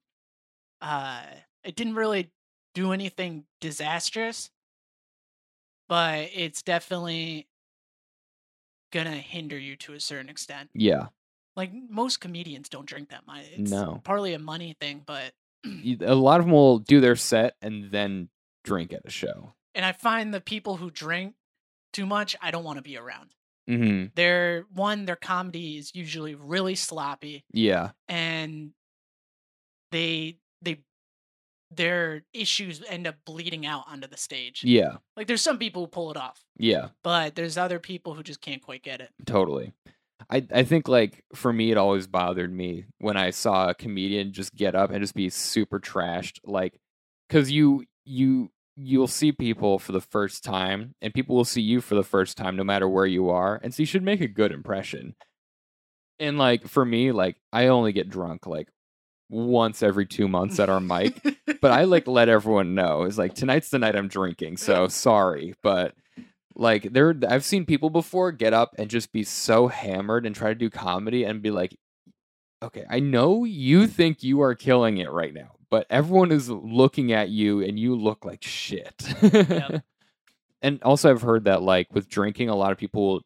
[0.82, 1.22] uh,
[1.64, 2.30] it didn't really
[2.74, 4.50] do anything disastrous,
[5.88, 7.46] but it's definitely
[8.92, 10.70] gonna hinder you to a certain extent.
[10.74, 11.06] yeah.
[11.54, 13.46] Like most comedians don't drink that much.
[13.52, 14.02] It's No.
[14.04, 15.32] partly a money thing, but
[16.02, 18.28] A lot of them will do their set and then
[18.64, 19.52] drink at a show.
[19.74, 21.34] and I find the people who drink
[21.92, 23.30] too much, I don't want to be around.
[23.68, 24.12] Mhm.
[24.14, 27.44] They're one, their comedy is usually really sloppy.
[27.52, 27.90] Yeah.
[28.08, 28.72] and
[29.92, 30.80] they they
[31.70, 34.62] their issues end up bleeding out onto the stage.
[34.64, 34.98] Yeah.
[35.16, 36.90] Like there's some people who pull it off, Yeah.
[37.02, 39.10] but there's other people who just can't quite get it.
[39.26, 39.72] Totally.
[40.30, 44.32] I I think like for me it always bothered me when I saw a comedian
[44.32, 46.80] just get up and just be super trashed like
[47.28, 51.80] cuz you you you'll see people for the first time and people will see you
[51.80, 54.28] for the first time no matter where you are and so you should make a
[54.28, 55.14] good impression.
[56.18, 58.68] And like for me like I only get drunk like
[59.28, 61.20] once every 2 months at our mic
[61.60, 63.02] but I like let everyone know.
[63.02, 65.94] It's like tonight's the night I'm drinking, so sorry, but
[66.56, 70.48] like there, I've seen people before get up and just be so hammered and try
[70.48, 71.76] to do comedy and be like,
[72.62, 77.12] okay, I know you think you are killing it right now, but everyone is looking
[77.12, 79.14] at you and you look like shit.
[79.22, 79.84] Yep.
[80.62, 83.22] and also, I've heard that like with drinking, a lot of people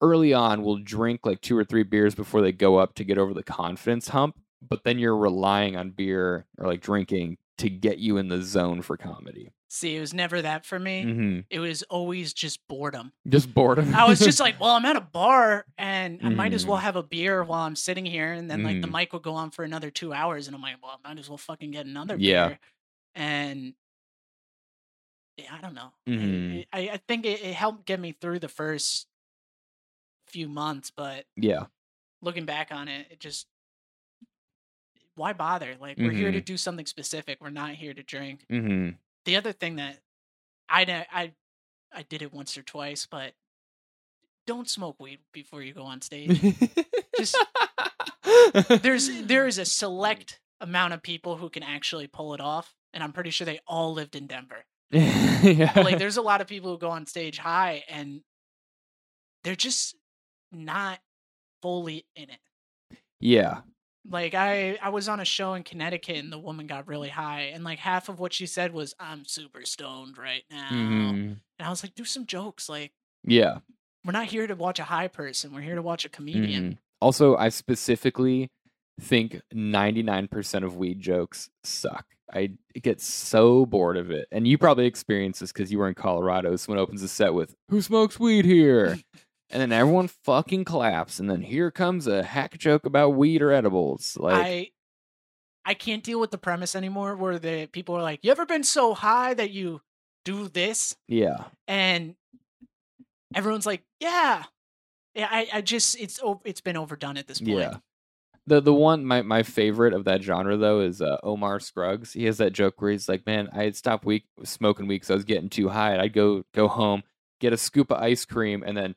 [0.00, 3.18] early on will drink like two or three beers before they go up to get
[3.18, 7.98] over the confidence hump, but then you're relying on beer or like drinking to get
[7.98, 9.52] you in the zone for comedy.
[9.68, 11.02] See, it was never that for me.
[11.02, 13.12] hmm It was always just boredom.
[13.28, 13.94] Just boredom.
[13.94, 16.82] I was just like, well, I'm at a bar and I might as well Mm.
[16.82, 18.32] have a beer while I'm sitting here.
[18.32, 18.92] And then like the Mhm.
[18.92, 20.46] mic will go on for another two hours.
[20.46, 22.48] And I'm like, well, I might as well fucking get another Yeah.
[22.48, 22.58] beer.
[23.16, 23.74] And
[25.36, 25.92] yeah, I don't know.
[26.06, 26.66] I- Mhm.
[26.72, 29.08] I, I think it, it helped get me through the first
[30.28, 31.66] few months, but yeah.
[32.22, 33.46] looking back on it, it just
[35.16, 35.76] why bother?
[35.80, 36.44] Like we're here to Mhm.
[36.44, 37.38] do something specific.
[37.40, 38.44] We're not here to drink.
[38.48, 38.90] hmm
[39.26, 39.98] The other thing that
[40.68, 41.32] I I
[41.94, 43.32] I did it once or twice, but
[44.46, 46.40] don't smoke weed before you go on stage.
[47.18, 47.36] Just-
[48.82, 53.02] There's there is a select amount of people who can actually pull it off, and
[53.02, 54.64] I'm pretty sure they all lived in Denver.
[54.90, 55.72] yeah.
[55.76, 58.20] Like there's a lot of people who go on stage high and
[59.42, 59.96] they're just
[60.52, 61.00] not
[61.62, 62.98] fully in it.
[63.20, 63.60] Yeah.
[64.08, 67.50] Like I I was on a show in Connecticut and the woman got really high
[67.52, 70.68] and like half of what she said was I'm super stoned right now.
[70.70, 71.10] Mhm.
[71.58, 72.92] And I was like do some jokes like
[73.24, 73.58] Yeah.
[74.04, 75.52] we're not here to watch a high person.
[75.52, 76.72] We're here to watch a comedian.
[76.74, 76.78] Mhm.
[77.00, 78.48] Also, I specifically
[79.00, 82.06] think 99% of weed jokes suck.
[82.32, 84.26] I get so bored of it.
[84.32, 86.56] And you probably experienced this because you were in Colorado.
[86.56, 88.98] Someone opens a set with, Who smokes weed here?
[89.50, 91.18] and then everyone fucking claps.
[91.18, 94.16] And then here comes a hack joke about weed or edibles.
[94.18, 94.70] Like, I
[95.64, 98.64] I can't deal with the premise anymore where the people are like, "You ever been
[98.64, 99.80] so high that you
[100.24, 101.44] do this?" yeah.
[101.66, 102.14] And
[103.34, 104.44] everyone's like, "Yeah."
[105.14, 107.58] Yeah, I, I just it's it's been overdone at this point.
[107.58, 107.76] Yeah.
[108.46, 112.12] The the one my, my favorite of that genre though is uh, Omar Scruggs.
[112.12, 115.10] He has that joke where he's like, "Man, I had stopped week smoking weed because
[115.10, 115.92] I was getting too high.
[115.92, 117.02] And I'd go go home,
[117.40, 118.94] get a scoop of ice cream, and then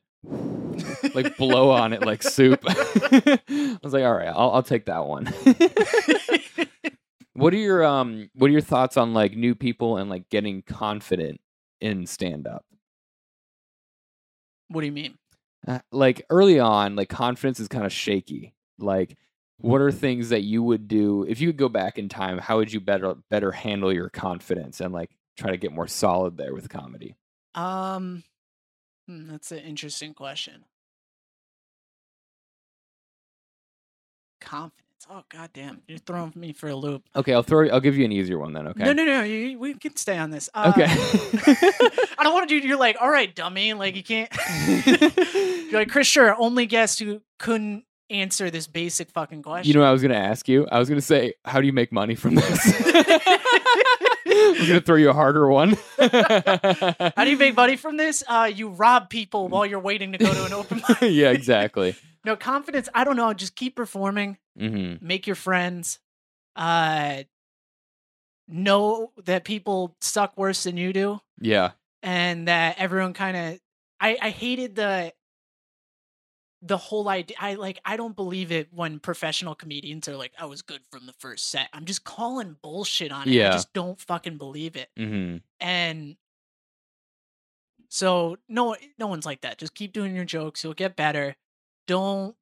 [1.14, 5.06] like blow on it like soup." I was like, "All right, I'll I'll take that
[5.06, 5.26] one."
[7.34, 10.62] what are your um What are your thoughts on like new people and like getting
[10.62, 11.40] confident
[11.80, 12.64] in stand up?
[14.68, 15.18] what do you mean?
[15.66, 18.54] uh, like early on, like confidence is kind of shaky.
[18.78, 19.16] Like,
[19.58, 22.38] what are things that you would do if you could go back in time?
[22.38, 26.36] How would you better better handle your confidence and like try to get more solid
[26.36, 27.16] there with comedy?
[27.54, 28.22] Um,
[29.10, 30.64] hmm, that's an interesting question.
[34.40, 34.76] Confidence.
[35.10, 35.80] Oh goddamn!
[35.88, 37.02] You're throwing me for a loop.
[37.16, 37.68] Okay, I'll throw.
[37.68, 38.68] I'll give you an easier one then.
[38.68, 38.84] Okay.
[38.84, 39.22] No, no, no.
[39.22, 40.48] You, we can stay on this.
[40.54, 40.84] Uh, Okay.
[42.18, 42.66] I don't want to do.
[42.66, 43.72] You're like, all right, dummy.
[43.72, 44.30] Like you can't.
[45.70, 46.06] you're like Chris.
[46.06, 49.68] Scher, only guest who couldn't answer this basic fucking question.
[49.68, 50.66] You know what I was gonna ask you?
[50.70, 52.82] I was gonna say, how do you make money from this?
[54.30, 55.76] I was gonna throw you a harder one.
[55.98, 58.22] How do you make money from this?
[58.26, 60.98] Uh, you rob people while you're waiting to go to an open mic.
[61.02, 61.94] yeah, exactly.
[62.22, 62.86] No confidence.
[62.94, 63.32] I don't know.
[63.32, 64.36] Just keep performing.
[64.58, 65.98] hmm make your friends
[66.54, 67.22] uh
[68.48, 71.70] know that people suck worse than you do Yeah.
[72.02, 73.60] and that everyone kind of
[74.00, 75.12] i i hated the
[76.62, 80.44] the whole idea i like i don't believe it when professional comedians are like i
[80.44, 81.68] was good from the first set.
[81.72, 83.32] I'm just calling bullshit on it.
[83.32, 83.48] Yeah.
[83.48, 84.90] i just don't fucking believe it.
[84.96, 86.16] Hmm and
[87.88, 89.58] so no no one's like that.
[89.58, 90.62] Just keep doing your jokes.
[90.62, 91.34] You'll get better.
[91.86, 92.36] Don't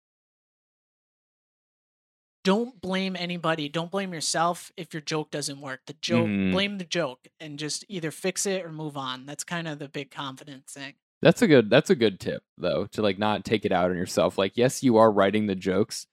[2.45, 3.69] don't blame anybody.
[3.69, 5.81] Don't blame yourself if your joke doesn't work.
[5.87, 6.53] The joke Mhm.
[6.53, 9.27] blame the joke and just either fix it or move on.
[9.27, 12.87] That's kind of the big confidence thing That's a good that's a good tip though
[12.93, 14.39] to like not take it out on yourself.
[14.39, 16.07] Like yes, you are writing the jokes,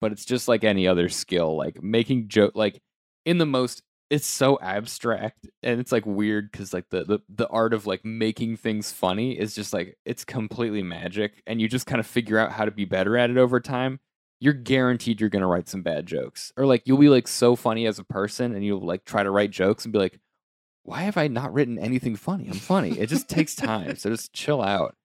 [0.00, 1.56] but it's just like any other skill.
[1.56, 2.82] Like making joke like
[3.24, 7.48] in the most it's so abstract and it's like weird cuz like the, the the
[7.48, 11.86] art of like making things funny is just like it's completely magic and you just
[11.86, 14.00] kind of figure out how to be better at it over time.
[14.40, 16.52] You're guaranteed you're going to write some bad jokes.
[16.56, 19.30] Or like you'll be like so funny as a person and you'll like try to
[19.30, 20.18] write jokes and be like
[20.84, 22.48] why have I not written anything funny?
[22.48, 22.98] I'm funny.
[22.98, 23.96] It just takes time.
[23.96, 24.96] So just chill out.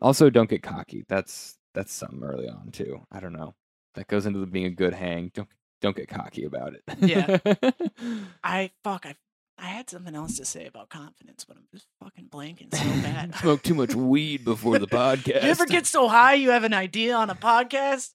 [0.00, 1.04] Also, don't get cocky.
[1.08, 3.06] That's that's something early on too.
[3.10, 3.54] I don't know.
[3.94, 5.30] That goes into the being a good hang.
[5.34, 5.48] Don't
[5.80, 6.82] don't get cocky about it.
[6.98, 7.38] Yeah.
[8.44, 9.14] i fuck i
[9.60, 13.34] i had something else to say about confidence but i'm just fucking blanking so bad.
[13.40, 15.26] Smoke too much weed before the podcast.
[15.42, 18.10] you ever get so high you have an idea on a podcast?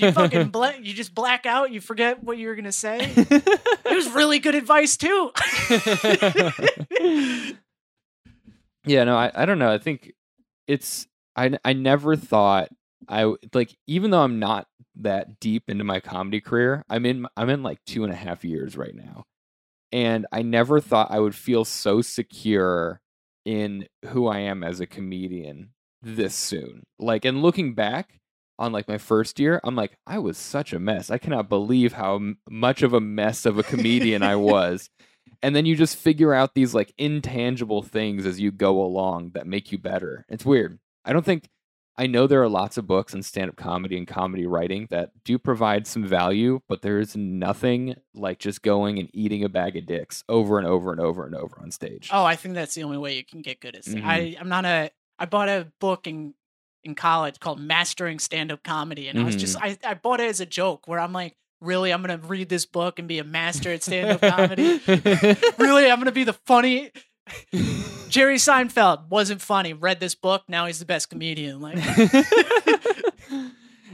[0.00, 3.12] You fucking bla- you just black out you forget what you were gonna say?
[3.16, 5.32] It was really good advice too.
[8.86, 9.72] Yeah, no, I, I don't know.
[9.72, 10.12] I think
[10.68, 12.68] it's I I never thought
[13.08, 14.68] I like even though I'm not
[15.00, 18.44] that deep into my comedy career, I'm in I'm in like two and a half
[18.44, 19.24] years right now,
[19.96, 23.00] and I never thought I would feel so secure
[23.46, 25.70] in who I am as a comedian
[26.02, 26.82] this soon.
[26.98, 28.20] Like, and looking back
[28.58, 31.10] on like my first year, I'm like, I was such a mess.
[31.10, 34.90] I cannot believe how m- much of a mess of a comedian I was.
[35.42, 39.46] And then you just figure out these like intangible things as you go along that
[39.46, 40.26] make you better.
[40.28, 40.78] It's weird.
[41.06, 41.48] I don't think
[41.98, 45.10] I know there are lots of books on stand up comedy and comedy writing that
[45.24, 49.76] do provide some value, but there is nothing like just going and eating a bag
[49.76, 52.10] of dicks over and over and over and over on stage.
[52.12, 54.06] oh i think that's the only way you can get good at st- Mhm.
[54.06, 56.34] i i'm not a i bought a book in
[56.84, 60.40] in college called mastering stand-up comedy and i was just I, I bought it as
[60.40, 63.72] a joke where i'm like really i'm gonna read this book and be a master
[63.72, 64.80] at stand-up comedy
[65.58, 66.90] really i'm gonna be the funny
[68.08, 71.76] jerry seinfeld wasn't funny read this book now he's the best comedian like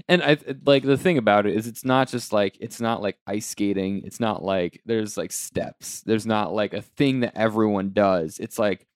[0.09, 3.19] and I like the thing about it is it's not just like it's not like
[3.27, 4.03] ice skating.
[4.05, 6.03] It's not like there's like steps.
[6.03, 8.39] There's not like a thing that everyone does.
[8.39, 8.87] It's like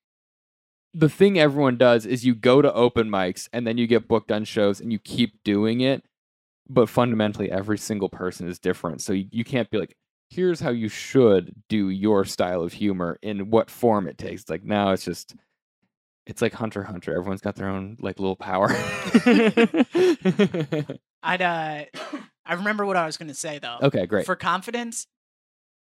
[0.95, 4.33] the thing everyone does is you go to open mics and then you get booked
[4.33, 6.05] on shows and you keep doing it.
[6.69, 9.01] But fundamentally, every single person is different.
[9.01, 9.97] So you, you can't be like,
[10.31, 14.49] here's how you should do your style of humor in what form it takes.
[14.49, 15.35] Like now it's just
[16.27, 17.13] it's like Hunter Hunter.
[17.17, 18.69] Everyone's got their own like little power.
[21.23, 21.85] I'd uh
[22.45, 23.79] I remember what I was gonna say though.
[23.83, 24.27] okay, great.
[24.27, 25.07] For confidence,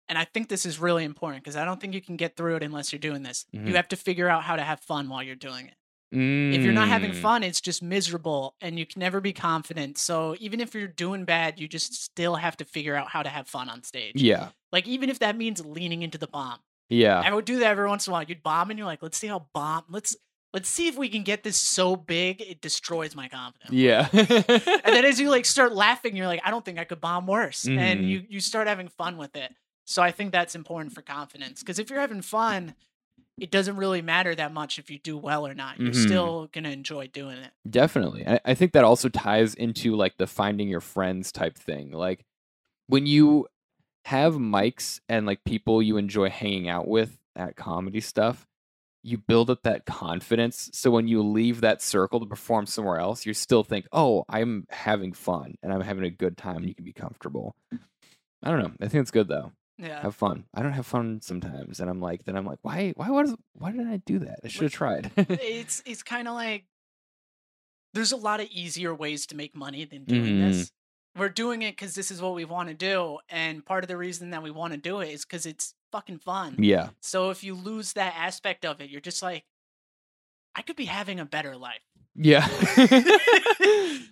[0.07, 2.57] and I think this is really important because I don't think you can get through
[2.57, 3.45] it unless you're doing this.
[3.55, 3.67] Mhm.
[3.67, 5.75] You have to figure out how to have fun while you're doing it.
[6.11, 7.15] If you're not having Mm.
[7.21, 9.97] fun, it's just miserable and you can never be confident.
[9.97, 13.29] So even if you're doing bad, you just still have to figure out how to
[13.29, 14.13] have fun on stage.
[14.21, 14.49] Yeah.
[14.71, 16.59] Like even if that means leaning into the bomb.
[16.89, 17.19] Yeah.
[17.19, 18.23] I would do that every once in a while.
[18.23, 20.15] You'd bomb and you're like, let's see how bomb let's
[20.53, 23.71] let's see if we can get this so big it destroys my confidence.
[23.73, 24.07] Yeah.
[24.13, 27.25] And then as you like start laughing, you're like, I don't think I could bomb
[27.27, 27.63] worse.
[27.65, 27.77] Mhm.
[27.77, 29.53] And you you start having fun with it.
[29.85, 31.59] So I think that's important for confidence.
[31.61, 32.73] Because if you're having fun,
[33.37, 35.79] it doesn't really matter that much if you do well or not.
[35.79, 36.03] You're Mhm.
[36.07, 37.51] still gonna enjoy doing it.
[37.69, 38.25] Definitely.
[38.27, 41.91] I, I think that also ties into like the finding your friends type thing.
[41.91, 42.25] Like
[42.87, 43.47] when you
[44.05, 48.47] have mics and like people you enjoy hanging out with at comedy stuff,
[49.03, 50.69] you build up that confidence.
[50.73, 54.65] So when you leave that circle to perform somewhere else, you still think, oh, I'm
[54.69, 57.55] having fun and I'm having a good time and you can be comfortable.
[58.41, 58.71] I don't know.
[58.79, 59.51] I think it's good though.
[59.77, 60.01] Yeah.
[60.01, 60.45] Have fun.
[60.53, 61.79] I don't have fun sometimes.
[61.79, 64.39] And I'm like, then I'm like, why, why, was, why did I do that?
[64.43, 65.11] I should have tried.
[65.17, 66.65] it's it's kind of like
[67.93, 70.47] there's a lot of easier ways to make money than doing Mhm.
[70.51, 70.71] this.
[71.17, 73.95] We're doing it because this is what we want to do, and part of the
[73.95, 76.55] reason that we want to do it is because it's fucking fun.
[76.59, 76.89] yeah.
[77.01, 79.45] So if you lose that aspect of it, you're just like,
[80.55, 81.81] I could be having a better life.
[82.15, 82.47] Yeah.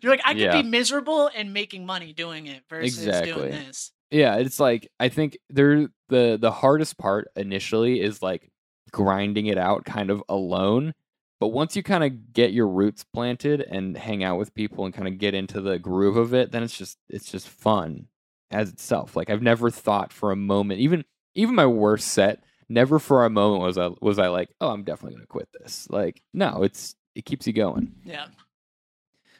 [0.02, 0.61] You're like, I could Yeah.
[0.61, 3.31] be miserable and making money doing it versus Exactly.
[3.34, 3.93] doing this.
[4.11, 8.51] Yeah, it's like I think there the the hardest part initially is like
[8.91, 10.93] grinding it out kind of alone.
[11.39, 14.93] But once you kind of get your roots planted and hang out with people and
[14.93, 18.07] kind of get into the groove of it, then it's just it's just fun
[18.51, 19.15] as itself.
[19.15, 21.03] Like I've never thought for a moment, even
[21.35, 24.84] even my worst set, never for a moment was I was I like, oh, I'm
[24.84, 25.88] definitely gonna quit this.
[25.89, 27.93] Like, no, it's it keeps you going.
[28.05, 28.27] Yeah.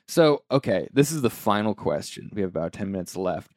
[0.08, 2.30] So, okay, this is the final question.
[2.34, 3.53] We have about 10 minutes left.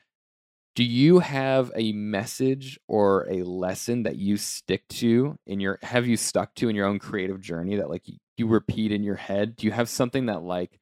[0.77, 6.07] Do you have a message or a lesson that you stick to in your have
[6.07, 8.03] you stuck to in your own creative journey that like
[8.37, 9.57] you, repeat in your head?
[9.57, 10.79] Do you have something that like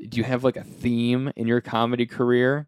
[0.00, 2.66] do you have like a theme in your comedy career?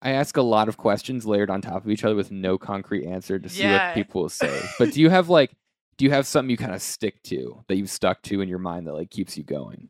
[0.00, 3.04] I ask a lot of questions layered on top of each other with no concrete
[3.06, 3.88] answer to see Yeah.
[3.88, 4.60] what people will say.
[4.78, 5.56] But do you have like
[5.96, 8.60] do you have something you kind of stick to that you've stuck to in your
[8.60, 9.88] mind that like keeps you going?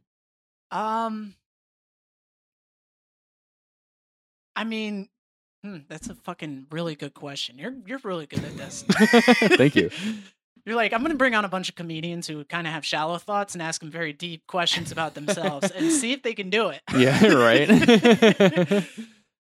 [0.71, 1.35] Um,
[4.57, 5.09] I mean,
[5.65, 7.59] hmm, that's a fucking really good question.
[7.59, 8.83] You're you're really good at this.
[9.57, 9.91] Thank you.
[10.65, 13.19] You're like, I'm gonna bring on a bunch of comedians who kind of have shallow
[13.19, 16.69] thoughts and ask them very deep questions about themselves and see if they can do
[16.69, 16.81] it.
[16.97, 18.87] Yeah, right.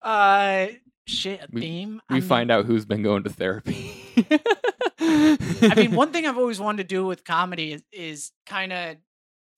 [0.03, 0.67] uh,
[1.07, 2.03] shit, a We- theme.
[2.11, 3.95] we find out who's been going to therapy.
[5.01, 8.97] I mean, one thing I've always wanted to do with comedy is, is kind of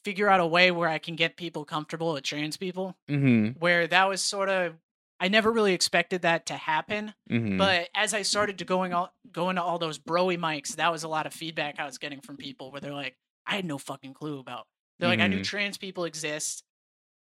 [0.05, 2.97] figure out a way where I can get people comfortable with trans people.
[3.09, 4.75] hmm Where that was sort of,
[5.21, 7.15] I never really expected that to happen.
[7.29, 10.93] hmm But as I started to going all going to all those broy mics, that
[10.93, 13.17] was a lot of feedback I was getting from people where they're like,
[13.47, 14.67] I had no fucking clue about.
[14.99, 15.45] They're like, I knew Mhm.
[15.45, 16.63] trans people exist,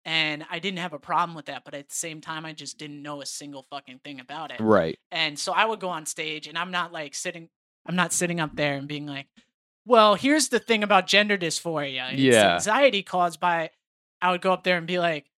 [0.05, 2.77] and I didn't have a problem with that, but at the same time, I just
[2.77, 4.60] didn't know a single fucking thing about it.
[4.61, 4.97] right.
[5.11, 7.49] And so I would go on stage, and I'm not like sitting,
[7.85, 9.27] I'm not sitting up there and being like,
[9.85, 12.14] well, here's the thing about gender dysphoria.
[12.14, 12.53] It's Yeah.
[12.55, 13.72] anxiety caused by.
[14.22, 15.30] I would go up there and be like,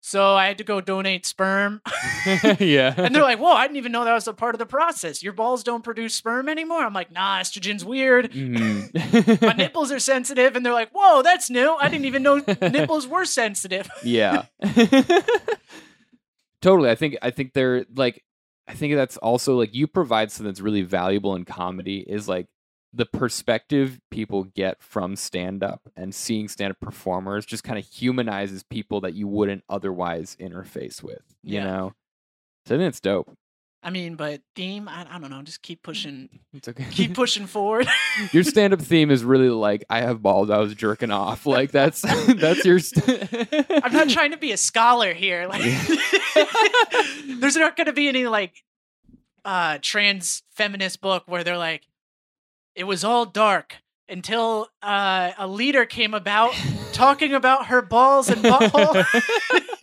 [0.00, 1.82] so I had to go donate sperm.
[2.58, 2.94] yeah.
[2.96, 5.22] And they're like, whoa, I didn't even know that was a part of the process.
[5.22, 6.82] Your balls don't produce sperm anymore.
[6.82, 8.32] I'm like, nah, estrogen's weird.
[8.32, 9.42] Mhm.
[9.42, 10.56] My nipples are sensitive.
[10.56, 11.76] And they're like, whoa, that's new.
[11.80, 13.88] I didn't even know nipples were sensitive.
[14.02, 14.44] yeah.
[16.62, 16.90] totally.
[16.90, 18.22] I think I think they're like
[18.68, 22.46] I think that's also like you provide something that's really valuable in comedy is like
[22.92, 27.86] the perspective people get from stand up and seeing stand up performers just kind of
[27.86, 31.64] humanizes people that you wouldn't otherwise interface with, you Yeah.
[31.64, 31.92] know?
[32.66, 33.32] So I think it's dope.
[33.82, 35.40] I mean, but theme, I, I don't know.
[35.40, 36.84] Just keep pushing, It's okay.
[36.90, 37.86] keep pushing forward.
[38.32, 41.46] your stand up theme is really like I have balls, I was jerking off.
[41.46, 42.02] Like that's
[42.34, 43.48] that's your st-
[43.84, 45.46] I'm not trying to be a scholar here.
[45.48, 45.62] Like,
[47.38, 48.62] there's not going to be any like
[49.44, 51.82] uh trans feminist book where they're like,
[52.74, 53.76] it was all dark
[54.08, 56.52] until uh, a leader came about
[56.92, 59.04] talking about her balls and butthole.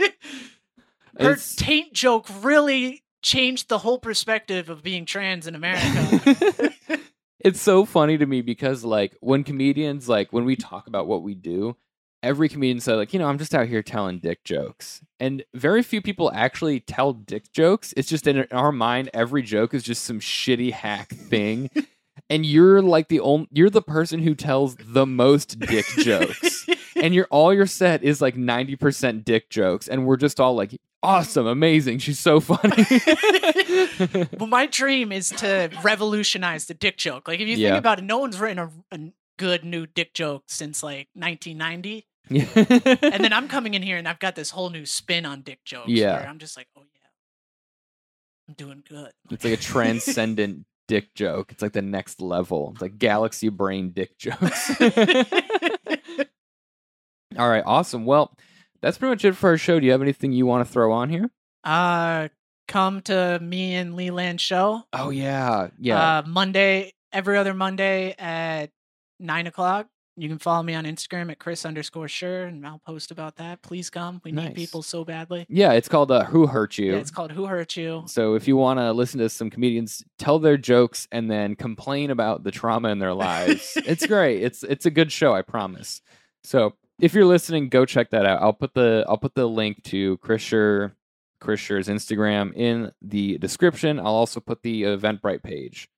[1.19, 6.73] her It's- taint joke really changed the whole perspective of being trans in America.
[7.39, 11.23] it's so funny to me because like when comedians like when we talk about what
[11.23, 11.76] we do,
[12.22, 15.01] every comedian said like, you know, I'm just out here telling dick jokes.
[15.19, 17.93] And very few people actually tell dick jokes.
[17.97, 21.69] It's just in our mind every joke is just some shitty hack thing.
[22.30, 26.65] And you're like the only you're the person who tells the most dick jokes.
[26.95, 30.80] and your all your set is like 90% dick jokes and we're just all like
[31.03, 31.99] awesome, amazing.
[31.99, 32.84] She's so funny.
[34.38, 37.27] well, my dream is to revolutionize the dick joke.
[37.27, 37.69] Like, if you Yeah.
[37.72, 38.99] think about it, no one's written a, a
[39.38, 42.06] good new dick joke since like 1990.
[42.30, 45.41] and And then I'm coming in here and I've got this whole new spin on
[45.44, 45.89] dick jokes.
[45.89, 46.26] Yeah.
[46.27, 47.07] I'm just like, oh, yeah,
[48.49, 49.11] I'm doing good.
[49.31, 51.51] It's like a transcendent dick joke.
[51.51, 52.72] It's like the next level.
[52.73, 54.72] It's like galaxy brain dick jokes.
[57.38, 58.05] All right, awesome.
[58.05, 58.34] Well,
[58.81, 59.80] that's pretty much it for our show.
[59.80, 61.30] Do you have anything you want to throw on here?
[61.64, 62.30] uh,
[62.68, 64.84] come to me and Leland show.
[64.93, 66.19] Oh yeah, yeah.
[66.19, 68.69] Uh, Monday, every other Monday at
[69.19, 69.88] nine o'clock.
[70.19, 73.61] You can follow me on Instagram at Chris underscore Scher, and I'll post about that.
[73.61, 74.19] Please come.
[74.23, 74.48] We Nice.
[74.48, 75.45] need people so badly.
[75.48, 76.94] yeah, it's called uh, Who Hurt You.
[76.94, 78.03] Yeah, it's called Who Hurt You.
[78.07, 82.10] so if you want to listen to some comedians tell their jokes and then complain
[82.10, 84.41] about the trauma in their lives, it's great.
[84.41, 86.02] It's it's a good show, I promise.
[86.44, 88.41] So if you're listening, go check that out.
[88.41, 90.94] I'll put the I'll put the link to Chris Scher,
[91.39, 93.99] Chris Scher's Instagram in the description.
[93.99, 95.89] I'll also put the Eventbrite page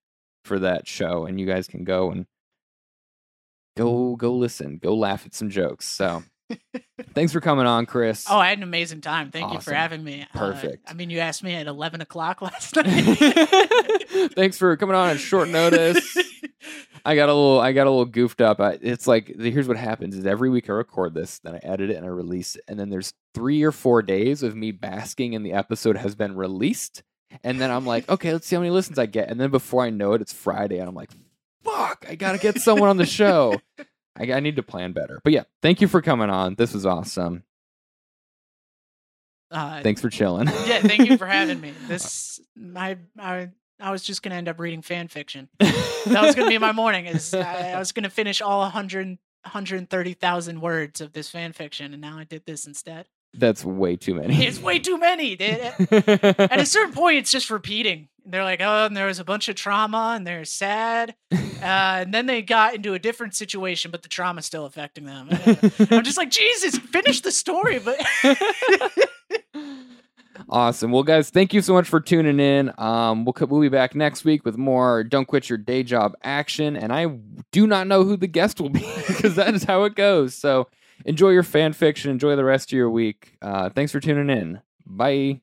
[0.43, 2.25] for that show, and you guys can go and
[3.79, 5.87] go go listen, go laugh at some jokes.
[5.87, 6.23] So
[7.13, 8.25] thanks for coming on, Chris.
[8.29, 9.31] Oh, I had an amazing time.
[9.31, 10.27] Thank you for having me.
[10.33, 10.89] Uh, Perfect.
[10.89, 12.85] I mean, you asked me at 11 o'clock last night.
[14.35, 16.17] Thanks for coming on at short notice.
[17.05, 18.59] I got a little, I got a little goofed up.
[18.59, 21.89] I, it's like here's what happens: is every week I record this, then I edit
[21.89, 25.33] it and I release it, and then there's three or four days of me basking
[25.33, 27.01] in the episode has been released,
[27.41, 29.83] and then I'm like, okay, let's see how many listens I get, and then before
[29.83, 31.11] I know it, it's Friday, and I'm like,
[31.71, 33.59] fuck, I gotta get someone on the show.
[34.17, 35.21] I, I need to plan better.
[35.23, 36.55] But yeah, thank you for coming on.
[36.55, 37.43] This was awesome.
[39.51, 40.47] Uh, Thanks for chilling.
[40.47, 41.73] yeah, thank you for having me.
[41.87, 42.39] This,
[42.75, 45.49] I, I, I was just gonna end up reading fan fiction.
[45.59, 47.05] That was gonna be my morning.
[47.07, 52.01] Is I, I was gonna finish all 100, 130,000 words of this fan fiction, and
[52.01, 53.07] now I did this instead.
[53.33, 54.43] That's way too many.
[54.43, 55.39] It's way too many.
[55.39, 58.09] At a certain point, it's just repeating.
[58.25, 62.13] They're like, oh, and there was a bunch of trauma, and they're sad, uh, and
[62.13, 65.29] then they got into a different situation, but the trauma's still affecting them.
[65.91, 67.99] I'm just like, Jesus, finish the story, but
[70.49, 70.91] awesome.
[70.91, 72.71] Well, guys, thank you so much for tuning in.
[72.77, 76.75] Um, we'll, we'll be back next week with more Don't Quit Your Day Job action.
[76.75, 77.07] And I
[77.51, 80.35] do not know who the guest will be because that is how it goes.
[80.35, 80.67] So
[81.05, 82.11] enjoy your fan fiction.
[82.11, 83.37] Enjoy the rest of your week.
[83.41, 84.61] Uh, thanks for tuning in.
[84.85, 85.41] Bye.